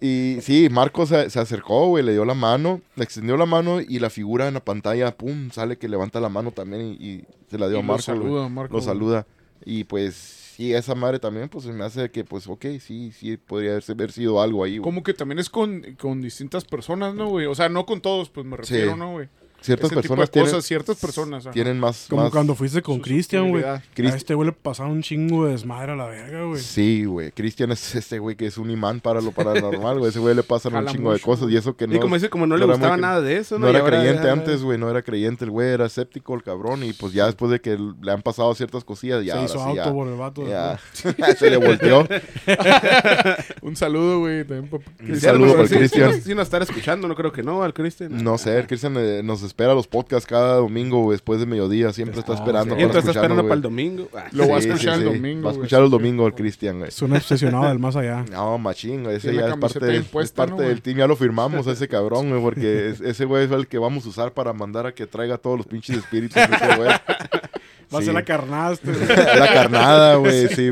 y 0.00 0.38
sí, 0.42 0.68
Marco 0.70 1.06
se, 1.06 1.30
se 1.30 1.40
acercó, 1.40 1.86
güey, 1.88 2.04
le 2.04 2.12
dio 2.12 2.24
la 2.24 2.34
mano, 2.34 2.80
le 2.96 3.04
extendió 3.04 3.36
la 3.36 3.46
mano 3.46 3.80
y 3.80 3.98
la 3.98 4.10
figura 4.10 4.48
en 4.48 4.54
la 4.54 4.64
pantalla, 4.64 5.16
pum, 5.16 5.50
sale 5.50 5.78
que 5.78 5.88
levanta 5.88 6.20
la 6.20 6.28
mano 6.28 6.52
también 6.52 6.82
y, 6.82 6.92
y 7.04 7.24
se 7.50 7.58
la 7.58 7.68
dio 7.68 7.78
Y 7.78 7.80
a 7.80 7.82
lo 7.82 7.88
Marco. 7.88 8.04
güey. 8.12 8.18
saluda, 8.22 8.48
Marco, 8.48 8.76
Lo 8.76 8.82
saluda. 8.82 9.26
Y 9.64 9.84
pues, 9.84 10.14
sí, 10.14 10.74
esa 10.74 10.94
madre 10.94 11.18
también, 11.18 11.48
pues 11.48 11.64
me 11.66 11.84
hace 11.84 12.10
que, 12.10 12.24
pues, 12.24 12.46
ok, 12.46 12.66
sí, 12.80 13.10
sí, 13.12 13.36
podría 13.38 13.78
haber 13.88 14.12
sido 14.12 14.40
algo 14.42 14.62
ahí, 14.64 14.78
güey. 14.78 14.84
Como 14.84 15.02
que 15.02 15.14
también 15.14 15.38
es 15.38 15.48
con, 15.48 15.82
con 15.98 16.20
distintas 16.20 16.64
personas, 16.64 17.14
¿no, 17.14 17.28
güey? 17.28 17.46
O 17.46 17.54
sea, 17.54 17.68
no 17.68 17.86
con 17.86 18.00
todos, 18.00 18.28
pues 18.28 18.46
me 18.46 18.56
refiero, 18.58 18.92
Sí. 18.92 18.98
¿no, 18.98 19.12
güey? 19.12 19.28
Ciertas 19.66 19.90
Ese 19.90 20.00
tipo 20.00 20.14
de 20.14 20.18
personas 20.20 20.30
tienen, 20.30 20.50
cosas, 20.50 20.64
ciertas 20.64 20.96
personas. 20.96 21.44
ajá. 21.46 21.52
tienen 21.52 21.78
más... 21.80 22.06
Como 22.08 22.22
más- 22.22 22.30
cuando 22.30 22.54
fuiste 22.54 22.80
con 22.82 23.00
Cristian, 23.00 23.50
güey. 23.50 23.64
A 23.64 23.82
este 23.96 24.34
güey 24.34 24.46
le 24.46 24.52
pasaba 24.52 24.88
un 24.88 25.02
chingo 25.02 25.44
de 25.46 25.52
desmadre 25.52 25.92
a 25.92 25.96
la 25.96 26.06
verga, 26.06 26.44
güey. 26.44 26.60
Sí, 26.62 27.04
güey. 27.04 27.32
Cristian 27.32 27.72
es 27.72 27.94
este 27.96 28.18
güey 28.20 28.36
que 28.36 28.46
es 28.46 28.58
un 28.58 28.70
imán 28.70 29.00
para 29.00 29.20
lo 29.20 29.32
paranormal, 29.32 29.98
güey. 29.98 30.10
Ese 30.10 30.18
güey 30.20 30.34
le 30.34 30.42
pasan 30.44 30.74
un 30.76 30.86
chingo 30.86 31.10
de 31.10 31.16
mucho, 31.16 31.26
cosas 31.26 31.42
güey. 31.44 31.54
y 31.54 31.58
eso 31.58 31.76
que 31.76 31.86
no... 31.86 31.96
Y 31.96 31.98
como 31.98 32.14
dice, 32.14 32.30
como 32.30 32.46
no 32.46 32.56
le 32.56 32.64
era 32.64 32.66
muy 32.68 32.74
gustaba 32.76 32.96
cre- 32.96 33.00
nada 33.00 33.20
de 33.20 33.36
eso, 33.38 33.58
No 33.58 33.66
Y 33.66 33.70
era 33.70 33.80
ahora 33.80 33.96
creyente 33.98 34.24
ya- 34.24 34.32
antes, 34.32 34.62
güey. 34.62 34.78
No 34.78 34.88
era 34.88 35.02
creyente 35.02 35.44
el 35.44 35.50
güey. 35.50 35.68
Era 35.70 35.86
escéptico 35.86 36.34
el 36.34 36.42
cabrón. 36.42 36.84
Y 36.84 36.92
pues 36.92 37.12
ya 37.12 37.26
después 37.26 37.50
de 37.50 37.60
que 37.60 37.76
le 38.00 38.12
han 38.12 38.22
pasado 38.22 38.54
ciertas 38.54 38.84
cosillas, 38.84 39.24
ya 39.24 39.32
Se 39.34 39.38
ahora 39.38 39.44
hizo 39.50 39.58
sí, 39.58 39.64
auto 39.64 39.74
ya, 39.84 39.92
por 39.92 40.08
el 40.08 40.14
vato. 40.14 40.46
ya. 40.48 40.78
se 41.36 41.50
le 41.50 41.56
volteó. 41.56 42.06
Un 43.62 43.76
saludo, 43.76 44.20
güey. 44.20 44.40
Un 44.42 45.20
saludo 45.20 45.54
para 45.56 45.68
Cristian. 45.68 46.22
Sí, 46.22 46.34
nos 46.34 46.44
estará 46.44 46.64
escuchando, 46.64 47.08
no 47.08 47.14
creo 47.14 47.32
que 47.32 47.42
no, 47.42 47.62
al 47.62 47.74
Cristian. 47.74 48.22
No 48.22 48.38
sé, 48.38 48.58
el 48.58 48.66
Cristian 48.66 48.94
eh, 48.96 49.22
nos 49.24 49.42
espera 49.56 49.72
los 49.72 49.86
podcasts 49.86 50.26
cada 50.28 50.56
domingo 50.56 51.00
güey, 51.04 51.14
después 51.14 51.40
de 51.40 51.46
mediodía. 51.46 51.90
Siempre 51.94 52.20
está 52.20 52.32
Ah, 52.32 52.36
esperando 52.36 52.74
sí. 52.76 52.82
Entonces 52.82 53.08
está 53.08 53.20
esperando 53.20 53.42
para 53.44 53.54
el 53.54 53.62
domingo. 53.62 54.06
Ah, 54.14 54.26
Lo 54.32 54.46
va 54.50 54.58
a 54.58 54.60
Sí, 54.60 54.68
escuchar 54.68 54.96
sí, 54.96 55.00
el 55.02 55.08
sí. 55.08 55.14
domingo, 55.14 55.42
Va 55.44 55.48
a 55.48 55.52
escuchar 55.54 55.80
el 55.80 55.86
sí. 55.86 55.90
domingo 55.92 56.26
el 56.26 56.34
Cristian, 56.34 56.76
güey. 56.78 56.88
Es 56.90 57.00
un 57.00 57.16
obsesionado 57.16 57.66
del 57.68 57.78
más 57.78 57.96
allá. 57.96 58.22
No, 58.30 58.58
machín, 58.58 59.04
güey. 59.04 59.16
Ese 59.16 59.34
ya 59.34 59.48
es 59.48 59.56
parte, 59.56 59.80
del, 59.80 59.90
bien 59.90 60.02
es 60.02 60.08
puesta, 60.08 60.36
parte 60.42 60.50
¿no, 60.50 60.56
güey? 60.56 60.68
del 60.68 60.82
team. 60.82 60.98
Ya 60.98 61.06
lo 61.06 61.16
firmamos 61.16 61.66
a 61.66 61.72
ese 61.72 61.88
cabrón, 61.88 62.28
güey, 62.28 62.42
porque 62.42 62.88
es- 62.90 63.00
ese 63.00 63.24
güey 63.24 63.46
es 63.46 63.50
el 63.50 63.66
que 63.66 63.78
vamos 63.78 64.04
a 64.04 64.10
usar 64.10 64.32
para 64.32 64.52
mandar 64.52 64.86
a 64.86 64.92
que 64.92 65.06
traiga 65.06 65.38
todos 65.38 65.56
los 65.56 65.66
pinches 65.66 65.96
espíritus 65.96 66.36
ese 66.36 66.76
güey. 66.76 66.88
Va 66.88 67.98
a 67.98 68.00
Sí. 68.00 68.04
ser 68.06 68.14
la 68.14 68.24
carnada 68.24 68.76
güey. 68.84 68.96
La 69.38 69.54
carnada, 69.54 70.14
güey, 70.16 70.48
sí. 70.48 70.70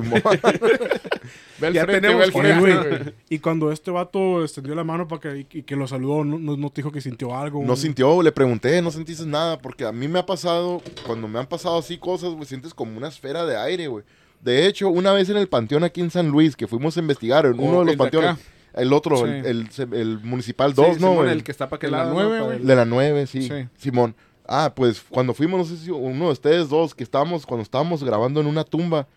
Ya 1.73 1.85
frente, 1.85 2.01
tenemos 2.09 2.27
que- 2.31 2.39
frente, 2.39 2.61
güey. 2.61 3.15
Y 3.31 3.39
cuando 3.39 3.73
este 3.73 3.91
vato 3.91 4.43
extendió 4.43 4.75
la 4.75 4.85
mano 4.85 5.09
para 5.09 5.21
que, 5.21 5.39
y, 5.51 5.59
y 5.59 5.63
que 5.63 5.77
lo 5.77 5.87
saludó, 5.87 6.25
no, 6.25 6.39
no, 6.39 6.57
no 6.57 6.71
te 6.71 6.83
dijo 6.83 6.93
que 6.93 7.01
sintió 7.01 7.35
algo. 7.37 7.61
No 7.61 7.67
güey? 7.69 7.77
sintió, 7.79 8.23
le 8.23 8.33
pregunté, 8.33 8.83
no 8.83 8.91
sentiste 8.91 9.25
nada, 9.25 9.59
porque 9.59 9.85
a 9.85 9.93
mí 9.93 10.09
me 10.09 10.19
ha 10.19 10.27
pasado, 10.27 10.83
cuando 11.07 11.29
me 11.29 11.39
han 11.39 11.47
pasado 11.47 11.79
así 11.79 11.97
cosas, 11.97 12.31
güey, 12.33 12.45
sientes 12.47 12.75
como 12.75 12.97
una 12.97 13.09
esfera 13.09 13.47
de 13.47 13.57
aire, 13.57 13.87
güey. 13.89 14.05
De 14.41 14.67
hecho, 14.67 14.89
una 14.91 15.13
vez 15.13 15.31
en 15.31 15.39
el 15.39 15.49
panteón 15.49 15.85
aquí 15.85 16.01
en 16.03 16.11
San 16.11 16.29
Luis, 16.29 16.55
que 16.57 16.67
fuimos 16.67 16.97
a 16.97 17.01
investigar, 17.01 17.47
en 17.47 17.53
Oh, 17.59 17.63
uno 17.63 17.79
de 17.81 17.87
los 17.87 17.97
panteones, 17.97 18.31
acá. 18.33 18.41
el 18.75 18.93
otro, 18.93 19.17
Sí. 19.19 19.25
el, 19.25 19.47
el- 19.79 19.95
el 19.95 20.19
municipal 20.21 20.71
Sí, 20.75 20.83
2, 20.83 21.01
¿no? 21.01 21.11
Simón, 21.13 21.27
El- 21.29 21.33
el 21.33 21.45
que 21.45 21.51
está 21.53 21.69
para 21.71 21.81
de 21.81 21.91
la 21.91 21.99
lado. 21.99 22.13
nueve, 22.13 22.31
¿no? 22.31 22.35
Para 22.37 22.45
güey. 22.47 22.57
el- 22.61 22.67
De 22.67 22.77
la 22.77 22.85
9, 22.85 23.27
sí. 23.27 23.43
Sí. 23.49 23.69
Simón. 23.79 24.15
Ah, 24.47 24.75
pues 24.77 25.03
cuando 25.09 25.33
fuimos, 25.33 25.59
no 25.59 25.65
sé 25.65 25.83
si 25.83 25.91
uno 25.91 26.27
de 26.27 26.33
ustedes 26.33 26.69
dos, 26.69 26.95
que 26.95 27.03
estábamos, 27.03 27.47
cuando 27.47 27.63
estábamos 27.63 28.05
grabando 28.05 28.43
en 28.43 28.47
una 28.47 28.63
tumba, 28.65 29.09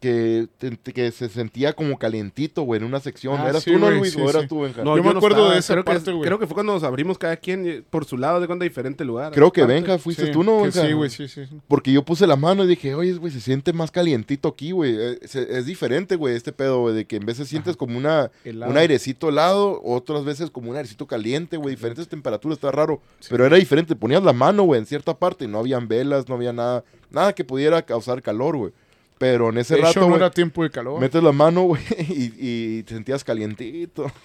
que, 0.00 0.46
te- 0.58 0.76
que 0.92 1.10
se 1.10 1.28
sentía 1.28 1.72
como 1.72 1.98
calientito, 1.98 2.62
güey, 2.62 2.80
en 2.80 2.86
una 2.86 3.00
sección. 3.00 3.36
Ah, 3.40 3.48
¿Eras 3.48 3.64
sí, 3.64 3.72
tú, 3.72 3.78
no, 3.78 3.86
güey, 3.86 3.98
Luis? 3.98 4.12
sí, 4.12 4.20
¿O 4.20 4.30
eras 4.30 4.42
sí. 4.42 4.48
tú, 4.48 4.60
Benja? 4.60 4.84
No, 4.84 4.96
Yo 4.96 5.02
me 5.02 5.10
no 5.12 5.18
acuerdo 5.18 5.38
estaba. 5.38 5.52
de 5.54 5.58
esa 5.58 5.74
creo 5.74 5.84
parte, 5.84 6.04
que, 6.04 6.10
güey. 6.12 6.22
Creo 6.24 6.38
que 6.38 6.46
fue 6.46 6.54
cuando 6.54 6.72
nos 6.72 6.84
abrimos 6.84 7.18
cada 7.18 7.36
quien 7.36 7.66
eh, 7.66 7.82
por 7.90 8.04
su 8.04 8.16
lado, 8.16 8.40
de 8.40 8.46
cuando 8.46 8.62
diferente 8.64 9.04
lugar. 9.04 9.32
Creo 9.32 9.52
que. 9.52 9.64
Benja 9.64 9.98
fuiste 9.98 10.26
Sí, 10.26 10.32
tú, 10.32 10.44
¿no, 10.44 10.62
Benja? 10.62 10.86
Sí, 10.86 10.92
güey, 10.92 11.10
sí, 11.10 11.26
sí. 11.26 11.42
Porque 11.66 11.90
yo 11.92 12.04
puse 12.04 12.26
la 12.26 12.36
mano 12.36 12.62
y 12.64 12.68
dije, 12.68 12.94
oye, 12.94 13.12
güey, 13.14 13.32
se 13.32 13.40
siente 13.40 13.72
más 13.72 13.90
calientito 13.90 14.48
aquí, 14.48 14.70
güey. 14.70 14.94
Eh, 14.96 15.18
Es, 15.22 15.66
diferente, 15.66 16.14
güey, 16.16 16.36
este 16.36 16.52
pedo, 16.52 16.80
güey, 16.82 16.94
de 16.94 17.04
que 17.04 17.16
en 17.16 17.26
veces 17.26 17.48
sientes 17.48 17.76
como 17.76 17.98
una, 17.98 18.30
Helado. 18.44 18.70
un 18.70 18.78
airecito 18.78 19.28
helado, 19.30 19.80
otras 19.82 20.24
veces 20.24 20.50
como 20.50 20.70
un 20.70 20.76
airecito 20.76 21.06
caliente, 21.06 21.56
güey. 21.56 21.74
Diferentes 21.74 22.06
temperaturas, 22.08 22.56
está 22.58 22.70
raro. 22.70 23.00
Pero 23.28 23.44
era 23.46 23.56
diferente. 23.56 23.96
Ponías 23.96 24.22
la 24.22 24.32
mano, 24.32 24.62
güey, 24.62 24.78
en 24.80 24.86
cierta 24.86 25.18
parte 25.18 25.44
y 25.46 25.48
no 25.48 25.58
habían 25.58 25.88
velas, 25.88 26.28
no 26.28 26.36
había 26.36 26.52
nada, 26.52 26.84
nada 27.10 27.32
que 27.32 27.44
pudiera 27.44 27.82
causar 27.82 28.22
calor, 28.22 28.56
güey. 28.56 28.72
Pero 29.18 29.48
en 29.50 29.58
ese 29.58 29.74
De 29.74 29.80
hecho, 29.80 29.88
rato, 29.88 30.00
no 30.00 30.06
güey, 30.06 30.18
era 30.20 30.30
tiempo 30.30 30.62
de 30.62 30.70
calor. 30.70 31.00
metes 31.00 31.20
la 31.20 31.32
mano, 31.32 31.62
güey, 31.62 31.82
y, 31.98 32.32
y 32.38 32.82
te 32.84 32.94
sentías 32.94 33.24
calientito. 33.24 34.10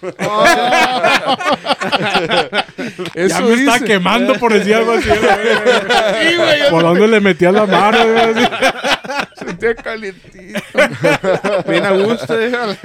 Eso 3.14 3.28
Ya 3.28 3.40
me 3.40 3.54
está 3.54 3.72
dice. 3.74 3.84
quemando 3.84 4.34
por 4.34 4.52
decir 4.52 4.74
algo 4.74 4.92
así. 4.92 5.08
güey. 5.08 5.18
Sí, 5.20 6.36
güey, 6.36 6.58
ya 6.60 6.70
¿Por 6.70 6.82
dónde 6.82 7.08
le 7.08 7.20
metías 7.20 7.52
la 7.52 7.66
mano? 7.66 7.98
güey? 8.04 8.34
Sentía 9.36 9.74
calientito. 9.74 10.60
Bien 11.68 11.84
a 11.86 11.90
gusto. 11.90 12.36
déjala. 12.36 12.76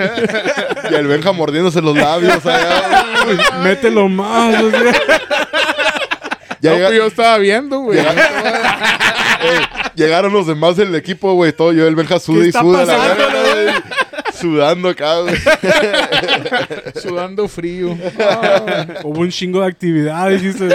y 0.89 0.93
el 0.95 1.07
Benja 1.07 1.31
mordiéndose 1.31 1.81
los 1.81 1.95
labios 1.95 2.45
allá. 2.45 3.05
Mételo 3.63 4.09
más. 4.09 4.55
Ya 6.61 6.71
No, 6.71 6.75
llega- 6.75 6.87
pues 6.87 6.97
yo 6.97 7.05
estaba 7.07 7.37
viendo, 7.37 7.79
güey. 7.79 7.99
Llegaron 9.95 10.31
los 10.33 10.47
demás 10.47 10.77
del 10.77 10.93
equipo, 10.95 11.33
güey, 11.33 11.53
todo. 11.53 11.73
Yo, 11.73 11.87
el 11.87 11.95
Benja 11.95 12.19
suda 12.19 12.43
¿Qué 12.43 12.49
y 12.49 12.51
suda, 12.51 12.85
la 12.85 12.97
pasando, 12.97 13.23
verga, 13.23 13.71
güey. 13.71 14.33
Sudando 14.33 14.89
acá, 14.89 15.19
güey. 15.19 15.35
Sudando 17.01 17.47
frío. 17.47 17.97
Hubo 19.03 19.19
un 19.19 19.29
chingo 19.29 19.61
de 19.61 19.67
actividad, 19.67 20.29
dijiste. 20.29 20.69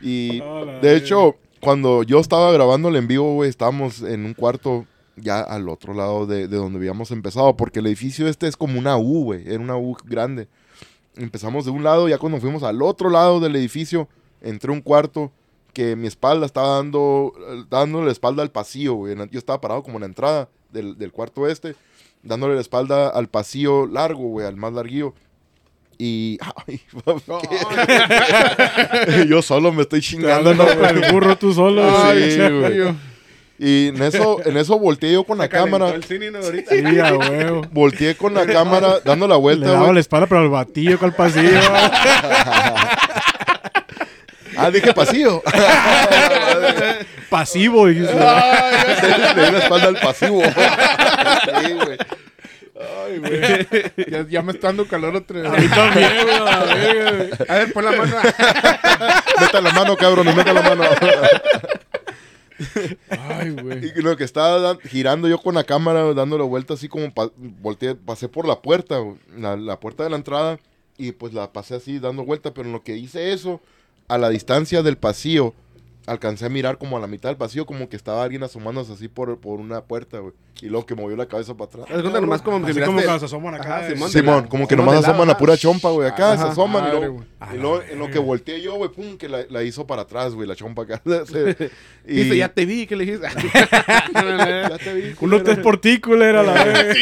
Y 0.00 0.40
de 0.82 0.96
hecho, 0.96 1.36
cuando 1.60 2.02
yo 2.02 2.20
estaba 2.20 2.52
grabando 2.52 2.88
el 2.88 2.96
en 2.96 3.08
vivo, 3.08 3.34
güey, 3.34 3.48
estábamos 3.48 4.02
en 4.02 4.26
un 4.26 4.34
cuarto 4.34 4.86
ya 5.16 5.40
al 5.40 5.68
otro 5.68 5.94
lado 5.94 6.26
de, 6.26 6.46
de 6.46 6.56
donde 6.56 6.78
habíamos 6.78 7.10
empezado, 7.10 7.56
porque 7.56 7.78
el 7.78 7.86
edificio 7.86 8.28
este 8.28 8.46
es 8.46 8.56
como 8.56 8.78
una 8.78 8.98
U, 8.98 9.24
güey, 9.24 9.42
era 9.46 9.58
una 9.58 9.76
U 9.76 9.96
grande. 10.04 10.46
Empezamos 11.16 11.64
de 11.64 11.70
un 11.70 11.82
lado, 11.82 12.08
ya 12.08 12.18
cuando 12.18 12.38
fuimos 12.38 12.62
al 12.62 12.82
otro 12.82 13.08
lado 13.08 13.40
del 13.40 13.56
edificio, 13.56 14.08
entré 14.42 14.70
un 14.70 14.82
cuarto 14.82 15.32
que 15.76 15.94
mi 15.94 16.06
espalda 16.06 16.46
estaba 16.46 16.76
dando, 16.76 17.34
dándole 17.68 18.06
la 18.06 18.12
espalda 18.12 18.42
al 18.42 18.50
pasillo, 18.50 18.94
güey. 18.94 19.14
Yo 19.30 19.38
estaba 19.38 19.60
parado 19.60 19.82
como 19.82 19.98
en 19.98 20.00
la 20.00 20.06
entrada 20.06 20.48
del, 20.72 20.96
del 20.96 21.12
cuarto 21.12 21.46
este, 21.46 21.74
dándole 22.22 22.54
la 22.54 22.62
espalda 22.62 23.10
al 23.10 23.28
pasillo 23.28 23.86
largo, 23.86 24.22
güey, 24.22 24.46
al 24.46 24.56
más 24.56 24.72
larguillo. 24.72 25.12
Y 25.98 26.38
ay, 26.66 26.80
yo 29.28 29.42
solo 29.42 29.70
me 29.70 29.82
estoy 29.82 30.00
chingando, 30.00 30.54
¿no, 30.54 30.66
el 30.66 31.12
burro 31.12 31.36
tú 31.36 31.52
solo. 31.52 31.82
Ay, 31.94 32.30
sí. 32.30 32.40
sí, 32.40 32.52
güey. 32.52 32.94
Y 33.58 33.88
en 33.88 34.02
eso, 34.02 34.38
en 34.46 34.56
eso 34.56 34.78
volteé 34.78 35.12
yo 35.12 35.24
con 35.24 35.36
la 35.36 35.48
cámara. 35.48 35.90
El 35.90 36.04
cine, 36.04 36.30
¿no? 36.30 36.38
ahorita. 36.38 36.74
Sí, 36.74 36.98
a 36.98 37.14
huevo. 37.14 37.62
Volteé 37.70 38.14
con 38.14 38.32
la 38.32 38.46
cámara 38.46 39.00
dando 39.04 39.28
la 39.28 39.34
Le 39.34 39.40
vuelta, 39.42 39.66
daba 39.66 39.82
güey. 39.82 39.94
la 39.94 40.00
espalda, 40.00 40.26
pero 40.26 40.40
al 40.40 40.48
batillo 40.48 40.98
con 40.98 41.10
el 41.10 41.14
pasillo. 41.14 41.50
Ah, 44.56 44.70
dije 44.70 44.92
pasillo. 44.94 45.42
Pasivo, 47.30 47.86
dijiste. 47.86 48.14
Le 48.14 49.46
di 49.46 49.52
la 49.52 49.58
espalda 49.58 49.88
al 49.88 49.96
pasivo. 49.98 50.42
Sí, 50.44 51.72
güey. 51.72 51.98
Ay, 52.78 53.18
güey. 53.18 53.40
Ya, 54.10 54.26
ya 54.28 54.42
me 54.42 54.52
está 54.52 54.68
dando 54.68 54.86
calor 54.86 55.16
otra 55.16 55.40
vez. 55.40 55.50
A 55.52 55.56
mí 55.56 55.68
también, 55.68 56.12
güey, 56.22 57.30
a 57.48 57.54
ver, 57.54 57.72
pon 57.72 57.84
la 57.84 57.92
mano. 57.92 58.16
Meta 59.40 59.60
la 59.60 59.70
mano, 59.72 59.96
cabrón, 59.96 60.36
meta 60.36 60.52
la 60.52 60.62
mano. 60.62 60.84
Ay, 63.10 63.50
güey. 63.50 63.92
Y 63.96 64.02
lo 64.02 64.16
que 64.16 64.24
estaba 64.24 64.76
girando 64.88 65.28
yo 65.28 65.38
con 65.38 65.54
la 65.54 65.64
cámara, 65.64 66.14
dándole 66.14 66.44
vuelta 66.44 66.74
así 66.74 66.88
como 66.88 67.12
pa- 67.12 67.30
volteé, 67.36 67.94
pasé 67.94 68.28
por 68.28 68.46
la 68.46 68.60
puerta, 68.62 68.96
la, 69.36 69.56
la 69.56 69.78
puerta 69.80 70.04
de 70.04 70.10
la 70.10 70.16
entrada, 70.16 70.58
y 70.96 71.12
pues 71.12 71.34
la 71.34 71.52
pasé 71.52 71.74
así 71.74 71.98
dando 71.98 72.24
vuelta, 72.24 72.54
pero 72.54 72.66
en 72.66 72.72
lo 72.72 72.82
que 72.82 72.96
hice 72.96 73.32
eso, 73.32 73.60
a 74.08 74.18
la 74.18 74.28
distancia 74.28 74.82
del 74.82 74.96
pasillo, 74.96 75.54
alcancé 76.06 76.46
a 76.46 76.48
mirar 76.48 76.78
como 76.78 76.96
a 76.96 77.00
la 77.00 77.06
mitad 77.06 77.28
del 77.28 77.36
pasillo, 77.36 77.66
como 77.66 77.88
que 77.88 77.96
estaba 77.96 78.22
alguien 78.22 78.42
asomándose 78.42 78.92
así 78.92 79.08
por, 79.08 79.38
por 79.38 79.60
una 79.60 79.82
puerta, 79.84 80.18
güey. 80.18 80.34
Y 80.62 80.66
luego 80.66 80.86
que 80.86 80.94
movió 80.94 81.16
la 81.16 81.26
cabeza 81.26 81.54
para 81.54 81.68
atrás. 81.68 81.86
Cuenta 82.00 82.20
nomás 82.20 82.40
como 82.40 82.56
Así 82.56 82.66
miraste- 82.72 82.86
como 82.86 83.02
cuando 83.02 83.18
se 83.18 83.24
asoman 83.26 83.54
acá. 83.56 83.76
Ajá, 83.78 83.88
eh. 83.88 83.96
Simón. 84.08 84.46
Como 84.46 84.66
que 84.66 84.74
nomás 84.74 84.96
asoman 85.04 85.28
la 85.28 85.36
pura 85.36 85.56
chompa, 85.56 85.90
güey. 85.90 86.08
Acá 86.08 86.34
se 86.36 86.42
Ajá, 86.44 86.52
asoman 86.52 86.84
y 86.84 86.86
madre, 86.86 86.98
luego, 86.98 87.14
güey. 87.14 87.26
y 87.54 87.58
luego 87.60 87.82
en 87.82 87.98
lo 87.98 88.10
que 88.10 88.18
volteé 88.18 88.62
yo, 88.62 88.74
güey, 88.76 88.90
pum, 88.90 89.18
que 89.18 89.28
la, 89.28 89.40
la 89.50 89.62
hizo 89.62 89.86
para 89.86 90.02
atrás, 90.02 90.34
güey, 90.34 90.48
la 90.48 90.56
chompa 90.56 90.82
acá. 90.84 91.02
Se- 91.26 91.70
y 92.06 92.14
Dice, 92.22 92.36
ya 92.38 92.48
te 92.48 92.64
vi, 92.64 92.86
¿qué 92.86 92.96
le 92.96 93.04
dijiste? 93.04 93.26
ya 94.14 94.78
te 94.78 94.94
vi, 94.94 95.14
Uno 95.20 95.42
te 95.42 95.52
es 95.52 95.58
por 95.58 95.78
ti, 95.78 96.00
culera, 96.00 96.42
la 96.42 96.52
verga. 96.52 96.94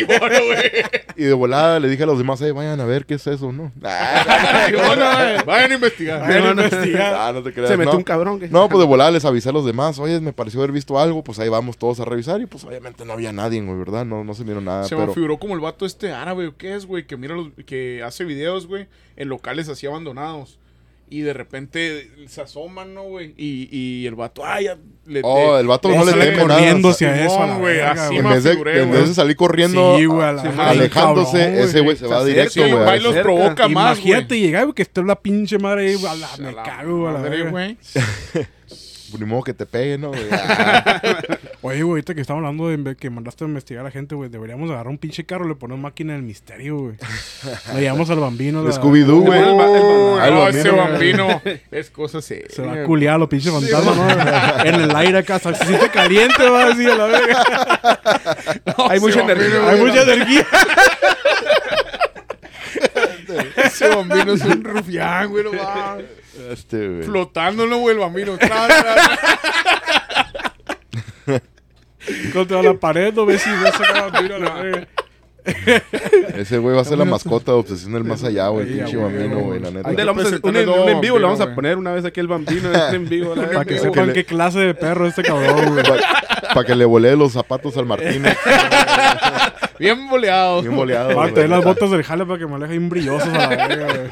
Y 1.17 1.23
de 1.23 1.33
volada 1.33 1.79
le 1.79 1.89
dije 1.89 2.03
a 2.03 2.07
los 2.07 2.19
demás, 2.19 2.41
eh, 2.43 2.51
vayan 2.51 2.81
a 2.81 2.85
ver 2.85 3.07
qué 3.07 3.15
es 3.15 3.27
eso, 3.29 3.53
¿no? 3.53 3.71
Vayan 5.47 5.71
a 5.71 5.75
investigar. 5.75 6.21
Vayan 6.21 6.47
a 6.47 6.51
investigar. 6.65 7.15
Ah, 7.17 7.33
no 7.33 7.43
te 7.43 7.53
creas. 7.53 7.69
Se 7.71 7.77
metió 7.77 7.93
no. 7.93 7.99
un 7.99 8.05
cabrón. 8.05 8.41
que- 8.41 8.49
No, 8.49 8.69
pues 8.69 8.81
de 8.81 8.87
volada 8.87 9.11
les 9.11 9.25
avisé 9.25 9.49
a 9.51 9.53
los 9.53 9.65
demás, 9.65 9.99
oye, 9.99 10.21
me 10.21 10.33
pareció 10.33 10.61
haber 10.61 10.73
visto 10.73 10.99
algo, 10.99 11.23
pues 11.23 11.39
ahí 11.39 11.49
vamos 11.49 11.77
todos 11.79 12.01
a 12.01 12.05
revisar 12.05 12.41
y 12.41 12.47
pues 12.47 12.65
obviamente 12.65 13.05
no 13.05 13.13
había 13.13 13.33
nadie, 13.45 13.61
güey, 13.63 13.79
¿verdad? 13.79 14.05
No, 14.05 14.25
no 14.25 14.35
se 14.35 14.45
vieron 14.45 14.65
nada, 14.65 14.85
Se 14.85 14.95
me 14.95 15.03
pero... 15.03 15.15
figuró 15.15 15.39
como 15.39 15.55
el 15.55 15.61
vato 15.61 15.87
este 15.87 16.13
árabe, 16.13 16.49
¿o 16.49 16.57
qué 16.57 16.75
es, 16.75 16.87
güey? 16.87 17.07
Que 17.07 17.17
mira 17.17 17.35
los, 17.35 17.49
que 17.67 18.03
hace 18.03 18.25
videos, 18.25 18.67
güey, 18.67 18.87
en 19.17 19.29
locales 19.29 19.69
así 19.69 19.87
abandonados. 19.87 20.59
Y 21.11 21.21
de 21.21 21.35
repente 21.35 22.11
se 22.29 22.41
asoman, 22.41 22.95
¿no, 22.95 23.03
güey? 23.05 23.35
Y, 23.37 23.69
y 23.71 24.07
el 24.07 24.15
vato, 24.15 24.43
ay, 24.45 24.65
ya 24.65 24.79
le 25.05 25.21
Oh, 25.23 25.59
el 25.59 25.67
vato 25.67 25.91
no 25.91 26.03
le 26.03 26.13
teme 26.13 26.39
corriendo 26.39 26.79
nada. 26.89 26.91
hacia 26.91 27.25
eso, 27.27 27.37
a 27.37 27.41
la 27.41 27.47
Simón, 27.47 27.61
güey, 27.61 27.81
así 27.81 28.17
En 28.17 28.25
me 28.25 28.31
vez, 28.35 28.43
de, 28.45 28.51
figuré, 28.53 28.83
en 28.83 28.89
güey. 28.89 29.01
vez 29.01 29.09
de 29.11 29.15
salir 29.15 29.37
corriendo, 29.37 29.97
Sí, 29.99 30.07
güey, 30.07 30.23
ah, 30.23 30.31
alejándose, 30.71 31.39
cabrón, 31.39 31.59
ese 31.59 31.81
güey 31.81 31.97
se 31.99 32.07
va 32.07 32.23
Se 32.23 32.29
directo, 32.29 32.63
acerca, 32.65 32.85
güey. 32.85 33.01
los 33.01 33.13
ese- 33.13 33.23
provoca 33.23 33.69
más, 33.69 33.99
güey. 34.01 34.09
Imagínate 34.13 34.41
llegar, 34.41 34.65
güey, 34.65 34.75
que 34.75 34.83
esté 34.83 35.03
la 35.05 35.21
pinche 35.21 35.59
madre 35.59 35.89
ahí, 35.91 35.97
a 36.05 36.15
la, 36.15 36.29
me 36.39 36.55
cago, 36.55 36.97
güey, 37.01 37.09
a 37.11 37.13
la 37.13 37.19
madre, 37.19 37.31
verga. 37.37 37.51
güey. 37.51 37.77
Ni 39.19 39.25
modo 39.27 39.43
que 39.43 39.55
te 39.55 39.67
pegue, 39.67 39.99
¿no? 39.99 40.09
güey? 40.09 40.23
Ah, 40.33 41.01
Oye, 41.63 41.83
güey, 41.83 41.93
ahorita 41.93 42.15
que 42.15 42.21
estamos 42.21 42.41
hablando 42.41 42.69
de 42.69 42.95
que 42.97 43.09
mandaste 43.09 43.45
a 43.45 43.47
investigar 43.49 43.81
a 43.81 43.85
la 43.85 43.91
gente, 43.91 44.15
güey, 44.15 44.29
deberíamos 44.29 44.69
agarrar 44.71 44.89
un 44.89 44.99
pinche 44.99 45.25
carro 45.25 45.47
y 45.47 45.49
le 45.49 45.55
ponemos 45.55 45.81
máquina 45.83 46.13
del 46.13 46.23
misterio, 46.23 46.77
güey. 46.79 46.95
Le 47.75 47.81
llevamos 47.81 48.11
al 48.11 48.19
bambino. 48.21 48.63
la- 48.63 48.71
Scooby-Doo, 48.71 49.21
güey. 49.23 49.41
No, 49.41 49.57
bambino, 49.57 50.49
ese 50.49 50.71
güey. 50.71 50.81
bambino 50.83 51.43
es 51.71 51.91
cosa 51.91 52.21
seria. 52.21 52.49
Se 52.51 52.61
va 52.63 52.75
a 52.75 52.85
culiar 52.85 53.15
a 53.15 53.19
los 53.19 53.29
pinches 53.29 53.51
fantasmas, 53.53 53.97
¿no? 53.97 54.65
En 54.65 54.75
el 54.83 54.95
aire 54.97 55.19
acá, 55.19 55.39
se 55.39 55.55
siente 55.55 55.89
caliente, 55.91 56.49
va 56.51 56.65
a 56.65 56.69
decir 56.69 56.91
a 56.91 56.97
la 56.97 57.07
verga. 57.07 57.43
Hay 58.91 59.01
mucha 59.01 59.21
energía. 59.23 59.59
bambino, 59.61 59.69
Hay 59.71 59.81
mucha 59.81 60.03
energía. 60.03 60.47
Ese 63.57 63.89
bambino 63.89 64.33
es 64.35 64.43
un 64.45 64.63
rufián, 64.65 65.29
güey, 65.31 65.45
no 65.45 65.53
mames. 65.53 66.05
Este, 66.51 66.89
güey. 66.89 67.03
Flotándolo, 67.05 67.78
güey, 67.78 67.95
el 67.95 68.01
bambino. 68.01 68.37
Tra, 68.39 68.66
tra, 68.66 68.95
tra. 71.24 71.43
Contra 72.32 72.62
la 72.62 72.74
pared, 72.74 73.14
no 73.14 73.24
ves 73.24 73.41
si 73.43 73.51
ves 73.51 73.72
a 73.80 74.09
vampiro 74.09 74.37
a 74.37 74.39
la 74.39 74.55
verga. 74.55 74.87
Ese 76.37 76.57
güey 76.59 76.74
va 76.74 76.82
a 76.82 76.85
ser 76.85 76.97
la 76.99 77.05
mascota 77.05 77.53
de 77.53 77.59
Obsesión 77.59 77.93
del 77.93 78.05
Más 78.05 78.24
Allá, 78.24 78.49
güey. 78.49 78.66
Sí, 78.66 78.74
Pinche 78.74 78.97
bambino, 78.97 79.39
güey. 79.41 79.61
la 79.61 79.70
neta. 79.70 80.05
Vamos 80.05 80.24
a- 80.24 80.28
un, 80.28 80.57
en- 80.57 80.64
todo 80.64 80.82
un 80.85 80.89
en 80.89 81.01
vivo 81.01 81.18
lo 81.18 81.26
vamos 81.28 81.41
a 81.41 81.55
poner 81.55 81.76
una 81.76 81.93
vez 81.93 82.05
aquí 82.05 82.20
el 82.20 82.28
bambino 82.28 82.70
este 82.72 82.97
en 82.97 83.09
vivo. 83.09 83.35
la 83.35 83.47
Para 83.49 83.64
que 83.64 83.74
que 83.74 83.80
sepan 83.80 84.07
le- 84.09 84.12
qué 84.14 84.24
clase 84.24 84.59
de 84.61 84.74
perro 84.74 85.07
es 85.07 85.11
este 85.16 85.22
cabrón, 85.22 85.72
güey. 85.74 85.85
Para 86.55 86.66
que 86.66 86.74
le 86.74 86.85
volee 86.85 87.16
los 87.16 87.32
zapatos 87.32 87.76
al 87.76 87.87
Martínez. 87.87 88.37
Bien 89.78 90.09
boleado. 90.09 90.62
Bien 90.62 90.76
boleado. 90.76 91.09
Va 91.09 91.12
a 91.12 91.14
güey. 91.28 91.35
tener 91.35 91.51
las 91.51 91.64
botas 91.64 91.91
del 91.91 92.03
jale 92.05 92.24
para 92.26 92.39
que 92.39 92.47
me 92.47 92.55
alejen 92.57 92.89
brillosos 92.89 93.28
a 93.28 93.39
la 93.39 93.49
verga, 93.49 93.87
güey. 93.87 94.11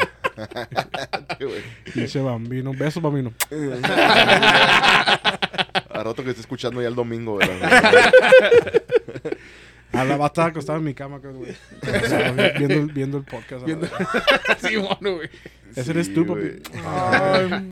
Pinche 1.92 2.20
bambino. 2.20 2.72
Besos, 2.72 3.02
bambino. 3.02 3.32
A 5.90 6.02
rato 6.02 6.22
que 6.24 6.30
esté 6.30 6.40
escuchando 6.42 6.80
ya 6.82 6.88
el 6.88 6.94
domingo, 6.94 7.34
güey. 7.34 7.48
A 9.92 10.04
la 10.04 10.16
va 10.16 10.24
a 10.24 10.28
estar 10.28 10.48
acostado 10.48 10.78
en 10.78 10.84
mi 10.84 10.94
cama, 10.94 11.16
acá, 11.18 11.28
güey. 11.30 11.50
O 11.50 12.06
sea, 12.08 12.32
viendo, 12.56 12.74
el- 12.74 12.86
viendo 12.92 13.18
el 13.18 13.24
podcast. 13.24 13.66
Sí, 14.66 14.76
bueno, 14.76 15.16
güey. 15.16 15.28
Ese 15.76 15.90
eres 15.90 16.14
tú, 16.14 16.24
güey. 16.24 16.60
papi. 16.62 16.78
Ay, 16.86 17.68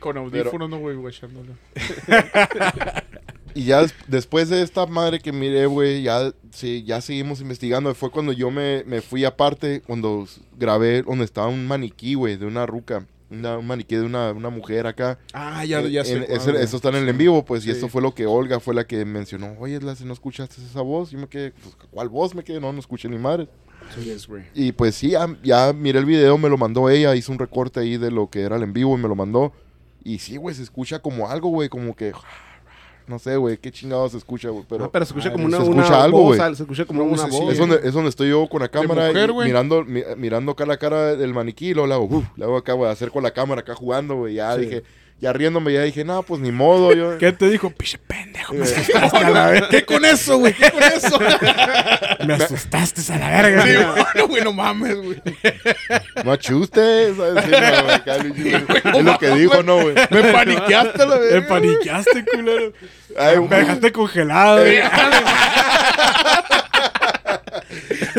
Con 0.00 0.16
audífonos, 0.18 0.68
no, 0.68 0.78
güey, 0.78 0.96
guachándolo. 0.96 1.52
Y 3.54 3.64
ya 3.64 3.82
des- 3.82 3.94
después 4.06 4.48
de 4.48 4.62
esta 4.62 4.86
madre 4.86 5.18
que 5.20 5.32
miré, 5.32 5.66
güey, 5.66 6.02
ya, 6.02 6.32
sí, 6.52 6.84
ya 6.84 7.00
seguimos 7.00 7.40
investigando. 7.40 7.94
Fue 7.94 8.10
cuando 8.10 8.32
yo 8.32 8.50
me, 8.50 8.84
me 8.86 9.00
fui 9.00 9.24
aparte, 9.24 9.82
cuando 9.86 10.26
grabé 10.58 11.02
donde 11.02 11.24
estaba 11.24 11.48
un 11.48 11.66
maniquí, 11.66 12.14
güey, 12.14 12.36
de 12.36 12.46
una 12.46 12.66
ruca. 12.66 13.06
Una- 13.30 13.58
un 13.58 13.66
maniquí 13.66 13.94
de 13.94 14.02
una, 14.02 14.32
una 14.32 14.50
mujer 14.50 14.86
acá. 14.88 15.18
Ah, 15.32 15.64
ya, 15.64 15.80
En- 15.80 15.90
ya 15.90 16.04
sé. 16.04 16.26
eso 16.32 16.76
está 16.76 16.88
en 16.88 16.96
el 16.96 17.08
en 17.08 17.16
vivo, 17.18 17.44
pues, 17.44 17.64
y 17.64 17.70
esto 17.70 17.88
fue 17.88 18.02
lo 18.02 18.12
que 18.14 18.26
Olga 18.26 18.58
fue 18.58 18.74
la 18.74 18.84
que 18.86 19.04
mencionó. 19.04 19.54
Oye, 19.60 19.80
Lasse, 19.80 20.04
¿no 20.04 20.12
escuchaste 20.12 20.56
esa 20.62 20.80
voz? 20.82 21.12
Y 21.12 21.16
me 21.16 21.28
quedé, 21.28 21.52
pues, 21.52 21.76
¿cuál 21.90 22.08
voz 22.08 22.34
me 22.34 22.42
quedé? 22.42 22.60
No, 22.60 22.72
no 22.72 22.80
escuché 22.80 23.08
ni 23.08 23.18
madre. 23.18 23.48
Sí, 23.94 24.10
es. 24.10 24.28
Y 24.54 24.72
pues 24.72 24.94
sí, 24.94 25.10
ya, 25.10 25.26
ya 25.42 25.72
miré 25.72 25.98
el 26.00 26.04
video, 26.04 26.38
me 26.38 26.48
lo 26.48 26.56
mandó 26.56 26.88
ella, 26.90 27.14
hizo 27.16 27.32
un 27.32 27.38
recorte 27.38 27.80
ahí 27.80 27.96
de 27.96 28.10
lo 28.10 28.28
que 28.30 28.42
era 28.42 28.56
el 28.56 28.62
en 28.62 28.72
vivo 28.72 28.96
y 28.96 29.00
me 29.00 29.08
lo 29.08 29.14
mandó. 29.16 29.52
Y 30.04 30.18
sí, 30.18 30.36
güey, 30.36 30.54
se 30.54 30.62
escucha 30.62 30.98
como 31.00 31.28
algo, 31.28 31.48
güey, 31.50 31.68
como 31.68 31.94
que... 31.96 32.12
No 33.06 33.18
sé, 33.18 33.36
güey, 33.36 33.56
qué 33.58 33.70
chingado 33.72 34.08
se 34.08 34.16
escucha, 34.18 34.50
güey, 34.50 34.64
pero... 34.68 34.84
Ah, 34.84 34.90
pero 34.92 35.04
se 35.04 35.10
escucha 35.10 35.32
como 35.32 35.50
se 35.50 35.56
una, 35.56 35.64
escucha 35.64 35.88
una 35.88 36.02
algo, 36.04 36.18
voz, 36.22 36.38
al- 36.38 36.56
se 36.56 36.62
escucha 36.62 36.84
como 36.84 37.02
Una 37.04 37.26
voz. 37.26 37.52
Es 37.52 37.58
donde, 37.58 37.80
es 37.82 37.92
donde 37.92 38.08
estoy 38.10 38.28
yo 38.30 38.46
con 38.48 38.60
la 38.62 38.68
cámara 38.68 39.08
mujer, 39.08 39.30
y 39.30 39.32
güey. 39.32 39.48
mirando, 39.48 39.84
mi- 39.84 40.02
mirando 40.16 40.52
acá 40.52 40.64
la 40.66 40.76
cara 40.76 41.16
del 41.16 41.34
maniquí 41.34 41.68
y 41.70 41.74
luego 41.74 41.86
le 41.88 41.94
hago, 41.94 42.04
uf, 42.04 42.24
le 42.36 42.44
hago 42.44 42.56
acá, 42.56 42.74
güey, 42.74 42.90
acerco 42.90 43.20
la 43.20 43.32
cámara 43.32 43.62
acá 43.62 43.74
jugando, 43.74 44.14
güey, 44.16 44.34
ya 44.34 44.56
dije, 44.56 44.82
ya 45.20 45.32
riéndome, 45.32 45.72
ya 45.72 45.82
dije, 45.82 46.04
no, 46.04 46.22
pues 46.22 46.40
ni 46.40 46.50
modo, 46.50 46.92
yo... 46.94 47.18
¿Qué 47.18 47.30
te 47.32 47.48
dijo? 47.50 47.70
Pinche 47.70 47.98
pendejo. 47.98 48.54
Me 48.54 48.62
asustaste 48.64 49.16
a 49.18 49.30
la 49.30 49.46
verga. 49.48 49.68
¿Qué 49.68 49.84
con 49.84 50.04
eso, 50.04 50.38
güey? 50.38 50.54
¿Qué 50.54 50.70
con 50.70 50.82
eso? 50.82 51.18
Me 52.26 52.34
asustaste 52.34 53.12
a 53.12 53.16
la 53.18 53.28
verga. 53.28 53.62
Sí, 53.62 53.72
bueno, 53.76 54.28
güey, 54.28 54.44
no 54.44 54.52
mames, 54.52 54.96
güey. 54.96 55.22
No 56.24 56.32
achuste, 56.32 57.14
¿sabes? 57.14 57.44
Sí, 57.44 57.50
no, 57.50 57.82
güey, 57.84 57.94
acá, 57.94 58.16
es 58.16 59.04
lo 59.04 59.18
que 59.18 59.28
dijo, 59.30 59.62
¿no, 59.62 59.82
güey? 59.82 59.94
Me 60.10 60.22
paniqueaste, 60.32 60.98
la 61.06 61.16
Me 61.16 61.20
verga. 61.20 61.48
paniqueaste, 61.48 62.24
culero. 62.24 62.72
Ay, 63.18 63.38
Me 63.40 63.56
dejaste 63.56 63.92
congelado. 63.92 64.60
güey. 64.60 64.80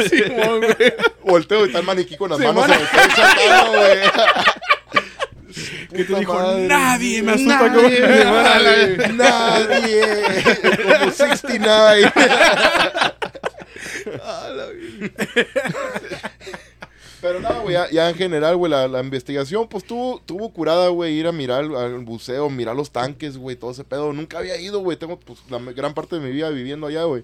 Simón, 0.09 0.59
güey. 0.61 0.93
Volteo 1.23 1.63
y 1.63 1.67
está 1.67 1.79
el 1.79 1.85
maniquí 1.85 2.15
con 2.17 2.29
las 2.29 2.39
Sí, 2.39 2.45
manos 2.45 2.67
mano. 2.67 2.73
en 2.73 2.81
el 2.81 2.87
pecho, 2.87 3.21
güey. 3.71 3.99
¿Qué 5.95 6.03
te 6.05 6.15
dijo? 6.19 6.33
madre. 6.33 6.67
Nadie 6.67 7.21
me 7.21 7.33
asusta 7.33 7.69
Nadie, 7.69 7.99
como... 7.99 8.33
nadie. 8.43 9.07
Nadie. 9.13 10.01
Como 10.99 11.11
69. 11.11 12.13
Pero 17.21 17.39
no, 17.39 17.61
güey, 17.61 17.73
ya, 17.73 17.89
ya 17.91 18.09
en 18.09 18.15
general, 18.15 18.57
güey, 18.57 18.71
la, 18.71 18.87
la 18.87 18.99
investigación, 18.99 19.67
pues 19.67 19.83
tuvo, 19.83 20.19
tuvo 20.25 20.51
curada, 20.51 20.87
güey, 20.89 21.13
ir 21.13 21.27
a 21.27 21.31
mirar 21.31 21.65
al, 21.65 21.99
buceo, 21.99 22.49
mirar 22.49 22.75
los 22.75 22.89
tanques, 22.89 23.37
güey, 23.37 23.55
todo 23.55 23.69
ese 23.71 23.83
pedo. 23.83 24.11
Nunca 24.11 24.39
había 24.39 24.59
ido, 24.59 24.79
güey, 24.79 24.97
tengo 24.97 25.19
pues, 25.19 25.39
la 25.49 25.59
gran 25.59 25.93
parte 25.93 26.15
de 26.15 26.21
mi 26.25 26.31
vida 26.31 26.49
viviendo 26.49 26.87
allá, 26.87 27.03
güey. 27.03 27.23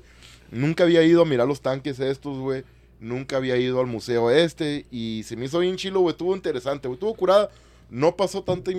Nunca 0.51 0.83
había 0.83 1.01
ido 1.01 1.23
a 1.23 1.25
mirar 1.25 1.47
los 1.47 1.61
tanques 1.61 1.99
estos, 1.99 2.37
güey. 2.37 2.63
Nunca 2.99 3.37
había 3.37 3.57
ido 3.57 3.79
al 3.79 3.87
museo 3.87 4.29
este 4.29 4.85
y 4.91 5.23
se 5.25 5.35
me 5.35 5.45
hizo 5.45 5.59
bien 5.59 5.77
chilo, 5.77 6.01
güey, 6.01 6.11
estuvo 6.11 6.35
interesante, 6.35 6.87
güey, 6.87 6.95
estuvo 6.95 7.15
curada. 7.15 7.49
No 7.89 8.15
pasó 8.15 8.43
tanta, 8.43 8.71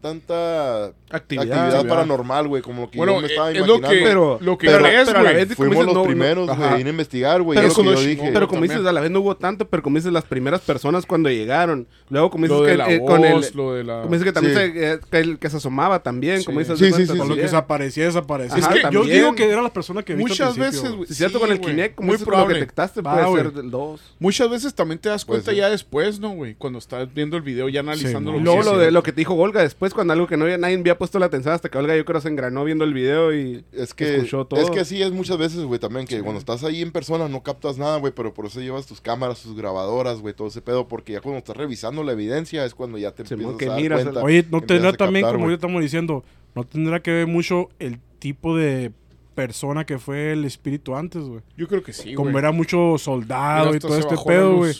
tanta 0.00 0.86
Actividad. 1.10 1.66
actividad, 1.68 1.88
paranormal, 1.88 2.48
güey, 2.48 2.62
como 2.62 2.82
lo 2.82 2.90
que 2.90 2.98
Bueno, 2.98 3.14
yo 3.14 3.20
me 3.20 3.26
estaba 3.28 3.50
eh, 3.50 3.52
es 3.52 3.58
lo 3.60 3.76
imaginando. 3.76 3.88
que, 3.96 4.04
Pero- 4.04 4.38
lo 4.40 4.58
que 4.58 4.66
pero- 4.66 4.78
crees, 4.84 5.06
pero 5.06 5.18
a 5.18 5.22
la 5.22 5.32
güey. 5.32 5.44
vez- 5.44 5.56
como 5.56 5.68
Fuimos 5.68 5.74
dices, 5.74 5.86
los 5.86 5.94
no- 5.94 6.00
no- 6.00 6.06
primeros, 6.06 6.56
güey, 6.56 6.80
ir 6.80 6.86
a 6.86 6.90
investigar, 6.90 7.42
güey. 7.42 7.56
Pero 7.56 7.68
es 7.68 7.76
lo 7.76 7.82
que 7.84 7.88
como 7.90 8.00
yo 8.00 8.06
dije. 8.08 8.30
Pero 8.32 8.48
como 8.48 8.62
dices, 8.62 8.84
a 8.84 8.92
la 8.92 9.00
vez 9.00 9.10
no 9.10 9.20
hubo 9.20 9.36
tanto, 9.36 9.68
pero 9.68 9.82
como 9.82 9.96
dices, 9.96 10.12
las 10.12 10.24
primeras 10.24 10.60
personas 10.62 11.06
cuando 11.06 11.30
llegaron. 11.30 11.86
Luego, 12.08 12.30
como 12.30 12.44
dices, 12.46 12.58
Lo 12.58 12.64
que, 12.64 12.70
de 12.72 12.76
la 12.76 12.90
eh, 12.90 12.98
voz, 12.98 13.10
con 13.10 13.24
el, 13.24 13.44
lo 13.54 13.72
de 13.74 13.84
la... 13.84 14.00
como 14.02 14.12
dices 14.14 14.24
que 14.24 14.32
también 14.32 14.54
Sí. 14.56 14.60
se, 14.60 14.92
eh, 14.94 14.98
que, 15.10 15.18
el 15.18 15.38
que 15.38 15.50
se 15.50 15.56
asomaba 15.58 16.02
también, 16.02 16.42
como 16.44 16.58
Sí. 16.60 16.64
dices. 16.64 16.78
Sí, 16.78 16.84
de 16.86 16.90
sí, 16.90 16.94
cuenta 16.96 17.12
sí, 17.12 17.18
Con 17.20 17.28
lo 17.28 17.34
que 17.36 17.42
desaparecía, 17.42 18.04
desaparecía. 18.06 18.58
Es 18.58 18.66
que 18.68 18.82
yo 18.90 19.04
digo 19.04 19.34
que 19.34 19.48
eran 19.48 19.62
las 19.62 19.72
personas 19.72 20.04
que 20.04 20.16
Muchas 20.16 20.56
veces, 20.56 20.80
güey. 20.82 20.92
güey. 20.96 21.06
Si 21.06 21.12
es 21.12 21.18
cierto, 21.18 21.38
con 21.40 21.52
el. 21.52 21.60
Kinect, 21.60 21.94
como 21.94 22.06
Muy 22.08 22.16
dices, 22.16 22.28
lo 22.28 22.46
que 22.48 22.54
detectaste, 22.54 23.00
Va, 23.00 23.26
puede 23.26 23.42
ser 23.44 23.52
del 23.52 23.70
2. 23.70 24.00
Muchas 24.18 24.50
veces 24.50 24.74
también 24.74 24.98
te 24.98 25.08
das 25.08 25.24
cuenta 25.24 25.52
ya 25.52 25.68
después, 25.70 26.20
¿no, 26.20 26.30
güey? 26.30 26.54
Cuando 26.54 26.78
estás 26.78 27.12
viendo 27.14 27.36
el 27.36 27.42
video 27.42 27.68
ya 27.68 27.80
analizando 27.80 28.32
mo. 28.32 28.38
Y 28.38 28.42
lo 28.42 28.55
luego 28.56 28.72
lo, 28.72 28.78
sí 28.78 28.84
de, 28.86 28.90
lo 28.90 29.02
que 29.02 29.12
te 29.12 29.20
dijo 29.20 29.34
Olga 29.34 29.62
después, 29.62 29.94
cuando 29.94 30.12
algo 30.12 30.26
que 30.26 30.36
no 30.36 30.44
había, 30.44 30.58
nadie 30.58 30.76
había 30.76 30.98
puesto 30.98 31.18
la 31.18 31.26
atención 31.26 31.54
hasta 31.54 31.68
que 31.68 31.78
Olga 31.78 31.96
yo 31.96 32.04
creo 32.04 32.20
se 32.20 32.28
engranó 32.28 32.64
viendo 32.64 32.84
el 32.84 32.94
video 32.94 33.34
y... 33.34 33.64
Es 33.72 33.94
que, 33.94 34.16
Escuchó 34.16 34.44
todo. 34.44 34.60
es 34.60 34.70
que 34.70 34.80
así 34.80 35.02
es 35.02 35.12
muchas 35.12 35.38
veces, 35.38 35.62
güey, 35.62 35.78
también, 35.78 36.06
que 36.06 36.20
cuando 36.22 36.38
estás 36.38 36.64
ahí 36.64 36.82
en 36.82 36.92
persona 36.92 37.28
no 37.28 37.42
captas 37.42 37.78
nada, 37.78 37.98
güey, 37.98 38.12
pero 38.12 38.34
por 38.34 38.46
eso 38.46 38.60
llevas 38.60 38.86
tus 38.86 39.00
cámaras, 39.00 39.42
tus 39.42 39.56
grabadoras, 39.56 40.20
güey, 40.20 40.34
todo 40.34 40.48
ese 40.48 40.62
pedo, 40.62 40.88
porque 40.88 41.12
ya 41.12 41.20
cuando 41.20 41.38
estás 41.38 41.56
revisando 41.56 42.02
la 42.02 42.12
evidencia 42.12 42.64
es 42.64 42.74
cuando 42.74 42.98
ya 42.98 43.12
te 43.12 43.22
empiezas 43.22 43.56
que 43.56 43.66
a 43.66 43.70
dar 43.70 43.80
miras 43.80 44.02
cuenta. 44.02 44.22
Oye, 44.22 44.44
no 44.50 44.60
tendrá 44.60 44.92
también, 44.92 45.24
captar, 45.24 45.38
como 45.38 45.50
ya 45.50 45.54
estamos 45.54 45.82
diciendo, 45.82 46.24
no 46.54 46.64
tendrá 46.64 47.00
que 47.00 47.10
ver 47.10 47.26
mucho 47.26 47.68
el 47.78 48.00
tipo 48.18 48.56
de 48.56 48.92
persona 49.36 49.84
que 49.84 49.98
fue 49.98 50.32
el 50.32 50.44
espíritu 50.44 50.96
antes, 50.96 51.22
güey. 51.22 51.42
Yo 51.56 51.68
creo 51.68 51.84
que 51.84 51.92
sí, 51.92 52.14
Como 52.14 52.30
güey. 52.30 52.42
era 52.42 52.50
mucho 52.50 52.96
soldado 52.98 53.66
Mira, 53.66 53.76
y 53.76 53.80
todo 53.80 53.98
este 53.98 54.16
pedo, 54.26 54.56
güey. 54.56 54.74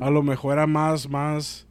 A 0.00 0.10
lo 0.10 0.22
mejor 0.22 0.54
era 0.54 0.66
más, 0.66 1.08
más... 1.08 1.66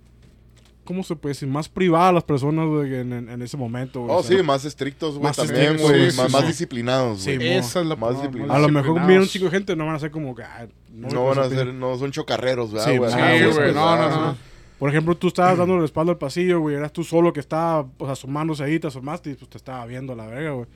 ¿Cómo 0.90 1.04
se 1.04 1.16
puede 1.16 1.34
decir? 1.36 1.48
Más 1.48 1.70
privada 1.70 2.12
las 2.12 2.24
personas, 2.24 2.66
güey, 2.68 2.96
en, 2.96 3.14
en- 3.14 3.30
en 3.30 3.42
ese 3.44 3.56
momento, 3.58 4.00
güey. 4.02 4.12
Oh, 4.12 4.18
o 4.18 4.24
sea, 4.24 4.36
sí, 4.38 4.42
más 4.44 4.66
estrictos, 4.66 5.12
güey, 5.14 5.24
Más 5.24 5.36
también, 5.38 5.78
güey, 5.78 6.10
sí, 6.10 6.18
más, 6.18 6.26
sí, 6.28 6.34
más 6.34 6.42
sí. 6.42 6.48
disciplinados, 6.48 7.22
Sí, 7.22 7.36
güey. 7.36 7.50
mo. 7.54 7.60
Esa 7.60 7.82
es 7.82 7.86
la 7.86 7.96
Más 7.96 8.16
disciplinados. 8.16 8.56
A 8.56 8.60
lo 8.60 8.70
mejor 8.70 9.00
miran 9.06 9.22
un 9.22 9.28
chico 9.28 9.46
de 9.46 9.52
gente, 9.52 9.76
no 9.76 9.86
van 9.86 9.96
a 9.96 10.00
ser 10.00 10.10
como 10.10 10.34
que... 10.34 10.42
ah, 10.42 10.66
No, 10.92 11.26
van 11.26 11.38
a 11.40 11.48
ser, 11.50 11.68
no 11.74 11.96
son 12.00 12.12
chocarreros, 12.12 12.72
¿verdad, 12.74 12.90
Sí, 12.92 12.98
güey? 12.98 13.12
sí, 13.12 13.18
Ah, 13.22 13.30
güey, 13.30 13.54
pues, 13.54 13.76
no, 13.76 13.96
no, 13.98 14.04
ah, 14.04 14.26
no. 14.32 14.50
Por 14.80 14.90
ejemplo, 14.90 15.16
tú 15.16 15.28
estabas 15.28 15.58
dando 15.60 15.78
el 15.78 15.84
espalda 15.86 16.14
al 16.14 16.18
pasillo, 16.18 16.60
güey. 16.62 16.76
Eras 16.76 16.92
tú 16.92 17.04
solo 17.04 17.32
que 17.34 17.40
estaba 17.42 17.86
pues, 17.86 18.10
asomándose 18.12 18.64
ahí, 18.64 18.80
te 18.80 18.88
asomaste 18.88 19.30
y 19.30 19.36
pues 19.36 19.48
te 19.50 19.58
estaba 19.58 19.86
viendo 19.86 20.14
a 20.14 20.16
la 20.16 20.26
verga, 20.26 20.52
güey. 20.52 20.68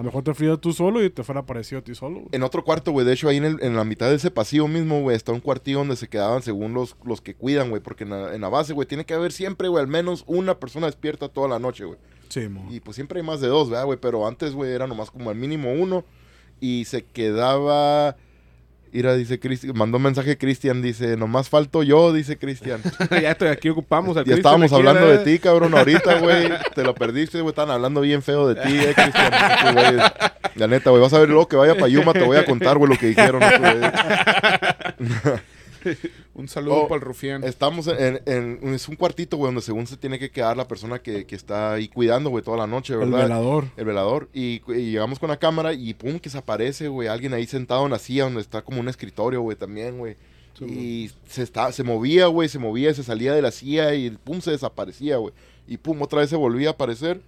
A 0.00 0.02
lo 0.02 0.06
mejor 0.06 0.24
te 0.24 0.32
frías 0.32 0.58
tú 0.58 0.72
solo 0.72 1.04
y 1.04 1.10
te 1.10 1.22
fuera 1.22 1.44
parecido 1.44 1.80
a 1.80 1.84
ti 1.84 1.94
solo. 1.94 2.20
güey. 2.20 2.28
En 2.32 2.42
otro 2.42 2.64
cuarto, 2.64 2.90
güey, 2.90 3.04
de 3.04 3.12
hecho 3.12 3.28
ahí 3.28 3.36
en, 3.36 3.44
el- 3.44 3.58
en 3.62 3.76
la 3.76 3.84
mitad 3.84 4.08
de 4.08 4.14
ese 4.16 4.30
pasillo 4.30 4.66
mismo, 4.66 5.02
güey, 5.02 5.14
está 5.14 5.30
un 5.32 5.40
cuartillo 5.40 5.76
donde 5.80 5.94
se 5.96 6.08
quedaban 6.08 6.40
según 6.40 6.72
los, 6.72 6.96
los 7.04 7.20
que 7.20 7.34
cuidan, 7.34 7.68
güey, 7.68 7.82
porque 7.82 8.04
en 8.04 8.10
la, 8.10 8.34
en 8.34 8.40
la 8.40 8.48
base, 8.48 8.72
güey, 8.72 8.88
tiene 8.88 9.04
que 9.04 9.12
haber 9.12 9.30
siempre, 9.30 9.68
güey, 9.68 9.82
al 9.82 9.88
menos 9.90 10.24
una 10.26 10.58
persona 10.58 10.86
despierta 10.86 11.28
toda 11.28 11.48
la 11.48 11.58
noche, 11.58 11.84
güey. 11.84 11.98
Sí, 12.30 12.48
mo. 12.48 12.66
Y 12.70 12.80
pues 12.80 12.94
siempre 12.94 13.20
hay 13.20 13.26
más 13.26 13.42
de 13.42 13.48
dos, 13.48 13.68
¿verdad, 13.68 13.84
güey? 13.84 13.98
Pero 14.00 14.26
antes, 14.26 14.54
güey, 14.54 14.72
era 14.72 14.86
nomás 14.86 15.10
como 15.10 15.28
al 15.28 15.36
mínimo 15.36 15.70
uno. 15.70 16.02
Y 16.60 16.86
se 16.86 17.04
quedaba. 17.04 18.16
Mira, 18.92 19.14
dice 19.14 19.38
Cristian, 19.38 19.76
mandó 19.76 19.98
un 19.98 20.02
mensaje 20.02 20.36
Cristian, 20.36 20.82
dice, 20.82 21.16
nomás 21.16 21.48
falto 21.48 21.82
yo, 21.82 22.12
dice 22.12 22.36
Cristian. 22.36 22.82
ya 23.10 23.30
estoy 23.30 23.48
aquí 23.48 23.68
ocupamos 23.68 24.16
al 24.16 24.24
Ya 24.24 24.34
estábamos 24.34 24.72
hablando 24.72 25.06
de 25.06 25.18
ti, 25.18 25.38
cabrón, 25.38 25.76
ahorita, 25.76 26.18
güey. 26.18 26.50
Te 26.74 26.82
lo 26.82 26.94
perdiste, 26.94 27.40
güey. 27.40 27.50
Estaban 27.50 27.70
hablando 27.70 28.00
bien 28.00 28.22
feo 28.22 28.48
de 28.48 28.56
ti, 28.56 28.78
eh, 28.78 28.92
Cristian. 28.94 29.32
La 30.56 30.66
neta, 30.66 30.90
güey. 30.90 31.00
Vas 31.00 31.12
a 31.12 31.20
ver 31.20 31.28
luego 31.28 31.46
que 31.46 31.56
vaya 31.56 31.74
para 31.74 31.88
Yuma, 31.88 32.12
te 32.12 32.24
voy 32.24 32.36
a 32.36 32.44
contar, 32.44 32.78
güey, 32.78 32.90
lo 32.90 32.98
que 32.98 33.06
dijeron. 33.06 33.40
güeyes. 33.40 33.92
Un 36.34 36.48
saludo 36.48 36.76
Oh, 36.82 36.88
para 36.88 36.96
el 37.00 37.02
rufián. 37.02 37.44
Estamos 37.44 37.86
en, 37.88 38.20
en- 38.26 38.74
Es 38.74 38.88
un 38.88 38.96
cuartito, 38.96 39.36
güey, 39.36 39.48
donde 39.48 39.62
según 39.62 39.86
se 39.86 39.96
tiene 39.96 40.18
que 40.18 40.30
quedar 40.30 40.56
la 40.56 40.66
persona 40.68 41.00
que, 41.00 41.24
que 41.26 41.34
está 41.34 41.72
ahí 41.74 41.88
cuidando, 41.88 42.30
güey, 42.30 42.44
toda 42.44 42.56
la 42.56 42.66
noche, 42.66 42.92
El 42.94 43.00
¿verdad? 43.00 43.22
velador. 43.24 43.64
El 43.76 43.84
velador. 43.84 44.28
Y, 44.32 44.62
y 44.68 44.90
llegamos 44.92 45.18
con 45.18 45.28
la 45.30 45.38
cámara 45.38 45.72
y 45.72 45.94
pum, 45.94 46.18
que 46.18 46.30
se 46.30 46.38
aparece, 46.38 46.88
güey. 46.88 47.08
Alguien 47.08 47.34
ahí 47.34 47.46
sentado 47.46 47.84
en 47.84 47.90
la 47.92 47.98
silla 47.98 48.24
donde 48.24 48.40
está 48.40 48.62
como 48.62 48.80
un 48.80 48.88
escritorio, 48.88 49.40
güey, 49.42 49.56
también, 49.56 49.98
güey. 49.98 50.16
y 50.60 51.10
se, 51.26 51.42
está, 51.42 51.72
se 51.72 51.82
movía, 51.84 52.26
güey, 52.26 52.48
se 52.48 52.58
movía, 52.58 52.92
se 52.92 53.02
salía 53.02 53.32
de 53.32 53.40
la 53.42 53.50
silla 53.50 53.94
y 53.94 54.10
pum, 54.10 54.40
se 54.40 54.50
desaparecía, 54.50 55.16
güey. 55.16 55.32
Y 55.66 55.76
pum, 55.78 56.02
otra 56.02 56.20
vez 56.20 56.30
se 56.30 56.36
volvía 56.36 56.68
a 56.68 56.72
aparecer. 56.72 57.20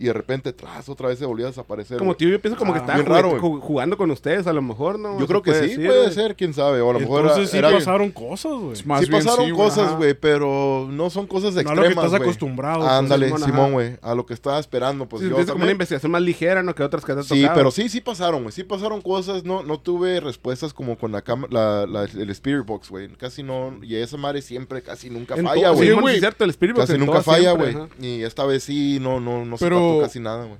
Y 0.00 0.04
de 0.04 0.12
repente, 0.12 0.52
tras, 0.52 0.88
otra 0.88 1.08
vez 1.08 1.18
se 1.18 1.26
volvía 1.26 1.46
a 1.46 1.48
desaparecer. 1.48 1.98
Como 1.98 2.14
tío, 2.14 2.28
yo 2.28 2.40
pienso 2.40 2.56
como 2.56 2.72
que 2.72 2.78
Ah, 2.78 2.82
estaba 2.82 2.98
bien 3.00 3.10
raro, 3.12 3.30
jugu- 3.40 3.58
ju- 3.58 3.60
jugando 3.60 3.96
con 3.96 4.10
ustedes, 4.12 4.46
a 4.46 4.52
lo 4.52 4.62
mejor, 4.62 4.96
¿no? 4.96 5.18
Yo 5.18 5.26
creo 5.26 5.42
que 5.42 5.52
sí, 5.54 5.60
decir, 5.62 5.86
puede 5.86 6.02
güey. 6.02 6.12
ser, 6.14 6.36
quién 6.36 6.54
sabe. 6.54 6.80
O 6.80 6.90
a 6.90 6.92
lo 6.92 7.00
mejor 7.00 7.20
era- 7.22 7.30
Entonces 7.30 7.50
sí 7.50 7.58
era- 7.58 7.72
pasaron 7.72 8.12
cosas, 8.12 8.52
güey. 8.52 8.76
Sí 8.76 8.84
bien 8.86 9.10
pasaron 9.10 9.46
sí, 9.46 9.52
cosas, 9.52 9.96
güey, 9.96 10.14
pero 10.14 10.86
no 10.88 11.10
son 11.10 11.26
cosas 11.26 11.52
No 11.54 11.60
a 11.60 11.62
lo 11.62 11.68
que 11.82 11.88
extremas, 11.88 12.04
estás 12.04 12.10
güey. 12.20 12.22
acostumbrado. 12.22 12.78
pues. 12.80 12.90
Ándale, 12.92 13.26
Simón, 13.26 13.42
ajá. 13.42 13.50
Simón, 13.52 13.72
güey. 13.72 13.96
A 14.00 14.14
lo 14.14 14.24
que 14.24 14.34
estaba 14.34 14.58
esperando, 14.60 15.08
pues 15.08 15.22
Sí, 15.22 15.28
yo 15.28 15.34
es 15.34 15.40
como 15.40 15.44
una 15.46 15.52
también. 15.54 15.72
investigación 15.72 16.12
más 16.12 16.22
ligera, 16.22 16.62
¿no? 16.62 16.74
Que 16.76 16.84
otras 16.84 17.04
que 17.04 17.14
te 17.14 17.22
Sí, 17.24 17.40
tocado. 17.42 17.56
pero 17.58 17.70
sí, 17.72 17.88
sí 17.88 18.00
pasaron, 18.00 18.42
güey. 18.42 18.52
Sí 18.52 18.62
pasaron 18.62 19.00
cosas. 19.02 19.42
No, 19.42 19.64
no 19.64 19.80
tuve 19.80 20.20
respuestas 20.20 20.72
como 20.72 20.96
con 20.96 21.10
la, 21.10 21.24
la, 21.50 21.86
la- 21.88 22.04
el 22.04 22.30
Spirit 22.30 22.64
Box, 22.64 22.88
güey. 22.90 23.08
Casi 23.16 23.42
no. 23.42 23.74
Y 23.82 23.96
esa 23.96 24.16
madre 24.16 24.42
siempre 24.42 24.80
casi 24.80 25.10
nunca 25.10 25.34
falla, 25.34 25.70
güey. 25.70 25.88
sí, 25.88 25.94
güey. 25.94 26.14
sí, 26.14 26.18
es 26.18 26.20
cierto, 26.20 26.44
el 26.44 26.50
Spirit 26.50 26.76
Box 26.76 26.86
casi 26.86 26.98
nunca 27.00 27.20
falla, 27.22 27.50
güey. 27.52 27.76
Y 28.00 28.22
esta 28.22 28.44
vez 28.46 28.62
sí, 28.62 28.98
no, 29.00 29.18
no, 29.18 29.44
no 29.44 29.56
Pero- 29.56 29.76
se 29.76 29.87
casi 30.02 30.20
nada, 30.20 30.44
güey. 30.44 30.58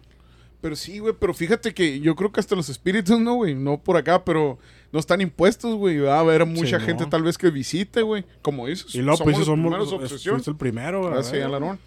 Pero 0.60 0.74
sí, 0.74 0.98
güey, 0.98 1.14
pero 1.18 1.32
fíjate 1.34 1.72
que 1.72 2.00
yo 2.00 2.16
creo 2.16 2.32
que 2.32 2.40
hasta 2.40 2.56
los 2.56 2.68
espíritus, 2.68 3.20
no, 3.20 3.34
güey, 3.34 3.54
no 3.54 3.78
por 3.80 3.96
acá, 3.96 4.24
pero 4.24 4.58
no 4.90 4.98
están 4.98 5.20
impuestos, 5.20 5.76
güey. 5.76 5.98
Va 6.00 6.16
a 6.16 6.20
haber 6.20 6.44
mucha 6.46 6.80
Sí, 6.80 6.84
gente 6.86 7.04
no. 7.04 7.10
tal 7.10 7.22
vez 7.22 7.38
que 7.38 7.50
visite, 7.50 8.02
güey. 8.02 8.24
Como 8.42 8.66
dices, 8.66 8.92
Y 8.94 9.02
luego, 9.02 9.22
pues, 9.22 9.36
los 9.38 9.46
somos, 9.46 9.62
primeros 9.64 9.88
somos 9.90 10.04
obsesión. 10.10 10.34
fuiste 10.36 10.50
el 10.50 10.56
primero, 10.56 11.00
güey. 11.02 11.12
Gracias, 11.12 11.44
Alarón. 11.44 11.78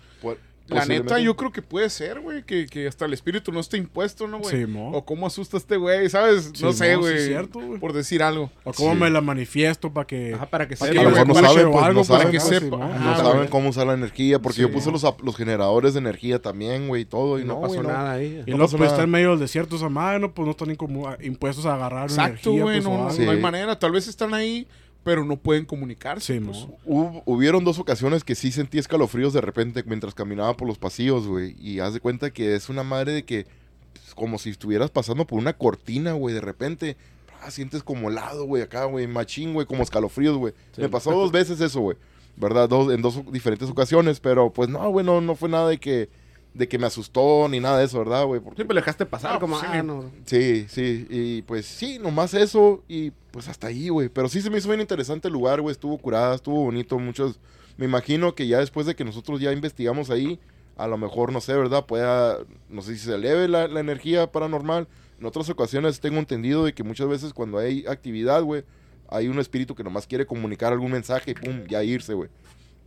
La 0.71 0.85
neta, 0.85 1.19
yo 1.19 1.35
creo 1.35 1.51
que 1.51 1.61
puede 1.61 1.89
ser, 1.89 2.19
güey, 2.21 2.43
que, 2.43 2.65
que 2.65 2.87
hasta 2.87 3.05
el 3.05 3.13
espíritu 3.13 3.51
no 3.51 3.59
esté 3.59 3.77
impuesto, 3.77 4.27
¿no, 4.27 4.39
güey? 4.39 4.55
Sí, 4.61 4.65
mo. 4.65 4.91
o 4.91 5.05
cómo 5.05 5.27
asusta 5.27 5.57
este 5.57 5.77
güey, 5.77 6.09
¿sabes? 6.09 6.51
Sí, 6.53 6.63
no 6.63 6.73
sé, 6.73 6.91
sí, 6.91 6.95
güey. 6.95 7.15
es 7.17 7.25
cierto, 7.27 7.59
güey. 7.59 7.79
por 7.79 7.93
decir 7.93 8.23
algo. 8.23 8.49
O 8.63 8.73
cómo 8.73 8.93
Sí. 8.93 8.99
me 8.99 9.09
la 9.09 9.21
manifiesto 9.21 9.91
para 9.91 10.07
que... 10.07 10.33
Ajá, 10.33 10.45
para 10.49 10.67
que 10.67 10.75
para 10.77 10.91
sepa. 10.91 11.01
a 11.01 11.03
lo 11.05 11.11
mejor 11.11 11.27
no 11.27 11.33
saben, 11.35 11.71
pues, 11.71 11.83
algo 11.83 12.01
no 12.01 12.07
para 12.07 12.31
que 12.31 12.39
sepa. 12.39 12.77
No 12.77 13.17
saben 13.17 13.47
cómo 13.49 13.69
usar 13.69 13.87
la 13.87 13.93
energía, 13.93 14.39
porque 14.39 14.55
Sí, 14.57 14.61
yo 14.61 14.71
puse 14.71 14.91
los, 14.91 15.03
los 15.23 15.35
generadores 15.35 15.93
de 15.93 15.99
energía 15.99 16.41
también, 16.41 16.87
güey, 16.87 17.01
y 17.03 17.05
todo. 17.05 17.39
Y 17.39 17.43
no, 17.43 17.55
no, 17.55 17.61
pasó 17.61 17.83
nada 17.83 18.11
ahí. 18.13 18.43
Y 18.45 18.51
No 18.51 18.67
pues 18.67 18.81
está 18.91 19.03
en 19.03 19.09
medio 19.09 19.31
del 19.31 19.39
desierto 19.39 19.75
esa 19.75 19.89
madre, 19.89 20.19
¿no? 20.19 20.33
Pues 20.33 20.45
no 20.45 20.51
están 20.51 20.69
ni 20.69 20.75
como 20.75 21.07
a- 21.09 21.17
impuestos 21.21 21.65
a 21.65 21.75
agarrar 21.75 22.03
Exacto, 22.09 22.51
güey, 22.51 22.81
pues, 22.81 23.17
no 23.19 23.31
hay 23.31 23.39
manera. 23.39 23.77
Tal 23.77 23.91
vez 23.91 24.07
están 24.07 24.33
ahí, 24.33 24.67
pero 25.03 25.25
no 25.25 25.37
pueden 25.37 25.65
comunicarse. 25.65 26.37
Sí, 26.37 26.39
pues. 26.45 26.67
Hub- 26.85 27.23
hubieron 27.25 27.63
dos 27.63 27.79
ocasiones 27.79 28.23
que 28.23 28.35
sí 28.35 28.51
sentí 28.51 28.77
escalofríos 28.77 29.33
de 29.33 29.41
repente 29.41 29.83
mientras 29.85 30.13
caminaba 30.13 30.55
por 30.55 30.67
los 30.67 30.77
pasillos, 30.77 31.27
güey. 31.27 31.55
Y 31.59 31.79
haz 31.79 31.93
de 31.93 31.99
cuenta 31.99 32.31
que 32.31 32.55
es 32.55 32.69
una 32.69 32.83
madre 32.83 33.11
de 33.13 33.23
que, 33.23 33.45
pues, 33.93 34.13
como 34.13 34.37
si 34.37 34.49
estuvieras 34.51 34.91
pasando 34.91 35.25
por 35.25 35.39
una 35.39 35.53
cortina, 35.53 36.13
güey, 36.13 36.35
de 36.35 36.41
repente. 36.41 36.97
Ah, 37.43 37.49
sientes 37.49 37.81
como 37.81 38.09
helado, 38.11 38.45
güey, 38.45 38.61
acá, 38.61 38.85
güey, 38.85 39.07
machín, 39.07 39.53
güey, 39.55 39.65
como 39.65 39.81
escalofríos, 39.81 40.37
güey. 40.37 40.53
Sí. 40.75 40.81
Me 40.81 40.89
pasó 40.89 41.11
dos 41.11 41.31
veces 41.31 41.59
eso, 41.59 41.79
güey. 41.81 41.97
¿Verdad? 42.37 42.69
Dos, 42.69 42.93
en 42.93 43.01
dos 43.01 43.19
diferentes 43.31 43.67
ocasiones, 43.69 44.19
pero 44.19 44.53
pues 44.53 44.69
no, 44.69 44.87
güey, 44.91 45.03
no, 45.05 45.19
no 45.21 45.35
fue 45.35 45.49
nada 45.49 45.67
de 45.67 45.79
que, 45.79 46.07
de 46.53 46.67
que 46.67 46.77
me 46.77 46.85
asustó 46.85 47.47
ni 47.49 47.59
nada 47.59 47.79
de 47.79 47.85
eso, 47.85 47.97
¿verdad, 47.97 48.25
güey? 48.25 48.39
Porque- 48.39 48.57
Siempre 48.57 48.75
le 48.75 48.81
dejaste 48.81 49.05
pasar 49.07 49.33
No, 49.33 49.39
como, 49.39 49.57
pues, 49.59 49.67
ah, 49.71 49.79
sí. 49.81 49.87
no. 49.87 50.11
Sí, 50.25 50.65
sí, 50.69 51.07
y 51.09 51.41
pues 51.41 51.65
sí, 51.65 51.97
nomás 51.99 52.33
eso 52.35 52.83
y 52.87 53.11
pues 53.31 53.47
hasta 53.47 53.67
ahí, 53.67 53.89
güey. 53.89 54.09
Pero 54.09 54.29
sí 54.29 54.41
se 54.41 54.49
me 54.49 54.57
hizo 54.57 54.67
bien 54.67 54.81
interesante 54.81 55.27
el 55.27 55.33
lugar, 55.33 55.61
güey, 55.61 55.71
estuvo 55.71 55.97
curada, 55.97 56.35
estuvo 56.35 56.63
bonito, 56.63 56.99
muchos... 56.99 57.39
Me 57.77 57.85
imagino 57.85 58.35
que 58.35 58.47
ya 58.47 58.59
después 58.59 58.85
de 58.85 58.95
que 58.95 59.05
nosotros 59.05 59.39
ya 59.39 59.51
investigamos 59.53 60.09
ahí, 60.09 60.39
a 60.77 60.87
lo 60.87 60.97
mejor, 60.97 61.31
no 61.31 61.41
sé, 61.41 61.55
¿verdad? 61.55 61.85
Pueda, 61.85 62.37
no 62.69 62.81
sé 62.81 62.93
si 62.93 63.05
se 63.05 63.15
eleve 63.15 63.47
la, 63.47 63.67
la 63.67 63.79
energía 63.79 64.31
paranormal. 64.31 64.87
En 65.19 65.25
otras 65.25 65.49
ocasiones 65.49 65.99
tengo 65.99 66.19
entendido 66.19 66.65
de 66.65 66.73
que 66.73 66.83
muchas 66.83 67.07
veces 67.07 67.33
cuando 67.33 67.57
hay 67.57 67.85
actividad, 67.87 68.43
güey, 68.43 68.63
hay 69.07 69.27
un 69.27 69.39
espíritu 69.39 69.73
que 69.73 69.83
nomás 69.83 70.07
quiere 70.07 70.25
comunicar 70.25 70.73
algún 70.73 70.91
mensaje 70.91 71.31
y 71.31 71.33
pum, 71.33 71.65
ya 71.67 71.83
irse, 71.83 72.13
güey. 72.13 72.29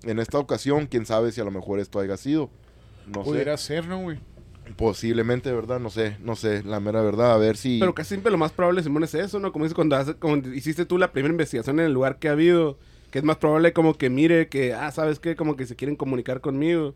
En 0.02 0.18
esta 0.18 0.38
ocasión, 0.38 0.86
quién 0.86 1.06
sabe 1.06 1.32
si 1.32 1.40
a 1.40 1.44
lo 1.44 1.50
mejor 1.50 1.80
esto 1.80 1.98
haya 1.98 2.16
sido. 2.16 2.50
No 3.06 3.24
sé. 3.24 3.30
Pudiera 3.30 3.56
ser, 3.56 3.86
¿no, 3.86 4.00
güey? 4.00 4.18
Posiblemente, 4.76 5.52
¿verdad? 5.52 5.78
No 5.78 5.90
sé, 5.90 6.16
no 6.20 6.36
sé, 6.36 6.62
la 6.64 6.80
mera 6.80 7.00
verdad, 7.02 7.32
a 7.32 7.36
ver 7.38 7.56
si... 7.56 7.78
Pero 7.80 7.94
casi 7.94 8.08
siempre 8.10 8.32
lo 8.32 8.38
más 8.38 8.52
probable, 8.52 8.82
Simón, 8.82 9.04
es 9.04 9.14
eso, 9.14 9.38
¿no? 9.38 9.52
Como 9.52 9.64
dices, 9.64 9.74
cuando 9.74 9.96
hace- 9.96 10.14
como 10.14 10.36
hiciste 10.36 10.84
tú 10.86 10.98
la 10.98 11.12
primera 11.12 11.32
investigación 11.32 11.78
en 11.80 11.86
el 11.86 11.92
lugar 11.92 12.18
que 12.18 12.28
ha 12.28 12.32
habido, 12.32 12.78
que 13.10 13.18
es 13.18 13.24
más 13.24 13.36
probable 13.36 13.72
como 13.72 13.94
que 13.96 14.10
mire 14.10 14.48
que, 14.48 14.74
ah, 14.74 14.90
¿sabes 14.90 15.20
qué? 15.20 15.36
Como 15.36 15.56
que 15.56 15.66
se 15.66 15.76
quieren 15.76 15.96
comunicar 15.96 16.40
conmigo. 16.40 16.94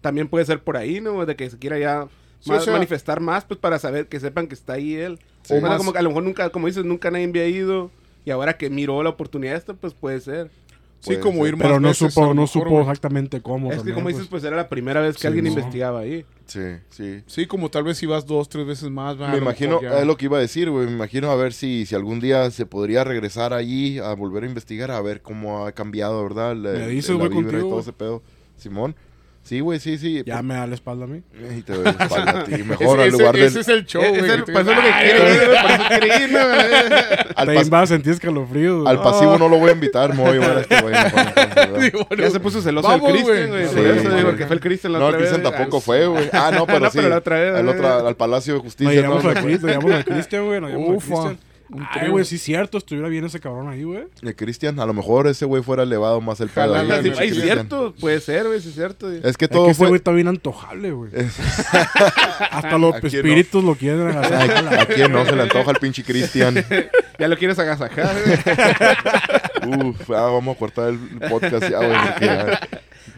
También 0.00 0.28
puede 0.28 0.44
ser 0.46 0.62
por 0.62 0.76
ahí, 0.76 1.00
¿no? 1.00 1.24
De 1.26 1.36
que 1.36 1.48
se 1.50 1.58
quiera 1.58 1.78
ya 1.78 2.08
Sí, 2.40 2.50
más- 2.50 2.62
o 2.62 2.64
sea- 2.64 2.72
manifestar 2.72 3.20
más, 3.20 3.44
pues 3.44 3.60
para 3.60 3.78
saber, 3.78 4.08
que 4.08 4.18
sepan 4.18 4.46
que 4.48 4.54
está 4.54 4.72
ahí 4.72 4.94
él. 4.94 5.18
Sí. 5.42 5.54
O 5.54 5.60
más- 5.60 5.76
como 5.78 5.92
que 5.92 5.98
a 5.98 6.02
lo 6.02 6.08
mejor 6.10 6.22
nunca, 6.24 6.48
como 6.50 6.66
dices, 6.66 6.84
nunca 6.84 7.10
nadie 7.10 7.26
había 7.26 7.46
ido. 7.46 7.90
Y 8.24 8.30
ahora 8.30 8.56
que 8.58 8.68
miró 8.70 9.02
la 9.02 9.10
oportunidad 9.10 9.56
esta, 9.56 9.72
pues 9.74 9.94
puede 9.94 10.20
ser. 10.20 10.50
Sí, 11.00 11.16
como 11.16 11.38
ser. 11.44 11.48
ir 11.48 11.56
más 11.56 11.62
Pero 11.66 11.80
no 11.80 11.88
veces, 11.88 12.12
supo, 12.12 12.34
no 12.34 12.46
supo 12.46 12.80
exactamente 12.82 13.40
cómo. 13.40 13.72
es 13.72 13.82
que 13.82 13.92
como 13.92 14.04
pues. 14.04 14.16
dices, 14.16 14.28
pues 14.28 14.44
era 14.44 14.56
la 14.56 14.68
primera 14.68 15.00
vez 15.00 15.14
que 15.16 15.22
Sí, 15.22 15.26
alguien 15.26 15.44
no. 15.46 15.50
investigaba 15.50 16.00
ahí. 16.00 16.24
Sí, 16.46 16.60
sí. 16.90 17.22
Sí, 17.26 17.46
como 17.46 17.70
tal 17.70 17.84
vez 17.84 17.96
si 17.96 18.06
vas 18.06 18.26
dos, 18.26 18.48
tres 18.48 18.66
veces 18.66 18.90
más. 18.90 19.18
va, 19.20 19.28
a 19.28 19.32
Me 19.32 19.38
imagino, 19.38 19.80
ya- 19.80 20.00
es 20.00 20.06
lo 20.06 20.16
que 20.16 20.26
iba 20.26 20.36
a 20.36 20.40
decir, 20.40 20.68
güey. 20.70 20.86
Me 20.86 20.92
imagino 20.92 21.30
a 21.30 21.36
ver 21.36 21.52
si, 21.52 21.86
si 21.86 21.94
algún 21.94 22.20
día 22.20 22.50
se 22.50 22.66
podría 22.66 23.02
regresar 23.04 23.52
allí 23.54 23.98
a 23.98 24.12
volver 24.14 24.42
a 24.44 24.46
investigar, 24.46 24.90
a 24.90 25.00
ver 25.00 25.22
cómo 25.22 25.64
ha 25.66 25.72
cambiado, 25.72 26.22
¿verdad? 26.22 26.54
La, 26.56 26.70
Me 26.72 26.88
dices, 26.88 27.10
la 27.10 27.16
güey, 27.16 27.28
vibra 27.30 27.40
y 27.40 27.52
contigo, 27.52 27.68
todo 27.70 27.80
ese 27.80 27.92
pedo. 27.92 28.22
Simón. 28.56 28.94
Sí, 29.42 29.58
güey, 29.60 29.80
sí, 29.80 29.98
sí. 29.98 30.22
Ya 30.24 30.42
me 30.42 30.54
da 30.54 30.66
la 30.66 30.74
espalda 30.74 31.06
a 31.06 31.08
mí. 31.08 31.22
Y 31.58 31.62
te 31.62 31.72
doy 31.72 31.82
la 31.84 31.90
espalda 31.90 32.40
a 32.40 32.44
ti. 32.44 32.54
Ese, 32.54 32.62
Mejor 32.64 33.00
al 33.00 33.08
ese- 33.08 33.18
lugar 33.18 33.36
ese 33.36 33.48
del... 33.50 33.60
es 33.62 33.68
el 33.68 33.86
show, 33.86 34.02
Eh, 34.02 34.08
güey. 34.10 34.20
es 34.24 34.30
el- 34.30 34.44
que 34.44 34.52
pues 34.52 34.64
te- 34.66 34.70
es 34.72 34.76
lo 34.76 34.82
que 34.82 34.90
quiere 35.00 35.20
güey. 35.20 35.32
eso 35.34 36.32
¿no? 36.32 36.38
Al, 37.36 37.48
pas- 37.48 37.68
vas 37.68 37.82
a 37.82 37.86
sentir 37.86 38.12
escalofríos. 38.12 38.86
al 38.86 39.02
pasivo 39.02 39.38
no 39.38 39.48
lo 39.48 39.58
voy 39.58 39.70
a 39.70 39.72
invitar, 39.72 40.14
llevar 40.14 40.58
a 40.58 40.60
este 40.60 40.80
güey. 40.82 40.94
bueno, 40.94 42.06
Ya 42.18 42.30
se 42.30 42.38
puso 42.40 42.60
celoso 42.62 42.86
Vamos, 42.88 43.08
el 43.08 43.14
Cristian, 43.16 43.48
güey. 43.48 43.48
güey. 43.48 43.68
Sí, 43.68 43.74
por 43.74 43.86
eso 43.86 44.02
güey. 44.04 44.16
digo, 44.16 44.28
porque 44.28 44.46
fue 44.46 44.54
el 44.56 44.60
Cristian 44.60 44.92
la 44.92 44.98
No, 45.00 45.08
el 45.08 45.14
otra 45.14 45.20
vez. 45.22 45.30
Cristian 45.32 45.52
tampoco 45.54 45.76
Ah, 45.78 45.80
fue, 45.80 46.06
güey. 46.06 46.28
Ah, 46.32 46.50
no, 46.54 46.66
pero 46.66 46.80
No, 46.80 46.90
sí. 46.90 46.98
pero 46.98 47.08
la 47.08 47.16
otra 47.18 47.40
vez, 47.40 47.54
al, 47.56 48.06
al 48.06 48.16
Palacio 48.16 48.54
de 48.54 48.60
Justicia, 48.60 48.94
¿no? 48.94 49.00
llamamos 49.02 49.24
a 49.24 49.40
Cristian, 49.42 49.60
nos 49.62 49.72
llamamos 49.82 50.00
a 50.00 50.04
Cristian, 50.04 50.44
güey. 50.46 50.60
Nos 50.60 50.70
llamamos 50.70 50.96
a. 51.02 51.06
Cristian. 51.06 51.38
Un 51.72 51.86
Ay, 51.90 52.08
güey, 52.08 52.24
sí 52.24 52.34
es 52.34 52.42
cierto. 52.42 52.78
Estuviera 52.78 53.08
bien 53.08 53.24
ese 53.24 53.38
cabrón 53.38 53.68
ahí, 53.68 53.84
güey. 53.84 54.04
El 54.22 54.34
Cristian, 54.34 54.80
a 54.80 54.86
lo 54.86 54.92
mejor 54.92 55.28
ese 55.28 55.44
güey 55.44 55.62
fuera 55.62 55.84
elevado 55.84 56.20
más 56.20 56.40
el 56.40 56.48
pedo. 56.48 56.74
ahí, 56.74 56.86
sí, 56.86 56.92
Ay, 56.94 57.00
Cristian. 57.30 57.42
cierto, 57.42 57.94
puede 58.00 58.20
ser, 58.20 58.46
güey, 58.48 58.60
sí 58.60 58.70
es 58.70 58.74
cierto. 58.74 59.06
güey. 59.06 59.20
Es 59.22 59.36
que 59.36 59.44
Es 59.44 59.50
todo 59.50 59.70
ese 59.70 59.86
güey 59.86 59.96
está 59.98 60.10
bien 60.10 60.26
antojable, 60.28 60.90
güey. 60.90 61.12
Hasta 62.50 62.76
los 62.78 62.96
espíritus 63.04 63.62
lo 63.62 63.74
quieren 63.76 64.08
agarrar. 64.08 64.78
¿A, 64.78 64.82
a 64.82 64.86
quién 64.86 65.12
no 65.12 65.24
se 65.24 65.36
le 65.36 65.42
antoja 65.42 65.70
el 65.70 65.76
pinche 65.78 66.02
Cristian? 66.04 66.54
Ya 67.20 67.28
lo 67.28 67.36
quieres 67.36 67.58
agasajar, 67.58 68.16
güey. 68.24 69.90
Uf, 69.90 70.10
ah, 70.10 70.30
vamos 70.30 70.56
a 70.56 70.58
cortar 70.58 70.88
el 70.88 70.98
podcast 71.28 71.68
ya, 71.68 71.76
güey. 71.76 71.92
porque 72.08 72.24
ya 72.24 72.60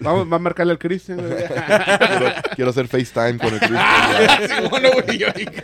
Vamos, 0.00 0.26
va 0.32 0.36
a 0.36 0.38
marcarle 0.40 0.72
al 0.72 0.78
Cristian, 0.80 1.18
güey. 1.18 1.36
quiero, 1.46 2.32
quiero 2.57 2.70
hacer 2.70 2.88
FaceTime 2.88 3.38
con 3.38 3.55
el 3.55 3.61
Cristian. 3.61 4.48
Sí, 4.48 4.68
bueno, 4.68 4.88
güey, 4.92 5.18
yo 5.18 5.28
dije. 5.32 5.62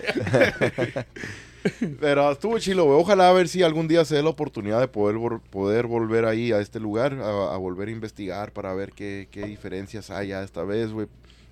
Pero 2.01 2.31
estuvo 2.33 2.59
chilo, 2.59 2.85
güey. 2.85 2.99
Ojalá 3.01 3.29
a 3.29 3.33
ver 3.33 3.49
si 3.49 3.63
algún 3.63 3.89
día 3.89 4.05
se 4.05 4.17
dé 4.17 4.23
la 4.23 4.31
oportunidad 4.31 4.81
de 4.81 4.89
poder, 4.89 5.17
poder 5.51 5.87
volver 5.87 6.25
ahí 6.25 6.53
a 6.53 6.61
este 6.61 6.81
lugar, 6.81 7.15
a, 7.15 7.57
volver 7.57 7.89
a 7.89 7.93
investigar 7.93 8.53
para 8.53 8.75
ver 8.75 8.93
qué, 8.93 9.29
qué 9.31 9.47
diferencias 9.47 10.11
hay 10.11 10.33
esta 10.33 10.65
vez, 10.65 10.93
güey. 10.93 11.09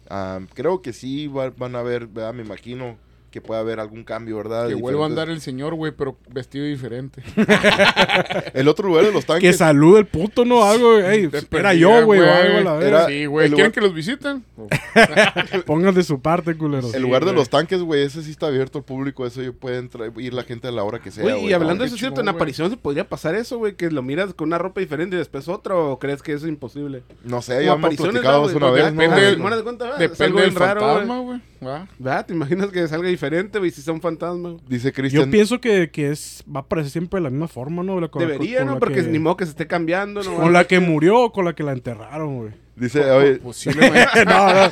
Ah, 0.09 0.41
creo 0.55 0.83
que 0.83 0.93
sí 0.93 1.27
va- 1.27 1.51
van 1.51 1.75
a 1.75 1.83
¿verdad? 1.83 2.33
me 2.33 2.43
imagino 2.43 2.97
que 3.37 3.43
puede 3.43 3.61
haber 3.61 3.81
algún 3.81 4.03
cambio, 4.03 4.39
¿verdad? 4.39 4.67
Que 4.69 4.75
vuelva 4.75 5.05
a 5.05 5.09
andar 5.09 5.29
el 5.29 5.43
señor, 5.43 5.75
güey, 5.75 5.93
pero 5.93 6.17
vestido 6.31 6.65
diferente. 6.65 7.23
El 8.55 8.67
otro 8.67 8.89
lugar 8.89 9.05
de 9.05 9.13
los 9.13 9.25
Que 9.27 9.33
tanques. 9.33 9.57
salude 9.59 9.99
el 10.01 10.07
puto, 10.07 10.47
¿no? 10.47 10.65
Algo, 10.65 10.95
güey. 11.03 11.29
Era 11.53 11.75
yo, 11.75 12.03
güey, 12.07 12.21
o 12.21 12.33
algo, 12.33 12.61
la 12.61 12.71
Era- 12.77 12.79
verdad. 12.79 13.07
Sí, 13.09 13.27
güey. 13.27 13.49
¿Quieren 13.49 13.59
lugar- 13.67 13.73
que 13.73 13.81
los 13.83 13.93
visiten? 13.95 14.43
Pongan 15.67 15.95
de 15.95 16.03
su 16.03 16.21
parte, 16.21 16.57
culeros. 16.57 16.95
El 16.95 17.03
lugar 17.03 17.27
de 17.27 17.35
los 17.35 17.51
tanques, 17.51 17.83
güey, 17.83 18.03
ese 18.05 18.23
sí 18.23 18.31
está 18.31 18.47
abierto 18.47 18.79
al 18.79 18.85
público. 18.85 19.27
Eso 19.27 19.41
puede 19.53 19.77
entrar, 19.79 20.11
ir 20.17 20.33
la 20.33 20.45
gente 20.45 20.69
a 20.69 20.71
la 20.71 20.83
hora 20.83 20.99
que 21.01 21.11
sea. 21.11 21.23
Güey, 21.25 21.47
y 21.49 21.53
hablando 21.53 21.83
de 21.85 21.89
eso, 21.89 21.99
¿cierto? 21.99 22.23
En 22.23 22.29
aparición 22.29 22.71
se 22.71 22.79
podría 22.79 23.07
pasar 23.07 23.35
eso, 23.35 23.59
güey, 23.59 23.75
que 23.75 23.91
lo 23.91 24.03
miras 24.03 24.33
con 24.33 24.49
una 24.49 24.57
ropa 24.59 24.81
diferente 24.81 25.17
y 25.17 25.19
después 25.19 25.47
otra, 25.49 25.75
o 25.77 25.99
crees 25.99 26.23
que 26.23 26.33
eso 26.33 26.47
es 26.47 26.51
imposible? 26.51 27.03
No 27.23 27.43
sé, 27.43 27.63
ya 27.65 27.75
hemos 27.75 27.95
platicado 27.97 28.47
una 28.47 28.71
vez, 28.71 28.85
depende- 28.95 30.41
del 30.47 30.53
fantasma, 30.53 31.19
güey. 31.21 31.41
¿Verdad? 31.61 32.27
¿Te 32.27 32.33
imaginas 32.35 32.71
que 32.71 32.87
salga 32.89 33.09
diferente, 33.09 33.59
güey, 33.59 33.71
si 33.71 33.83
sea 33.83 33.93
un 33.95 34.01
fantasma? 34.01 34.57
Dice 34.69 34.89
Yo 34.89 34.95
Cristian. 34.95 35.31
pienso 35.31 35.61
que, 35.61 35.91
que 35.91 36.11
es, 36.11 36.43
va 36.49 36.61
a 36.61 36.63
aparecer 36.63 36.93
siempre 36.93 37.19
de 37.19 37.25
la 37.25 37.31
misma 37.31 37.49
forma, 37.49 37.83
¿no? 37.83 38.01
La- 38.01 38.09
con 38.09 38.23
la- 38.23 38.29
Debería, 38.29 38.59
con 38.59 38.67
¿no? 38.69 38.75
la 38.75 38.79
Porque 38.81 38.97
que- 38.97 39.03
ni 39.09 39.19
modo 39.19 39.37
que 39.37 39.45
se 39.45 39.51
esté 39.53 39.67
cambiando, 39.67 40.23
¿no? 40.23 40.35
Con 40.35 40.53
la 40.53 40.65
que 40.67 40.81
murió 40.81 41.21
o 41.21 41.33
con 41.33 41.45
la 41.45 41.55
que 41.55 41.63
la 41.63 41.73
enterraron, 41.73 42.37
güey. 42.39 42.53
Dice, 42.77 43.11
oye, 43.11 43.37
Posiblemente. 43.37 44.25
no, 44.27 44.53
no. 44.53 44.71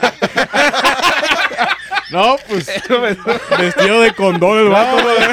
No, 2.13 2.37
pues. 2.49 2.67
Vestido 3.59 4.01
de 4.03 4.15
condón 4.15 4.59
el 4.59 4.69
vato, 4.69 5.03
güey. 5.03 5.17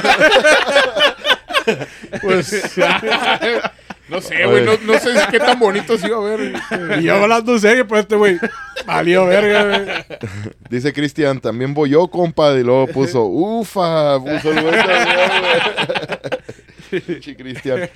Pues. 2.21 2.75
no 4.11 4.19
sé, 4.19 4.45
güey. 4.45 4.65
No, 4.65 4.73
no 4.85 4.99
sé 4.99 5.09
qué 5.31 5.39
tan 5.39 5.57
bonito 5.57 5.97
se 5.97 6.07
iba 6.07 6.17
a 6.17 6.21
ver. 6.21 6.53
Y 6.99 7.03
yo 7.03 7.15
hablando 7.15 7.53
en 7.53 7.59
serio, 7.61 7.87
pues 7.87 8.01
este 8.01 8.17
güey. 8.17 8.37
Valió 8.85 9.25
verga, 9.25 9.63
güey. 9.63 10.19
dice 10.69 10.91
Cristian, 10.91 11.39
también 11.39 11.73
voy 11.73 11.91
yo, 11.91 12.07
compa. 12.09 12.51
Y 12.53 12.63
luego 12.63 12.87
puso, 12.87 13.23
ufa, 13.23 14.19
puso 14.19 14.51
el 14.51 14.61
güey 14.61 14.75
también, 14.75 15.29
güey. 16.91 17.01
Pinche 17.01 17.35
Cristian. 17.37 17.89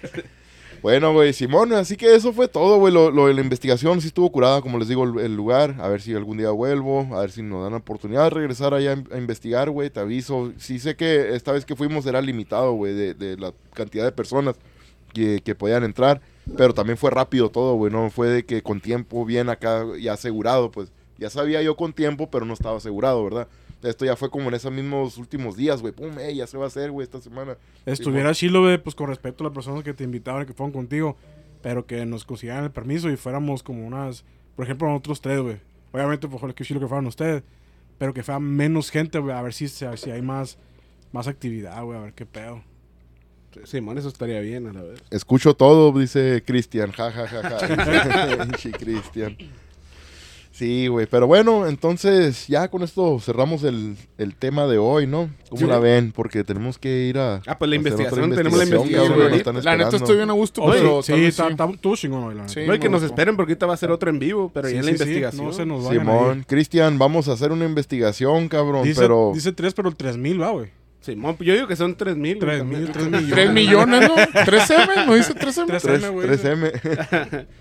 Bueno, 0.82 1.12
güey, 1.12 1.34
Simón, 1.34 1.74
así 1.74 1.98
que 1.98 2.16
eso 2.16 2.32
fue 2.32 2.48
todo, 2.48 2.78
güey. 2.78 2.94
Lo, 2.94 3.12
lo 3.12 3.28
de 3.28 3.34
la 3.34 3.42
investigación 3.42 4.00
sí 4.00 4.08
estuvo 4.08 4.32
curada, 4.32 4.62
como 4.62 4.78
les 4.80 4.88
digo, 4.88 5.04
el, 5.04 5.20
el 5.20 5.36
lugar. 5.36 5.76
A 5.80 5.90
ver 5.90 6.00
si 6.02 6.14
algún 6.14 6.38
día 6.38 6.52
vuelvo, 6.52 7.10
a 7.14 7.20
ver 7.22 7.32
si 7.32 7.42
nos 7.42 7.64
dan 7.64 7.72
la 7.72 7.80
oportunidad 7.80 8.24
de 8.26 8.30
regresar 8.30 8.74
allá 8.74 8.92
a, 8.94 9.16
a 9.16 9.18
investigar, 9.18 9.70
güey. 9.70 9.90
Te 9.90 10.00
aviso. 10.00 10.54
Sí 10.58 10.80
sé 10.80 10.96
que 10.96 11.36
esta 11.36 11.52
vez 11.52 11.66
que 11.66 11.76
fuimos 11.76 12.06
era 12.06 12.22
limitado, 12.22 12.72
güey, 12.74 12.94
de, 12.94 13.14
de 13.16 13.36
la 13.36 13.52
cantidad 13.74 14.06
de 14.06 14.14
personas 14.14 14.56
que, 15.16 15.42
que 15.44 15.56
podían 15.56 15.84
entrar. 15.84 16.22
Pero 16.58 16.74
también 16.74 16.98
fue 16.98 17.10
rápido 17.10 17.50
todo, 17.50 17.74
güey. 17.76 17.92
No 17.92 18.10
fue 18.12 18.28
de 18.28 18.46
que 18.46 18.62
con 18.62 18.80
tiempo 18.80 19.26
bien 19.26 19.50
acá 19.50 19.86
ya 20.00 20.14
asegurado, 20.14 20.70
pues. 20.70 20.92
Ya 21.18 21.30
sabía 21.30 21.62
yo 21.62 21.78
con 21.78 21.94
tiempo, 21.94 22.30
pero 22.30 22.46
no 22.46 22.54
estaba 22.54 22.78
asegurado, 22.78 23.24
¿verdad? 23.24 23.48
Esto 23.82 24.04
ya 24.04 24.16
fue 24.16 24.30
como 24.30 24.50
en 24.50 24.56
esos 24.56 24.72
mismos 24.72 25.18
últimos 25.18 25.56
días, 25.56 25.82
güey. 25.82 25.94
Pum, 25.94 26.20
ey, 26.20 26.36
ya 26.36 26.48
se 26.48 26.58
va 26.58 26.66
a 26.66 26.68
hacer, 26.68 26.92
güey, 26.92 27.06
esta 27.06 27.22
semana. 27.22 27.58
Estuviera 27.86 28.34
chilo, 28.34 28.62
güey, 28.62 28.78
pues 28.78 28.96
con 28.96 29.08
respeto 29.08 29.44
a 29.44 29.48
las 29.48 29.54
personas 29.54 29.84
que 29.84 29.94
te 29.94 30.04
invitaban 30.04 30.44
y 30.44 30.46
que 30.46 30.54
fueron 30.54 30.74
contigo. 30.74 31.16
Pero 31.62 31.86
que 31.86 32.06
nos 32.06 32.26
consiguieran 32.26 32.66
el 32.66 32.72
permiso 32.72 33.10
y 33.10 33.16
fuéramos 33.16 33.64
como 33.64 33.88
unas. 33.88 34.26
Por 34.56 34.66
ejemplo, 34.66 34.88
nosotros 34.88 35.22
tres, 35.22 35.40
güey. 35.40 35.58
Obviamente, 35.92 36.28
pues, 36.28 36.54
que 36.54 36.64
chilo 36.64 36.80
que 36.80 36.88
fueran 36.88 37.08
ustedes. 37.08 37.44
Pero 37.98 38.14
que 38.14 38.24
fuera 38.24 38.40
menos 38.40 38.92
gente, 38.92 39.20
güey. 39.20 39.36
A 39.36 39.42
ver 39.42 39.54
si, 39.54 39.68
si 39.68 39.86
hay 39.86 40.22
más, 40.22 40.58
más 41.12 41.28
actividad, 41.28 41.82
güey. 41.84 41.98
A 41.98 42.02
ver 42.02 42.14
qué 42.14 42.26
pedo. 42.26 42.62
Simón, 43.64 43.98
eso 43.98 44.08
estaría 44.10 44.40
bien, 44.42 44.68
a 44.68 44.74
la 44.74 44.82
vez. 44.82 45.02
Escucho 45.12 45.54
todo, 45.56 45.98
dice 45.98 46.44
Cristian. 46.46 46.92
Ja, 46.92 47.12
ja, 47.12 47.28
ja, 47.28 47.42
ja. 47.50 48.38
Pinche 48.46 48.72
Cristian. 48.72 49.38
Sí, 50.52 50.88
güey. 50.88 51.06
Pero 51.06 51.28
bueno, 51.28 51.68
entonces 51.68 52.48
ya 52.48 52.70
con 52.70 52.82
esto 52.82 53.20
cerramos 53.20 53.64
el, 53.66 53.98
el 54.18 54.36
tema 54.36 54.68
de 54.68 54.78
hoy, 54.78 55.06
¿no? 55.06 55.30
¿Cómo 55.50 55.60
Sí. 55.60 55.68
la 55.68 55.80
ven? 55.80 56.14
Porque 56.14 56.46
tenemos 56.46 56.78
que 56.78 57.08
ir 57.08 57.18
a. 57.18 57.42
Ah, 57.46 57.58
pues 57.58 57.68
la 57.68 57.76
investigación, 57.76 58.34
tenemos 58.34 58.58
la 58.60 58.64
investigación, 58.64 59.10
cabrón, 59.20 59.34
están 59.34 59.64
La 59.66 59.76
neta 59.76 59.98
estoy 59.98 60.16
bien 60.16 60.30
a 60.30 60.34
gusto, 60.34 60.62
Oye, 60.64 60.80
pero 60.80 61.04
sí, 61.04 61.12
está, 61.26 61.48
sí. 61.48 61.52
está 61.52 61.70
todo 61.82 61.96
chingón, 61.98 62.24
güey. 62.24 62.38
la 62.38 62.44
neta. 62.44 62.54
Sí. 62.54 62.62
No, 62.66 62.74
y 62.74 62.80
que 62.80 62.88
nos 62.88 63.04
esperen 63.04 63.36
porque 63.36 63.52
ahorita 63.52 63.66
va 63.66 63.74
a 63.74 63.78
ser 63.78 63.92
otro 63.92 64.10
en 64.10 64.18
vivo, 64.18 64.50
pero 64.54 64.70
Sí, 64.70 64.76
ya 64.76 64.80
en 64.80 64.86
la 64.86 64.92
sí, 64.94 64.98
sí, 64.98 65.04
investigación. 65.04 65.46
No 65.46 65.52
se 65.52 65.66
nos 65.66 65.90
Simón. 65.90 66.46
Cristian, 66.48 66.98
vamos 67.00 67.28
a 67.28 67.34
hacer 67.34 67.52
una 67.52 67.66
investigación, 67.66 68.48
cabrón, 68.48 68.84
Dice, 68.86 69.02
pero 69.02 69.32
dice 69.36 69.52
tres, 69.52 69.74
pero 69.74 69.90
el 69.90 69.98
tres 69.98 70.16
mil 70.16 70.42
va, 70.42 70.52
güey. 70.52 70.70
Simón, 71.06 71.38
yo 71.40 71.54
digo 71.54 71.68
que 71.68 71.76
son 71.76 71.96
3 71.96 72.18
mil. 72.18 72.40
Tres 72.40 72.64
mil, 72.66 72.92
tres 72.92 73.06
millones. 73.06 73.30
3 73.32 73.52
millones, 73.52 74.02
¿no? 74.10 74.16
3M, 74.16 75.06
¿no 75.06 75.14
dice 75.16 75.34
3M? 75.36 75.66
Tres- 75.68 75.82
3, 75.84 76.04
3M, 76.04 76.12
güey. 76.12 76.28
3M. 76.28 77.46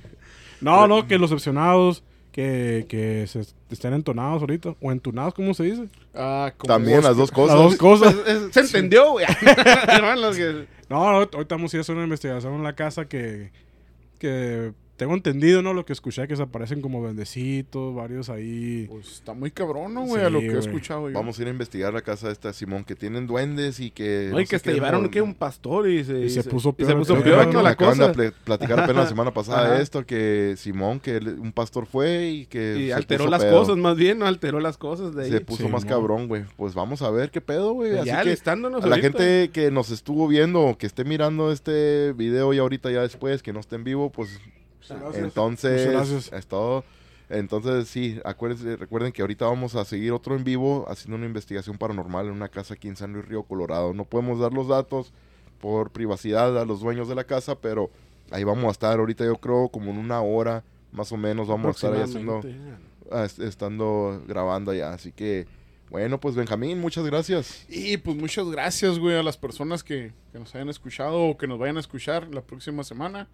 No, 0.60 0.86
no, 0.88 1.06
que 1.06 1.18
los 1.18 1.30
opcionados, 1.30 2.02
que, 2.32 2.86
que 2.88 3.26
se 3.26 3.40
estén 3.70 3.92
entonados 3.92 4.40
ahorita. 4.40 4.74
O 4.80 4.90
entunados, 4.90 5.34
¿cómo 5.34 5.52
se 5.52 5.64
dice? 5.64 5.88
Ah, 6.14 6.52
como 6.56 6.72
También 6.72 6.98
vos. 6.98 7.04
las 7.04 7.16
dos 7.18 7.30
cosas. 7.30 7.56
Las 7.58 7.64
dos 7.64 7.76
cosas. 7.76 8.14
Pues, 8.14 8.28
es- 8.36 8.52
se 8.52 8.60
entendió, 8.60 9.10
güey. 9.12 9.26
No, 10.88 11.10
no, 11.10 11.16
ahorita 11.18 11.54
vamos 11.56 11.72
a 11.72 11.76
ir 11.76 11.80
a 11.80 11.82
hacer 11.82 11.94
una 11.94 12.04
investigación 12.04 12.54
en 12.54 12.62
la 12.62 12.74
casa 12.74 13.06
que, 13.08 13.50
que 14.18 14.72
tengo 14.96 15.14
entendido, 15.14 15.60
¿no? 15.62 15.74
Lo 15.74 15.84
que 15.84 15.92
escuché 15.92 16.26
que 16.28 16.36
se 16.36 16.42
aparecen 16.42 16.80
como 16.80 17.02
bendecitos, 17.02 17.94
varios 17.94 18.28
ahí. 18.30 18.86
Pues 18.88 19.08
está 19.12 19.32
muy 19.34 19.50
cabrón, 19.50 19.92
¿no, 19.94 20.02
güey? 20.02 20.20
Sí, 20.20 20.26
a 20.26 20.30
lo 20.30 20.38
que 20.40 20.46
he 20.52 20.58
escuchado 20.58 21.08
yo. 21.08 21.14
Vamos 21.14 21.38
a 21.38 21.42
ir 21.42 21.48
a 21.48 21.50
investigar 21.50 21.92
la 21.92 22.02
casa 22.02 22.28
de 22.28 22.32
esta 22.32 22.52
Simón, 22.52 22.84
que 22.84 22.94
tienen 22.94 23.26
duendes 23.26 23.80
y 23.80 23.90
que... 23.90 24.30
Oye, 24.32 24.44
no 24.44 24.48
que 24.48 24.60
qué, 24.60 24.72
llevaron 24.72 25.08
que 25.08 25.20
un 25.20 25.34
pastor 25.34 25.88
y 25.88 26.04
se, 26.04 26.20
Y 26.26 26.30
se 26.30 26.44
puso 26.44 26.68
y 26.70 26.72
peor 26.74 26.90
se 26.90 26.96
puso 26.96 27.22
peor 27.22 27.50
toda 27.50 27.62
la 27.62 27.70
acaban 27.70 27.98
de 27.98 28.30
cosa. 28.30 28.34
platicar 28.44 28.80
apenas 28.80 29.04
la 29.04 29.08
semana 29.08 29.32
pasada 29.34 29.80
esto, 29.80 30.06
que 30.06 30.54
Simón, 30.56 31.00
que 31.00 31.16
él- 31.16 31.38
un 31.40 31.52
pastor 31.52 31.86
fue 31.86 32.28
y 32.28 32.46
que... 32.46 32.76
Y 32.80 32.86
se 32.86 32.94
alteró 32.94 33.24
puso 33.24 33.30
las 33.30 33.42
pedo. 33.44 33.58
cosas, 33.60 33.76
más 33.76 33.96
bien, 33.96 34.18
no 34.20 34.26
alteró 34.26 34.60
las 34.60 34.78
cosas 34.78 35.14
de 35.14 35.24
ahí. 35.24 35.30
Se 35.30 35.40
puso 35.40 35.64
Sí, 35.64 35.68
más 35.68 35.84
cabrón, 35.84 36.28
güey. 36.28 36.44
Pues 36.56 36.74
vamos 36.74 37.02
a 37.02 37.10
ver 37.10 37.30
qué 37.30 37.40
pedo, 37.40 37.72
güey. 37.72 37.98
Así 37.98 38.06
ya 38.08 38.22
que 38.22 38.30
listándonos 38.30 38.84
a 38.84 38.86
la 38.86 38.98
gente 38.98 39.50
que 39.52 39.70
nos 39.70 39.90
estuvo 39.90 40.28
viendo, 40.28 40.60
o 40.62 40.78
que 40.78 40.86
esté 40.86 41.04
mirando 41.04 41.50
este 41.50 42.12
video 42.12 42.52
y 42.54 42.58
ahorita 42.58 42.90
ya 42.90 43.02
después, 43.02 43.42
que 43.42 43.52
no 43.52 43.60
esté 43.60 43.76
en 43.76 43.84
vivo, 43.84 44.10
pues 44.12 44.38
entonces... 45.24 45.86
Muchas 45.86 45.92
gracias. 46.10 46.32
Es 46.32 46.46
todo. 46.46 46.84
Entonces, 47.30 47.88
sí, 47.88 48.20
acuérdense, 48.24 48.76
recuerden 48.76 49.10
que 49.10 49.22
ahorita 49.22 49.46
vamos 49.46 49.74
a 49.76 49.84
seguir 49.84 50.12
otro 50.12 50.36
en 50.36 50.44
vivo 50.44 50.84
haciendo 50.88 51.16
una 51.16 51.24
investigación 51.26 51.78
paranormal 51.78 52.26
en 52.26 52.32
una 52.32 52.48
casa 52.48 52.74
aquí 52.74 52.86
en 52.88 52.96
San 52.96 53.12
Luis 53.14 53.24
Río 53.26 53.42
Colorado. 53.44 53.94
No 53.94 54.04
podemos 54.04 54.38
dar 54.38 54.52
los 54.52 54.68
datos 54.68 55.12
por 55.58 55.90
privacidad 55.90 56.58
a 56.60 56.66
los 56.66 56.80
dueños 56.80 57.08
de 57.08 57.14
la 57.14 57.24
casa, 57.24 57.54
pero 57.58 57.90
ahí 58.30 58.44
vamos 58.44 58.66
a 58.66 58.70
estar 58.72 58.98
ahorita 58.98 59.24
yo 59.24 59.36
creo 59.36 59.68
como 59.70 59.90
en 59.90 59.96
una 59.98 60.20
hora 60.20 60.62
más 60.92 61.10
o 61.12 61.16
menos 61.16 61.48
vamos 61.48 61.68
a 61.68 61.70
estar 61.70 61.94
ahí 61.94 62.02
haciendo, 62.02 62.42
ah, 63.10 63.24
est- 63.24 63.40
estando 63.40 64.22
grabando 64.28 64.70
allá. 64.72 64.92
Así 64.92 65.10
que, 65.10 65.46
bueno, 65.90 66.20
pues 66.20 66.34
Benjamín, 66.34 66.78
muchas 66.78 67.04
gracias. 67.06 67.64
Y 67.70 67.96
pues 67.96 68.16
muchas 68.18 68.46
gracias, 68.50 68.98
güey, 68.98 69.16
a 69.16 69.22
las 69.22 69.38
personas 69.38 69.82
que, 69.82 70.12
que 70.30 70.38
nos 70.38 70.54
hayan 70.54 70.68
escuchado 70.68 71.22
o 71.22 71.38
que 71.38 71.46
nos 71.46 71.58
vayan 71.58 71.78
a 71.78 71.80
escuchar 71.80 72.28
la 72.34 72.42
próxima 72.42 72.84
semana. 72.84 73.28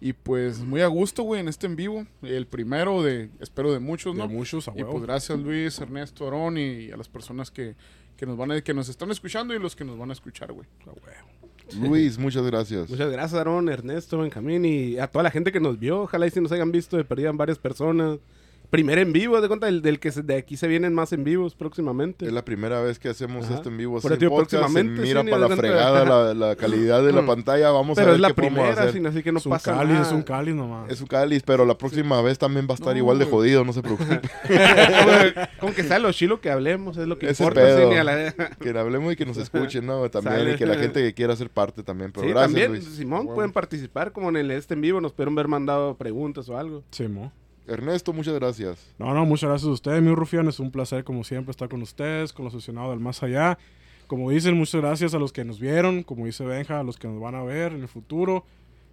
Y 0.00 0.12
pues 0.12 0.60
muy 0.60 0.82
a 0.82 0.86
gusto, 0.88 1.22
güey, 1.22 1.40
en 1.40 1.48
este 1.48 1.66
en 1.66 1.76
vivo. 1.76 2.06
El 2.22 2.46
primero 2.46 3.02
de, 3.02 3.30
espero 3.40 3.72
de 3.72 3.80
muchos, 3.80 4.14
De 4.14 4.22
¿no? 4.22 4.28
muchos, 4.28 4.68
a 4.68 4.72
Y 4.76 4.84
pues 4.84 5.02
gracias 5.02 5.38
Luis, 5.38 5.78
Ernesto, 5.80 6.26
Arón 6.26 6.58
y 6.58 6.90
a 6.90 6.96
las 6.96 7.08
personas 7.08 7.50
que, 7.50 7.74
que 8.16 8.26
nos 8.26 8.36
van 8.36 8.52
a, 8.52 8.60
que 8.60 8.74
nos 8.74 8.88
están 8.88 9.10
escuchando 9.10 9.54
y 9.54 9.58
los 9.58 9.74
que 9.74 9.84
nos 9.84 9.98
van 9.98 10.10
a 10.10 10.12
escuchar, 10.12 10.52
güey. 10.52 10.66
A 10.86 10.90
huevo. 10.90 11.36
Luis, 11.80 12.18
muchas 12.18 12.44
gracias. 12.44 12.88
Muchas 12.88 13.10
gracias, 13.10 13.40
Aaron, 13.40 13.68
Ernesto, 13.68 14.18
Benjamín 14.18 14.64
y 14.64 14.98
a 14.98 15.08
toda 15.08 15.22
la 15.22 15.30
gente 15.30 15.50
que 15.50 15.60
nos 15.60 15.78
vio. 15.78 16.02
Ojalá 16.02 16.26
y 16.26 16.30
si 16.30 16.40
nos 16.40 16.52
hayan 16.52 16.70
visto, 16.70 16.96
de 16.96 17.04
perdían 17.04 17.36
varias 17.36 17.58
personas. 17.58 18.18
Primer 18.66 18.98
en 18.98 19.12
vivo, 19.12 19.40
de 19.40 19.48
cuenta, 19.48 19.66
del, 19.66 19.82
del 19.82 19.98
que 20.00 20.10
se- 20.12 20.22
de 20.22 20.36
aquí 20.36 20.56
se 20.56 20.68
vienen 20.68 20.92
más 20.94 21.12
en 21.12 21.24
vivos 21.24 21.54
próximamente. 21.54 22.26
Es 22.26 22.32
la 22.32 22.44
primera 22.44 22.80
vez 22.80 22.98
que 22.98 23.08
hacemos 23.08 23.46
Ajá. 23.46 23.54
esto 23.56 23.68
en 23.68 23.76
vivo. 23.78 23.98
Eso 23.98 24.12
en 24.12 24.18
digo, 24.18 24.32
podcast, 24.32 24.50
se 24.50 24.56
próximamente, 24.58 25.02
mira 25.02 25.22
sí, 25.22 25.28
para 25.30 25.48
la 25.48 25.56
fregada 25.56 26.04
la, 26.04 26.34
la 26.34 26.56
calidad 26.56 27.02
de 27.04 27.12
la 27.12 27.24
pantalla. 27.24 27.70
Vamos 27.70 27.96
a 27.98 28.00
Pero 28.00 28.06
ver 28.08 28.14
es 28.16 28.20
la 28.20 28.28
qué 28.28 28.34
primera, 28.34 28.68
hacer. 28.72 28.92
sin- 28.92 29.06
así 29.06 29.22
que 29.22 29.32
no 29.32 29.38
es 29.38 29.46
un 29.46 29.50
pasa 29.50 29.72
cáliz, 29.74 29.92
nada. 29.94 30.06
es 30.06 30.12
un 30.12 30.22
cáliz 30.22 30.54
nomás. 30.54 30.90
Es 30.90 31.00
un 31.00 31.06
cáliz, 31.06 31.42
pero 31.44 31.64
la 31.64 31.76
próxima 31.78 32.20
vez 32.22 32.38
también 32.38 32.66
va 32.68 32.72
a 32.72 32.74
estar 32.74 32.92
No, 32.92 32.98
igual 32.98 33.18
de 33.18 33.24
jodido, 33.26 33.64
no 33.64 33.72
se 33.72 33.82
preocupe. 33.82 34.20
Con 35.60 35.72
que 35.72 35.82
sea 35.82 35.98
lo 35.98 36.12
chilo 36.16 36.40
que 36.40 36.50
hablemos, 36.50 36.96
es 36.96 37.06
lo 37.06 37.18
que 37.18 37.30
Ese 37.30 37.42
importa. 37.42 37.60
pedo. 37.62 37.90
sí, 37.90 37.96
la- 38.04 38.34
que 38.60 38.70
hablemos 38.78 39.12
y 39.12 39.16
que 39.16 39.26
nos 39.26 39.36
escuchen, 39.36 39.86
¿no? 39.86 40.08
También, 40.10 40.36
Sale. 40.36 40.52
y 40.52 40.56
que 40.56 40.66
la 40.66 40.74
gente 40.76 41.02
que 41.02 41.14
quiera 41.14 41.34
ser 41.36 41.50
parte 41.50 41.82
también. 41.82 42.12
Pero 42.12 42.26
Sí, 42.26 42.30
gracias, 42.32 42.50
también, 42.52 42.72
Luis. 42.72 42.84
Simón, 42.96 43.26
pueden 43.34 43.52
participar 43.52 44.12
como 44.12 44.28
en 44.28 44.36
el 44.36 44.50
este 44.50 44.74
en 44.74 44.80
vivo, 44.80 45.00
nos 45.00 45.12
pudieron 45.12 45.34
ver 45.34 45.48
mandado 45.48 45.96
preguntas 45.96 46.48
o 46.48 46.56
algo. 46.58 46.82
Sí, 46.90 47.08
mo. 47.08 47.32
Ernesto, 47.66 48.12
muchas 48.12 48.34
gracias. 48.34 48.94
No, 48.98 49.12
no, 49.12 49.26
muchas 49.26 49.48
gracias 49.48 49.68
a 49.68 49.72
ustedes, 49.72 50.02
mi 50.02 50.14
rufián. 50.14 50.48
Es 50.48 50.60
un 50.60 50.70
placer, 50.70 51.04
como 51.04 51.24
siempre, 51.24 51.50
estar 51.50 51.68
con 51.68 51.82
ustedes, 51.82 52.32
con 52.32 52.44
los 52.44 52.54
aficionados 52.54 52.90
del 52.90 53.00
más 53.00 53.22
allá. 53.22 53.58
Como 54.06 54.30
dicen, 54.30 54.56
muchas 54.56 54.80
gracias 54.80 55.14
a 55.14 55.18
los 55.18 55.32
que 55.32 55.44
nos 55.44 55.58
vieron, 55.58 56.04
como 56.04 56.26
dice 56.26 56.44
Benja, 56.44 56.78
a 56.78 56.84
los 56.84 56.96
que 56.96 57.08
nos 57.08 57.20
van 57.20 57.34
a 57.34 57.42
ver 57.42 57.72
en 57.72 57.82
el 57.82 57.88
futuro. 57.88 58.44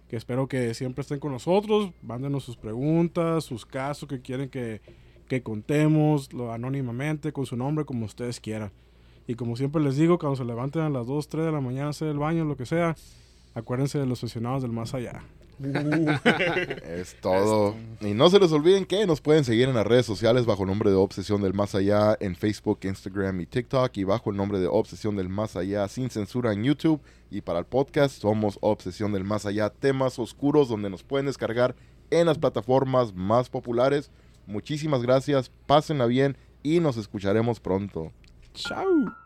Que 0.08 0.16
espero 0.16 0.48
que 0.48 0.74
siempre 0.74 1.02
estén 1.02 1.20
con 1.20 1.32
nosotros. 1.32 1.90
Mándenos 2.02 2.44
sus 2.44 2.56
preguntas, 2.56 3.44
sus 3.44 3.64
casos 3.64 4.08
que 4.08 4.20
quieren 4.20 4.48
que, 4.48 4.80
que 5.28 5.42
contemos 5.42 6.32
lo, 6.32 6.52
anónimamente, 6.52 7.32
con 7.32 7.46
su 7.46 7.56
nombre, 7.56 7.84
como 7.84 8.06
ustedes 8.06 8.40
quieran. 8.40 8.72
Y 9.26 9.36
como 9.36 9.56
siempre 9.56 9.82
les 9.82 9.96
digo, 9.96 10.18
cuando 10.18 10.36
se 10.36 10.44
levanten 10.44 10.82
a 10.82 10.90
las 10.90 11.06
2, 11.06 11.28
3 11.28 11.46
de 11.46 11.52
la 11.52 11.60
mañana 11.60 11.86
a 11.86 11.90
hacer 11.90 12.08
el 12.08 12.18
baño, 12.18 12.44
lo 12.44 12.56
que 12.56 12.66
sea, 12.66 12.96
acuérdense 13.54 13.98
de 13.98 14.06
los 14.06 14.22
aficionados 14.22 14.62
del 14.62 14.72
más 14.72 14.94
allá. 14.94 15.22
Es 16.84 17.16
todo. 17.20 17.74
Y 18.00 18.14
no 18.14 18.28
se 18.30 18.38
les 18.38 18.52
olviden 18.52 18.84
que 18.84 19.06
nos 19.06 19.20
pueden 19.20 19.44
seguir 19.44 19.68
en 19.68 19.74
las 19.74 19.86
redes 19.86 20.06
sociales 20.06 20.46
bajo 20.46 20.62
el 20.62 20.68
nombre 20.68 20.90
de 20.90 20.96
Obsesión 20.96 21.42
del 21.42 21.54
Más 21.54 21.74
Allá 21.74 22.16
en 22.20 22.36
Facebook, 22.36 22.80
Instagram 22.82 23.40
y 23.40 23.46
TikTok 23.46 23.96
y 23.96 24.04
bajo 24.04 24.30
el 24.30 24.36
nombre 24.36 24.58
de 24.58 24.66
Obsesión 24.66 25.16
del 25.16 25.28
Más 25.28 25.56
Allá 25.56 25.86
sin 25.88 26.10
censura 26.10 26.52
en 26.52 26.64
YouTube. 26.64 27.00
Y 27.30 27.40
para 27.40 27.58
el 27.58 27.66
podcast 27.66 28.20
somos 28.20 28.58
Obsesión 28.60 29.12
del 29.12 29.24
Más 29.24 29.46
Allá, 29.46 29.70
temas 29.70 30.18
oscuros 30.18 30.68
donde 30.68 30.90
nos 30.90 31.02
pueden 31.02 31.26
descargar 31.26 31.74
en 32.10 32.26
las 32.26 32.38
plataformas 32.38 33.14
más 33.14 33.48
populares. 33.48 34.10
Muchísimas 34.46 35.02
gracias, 35.02 35.50
pásenla 35.66 36.06
bien 36.06 36.36
y 36.62 36.80
nos 36.80 36.96
escucharemos 36.96 37.60
pronto. 37.60 38.12
¡Chao! 38.52 39.23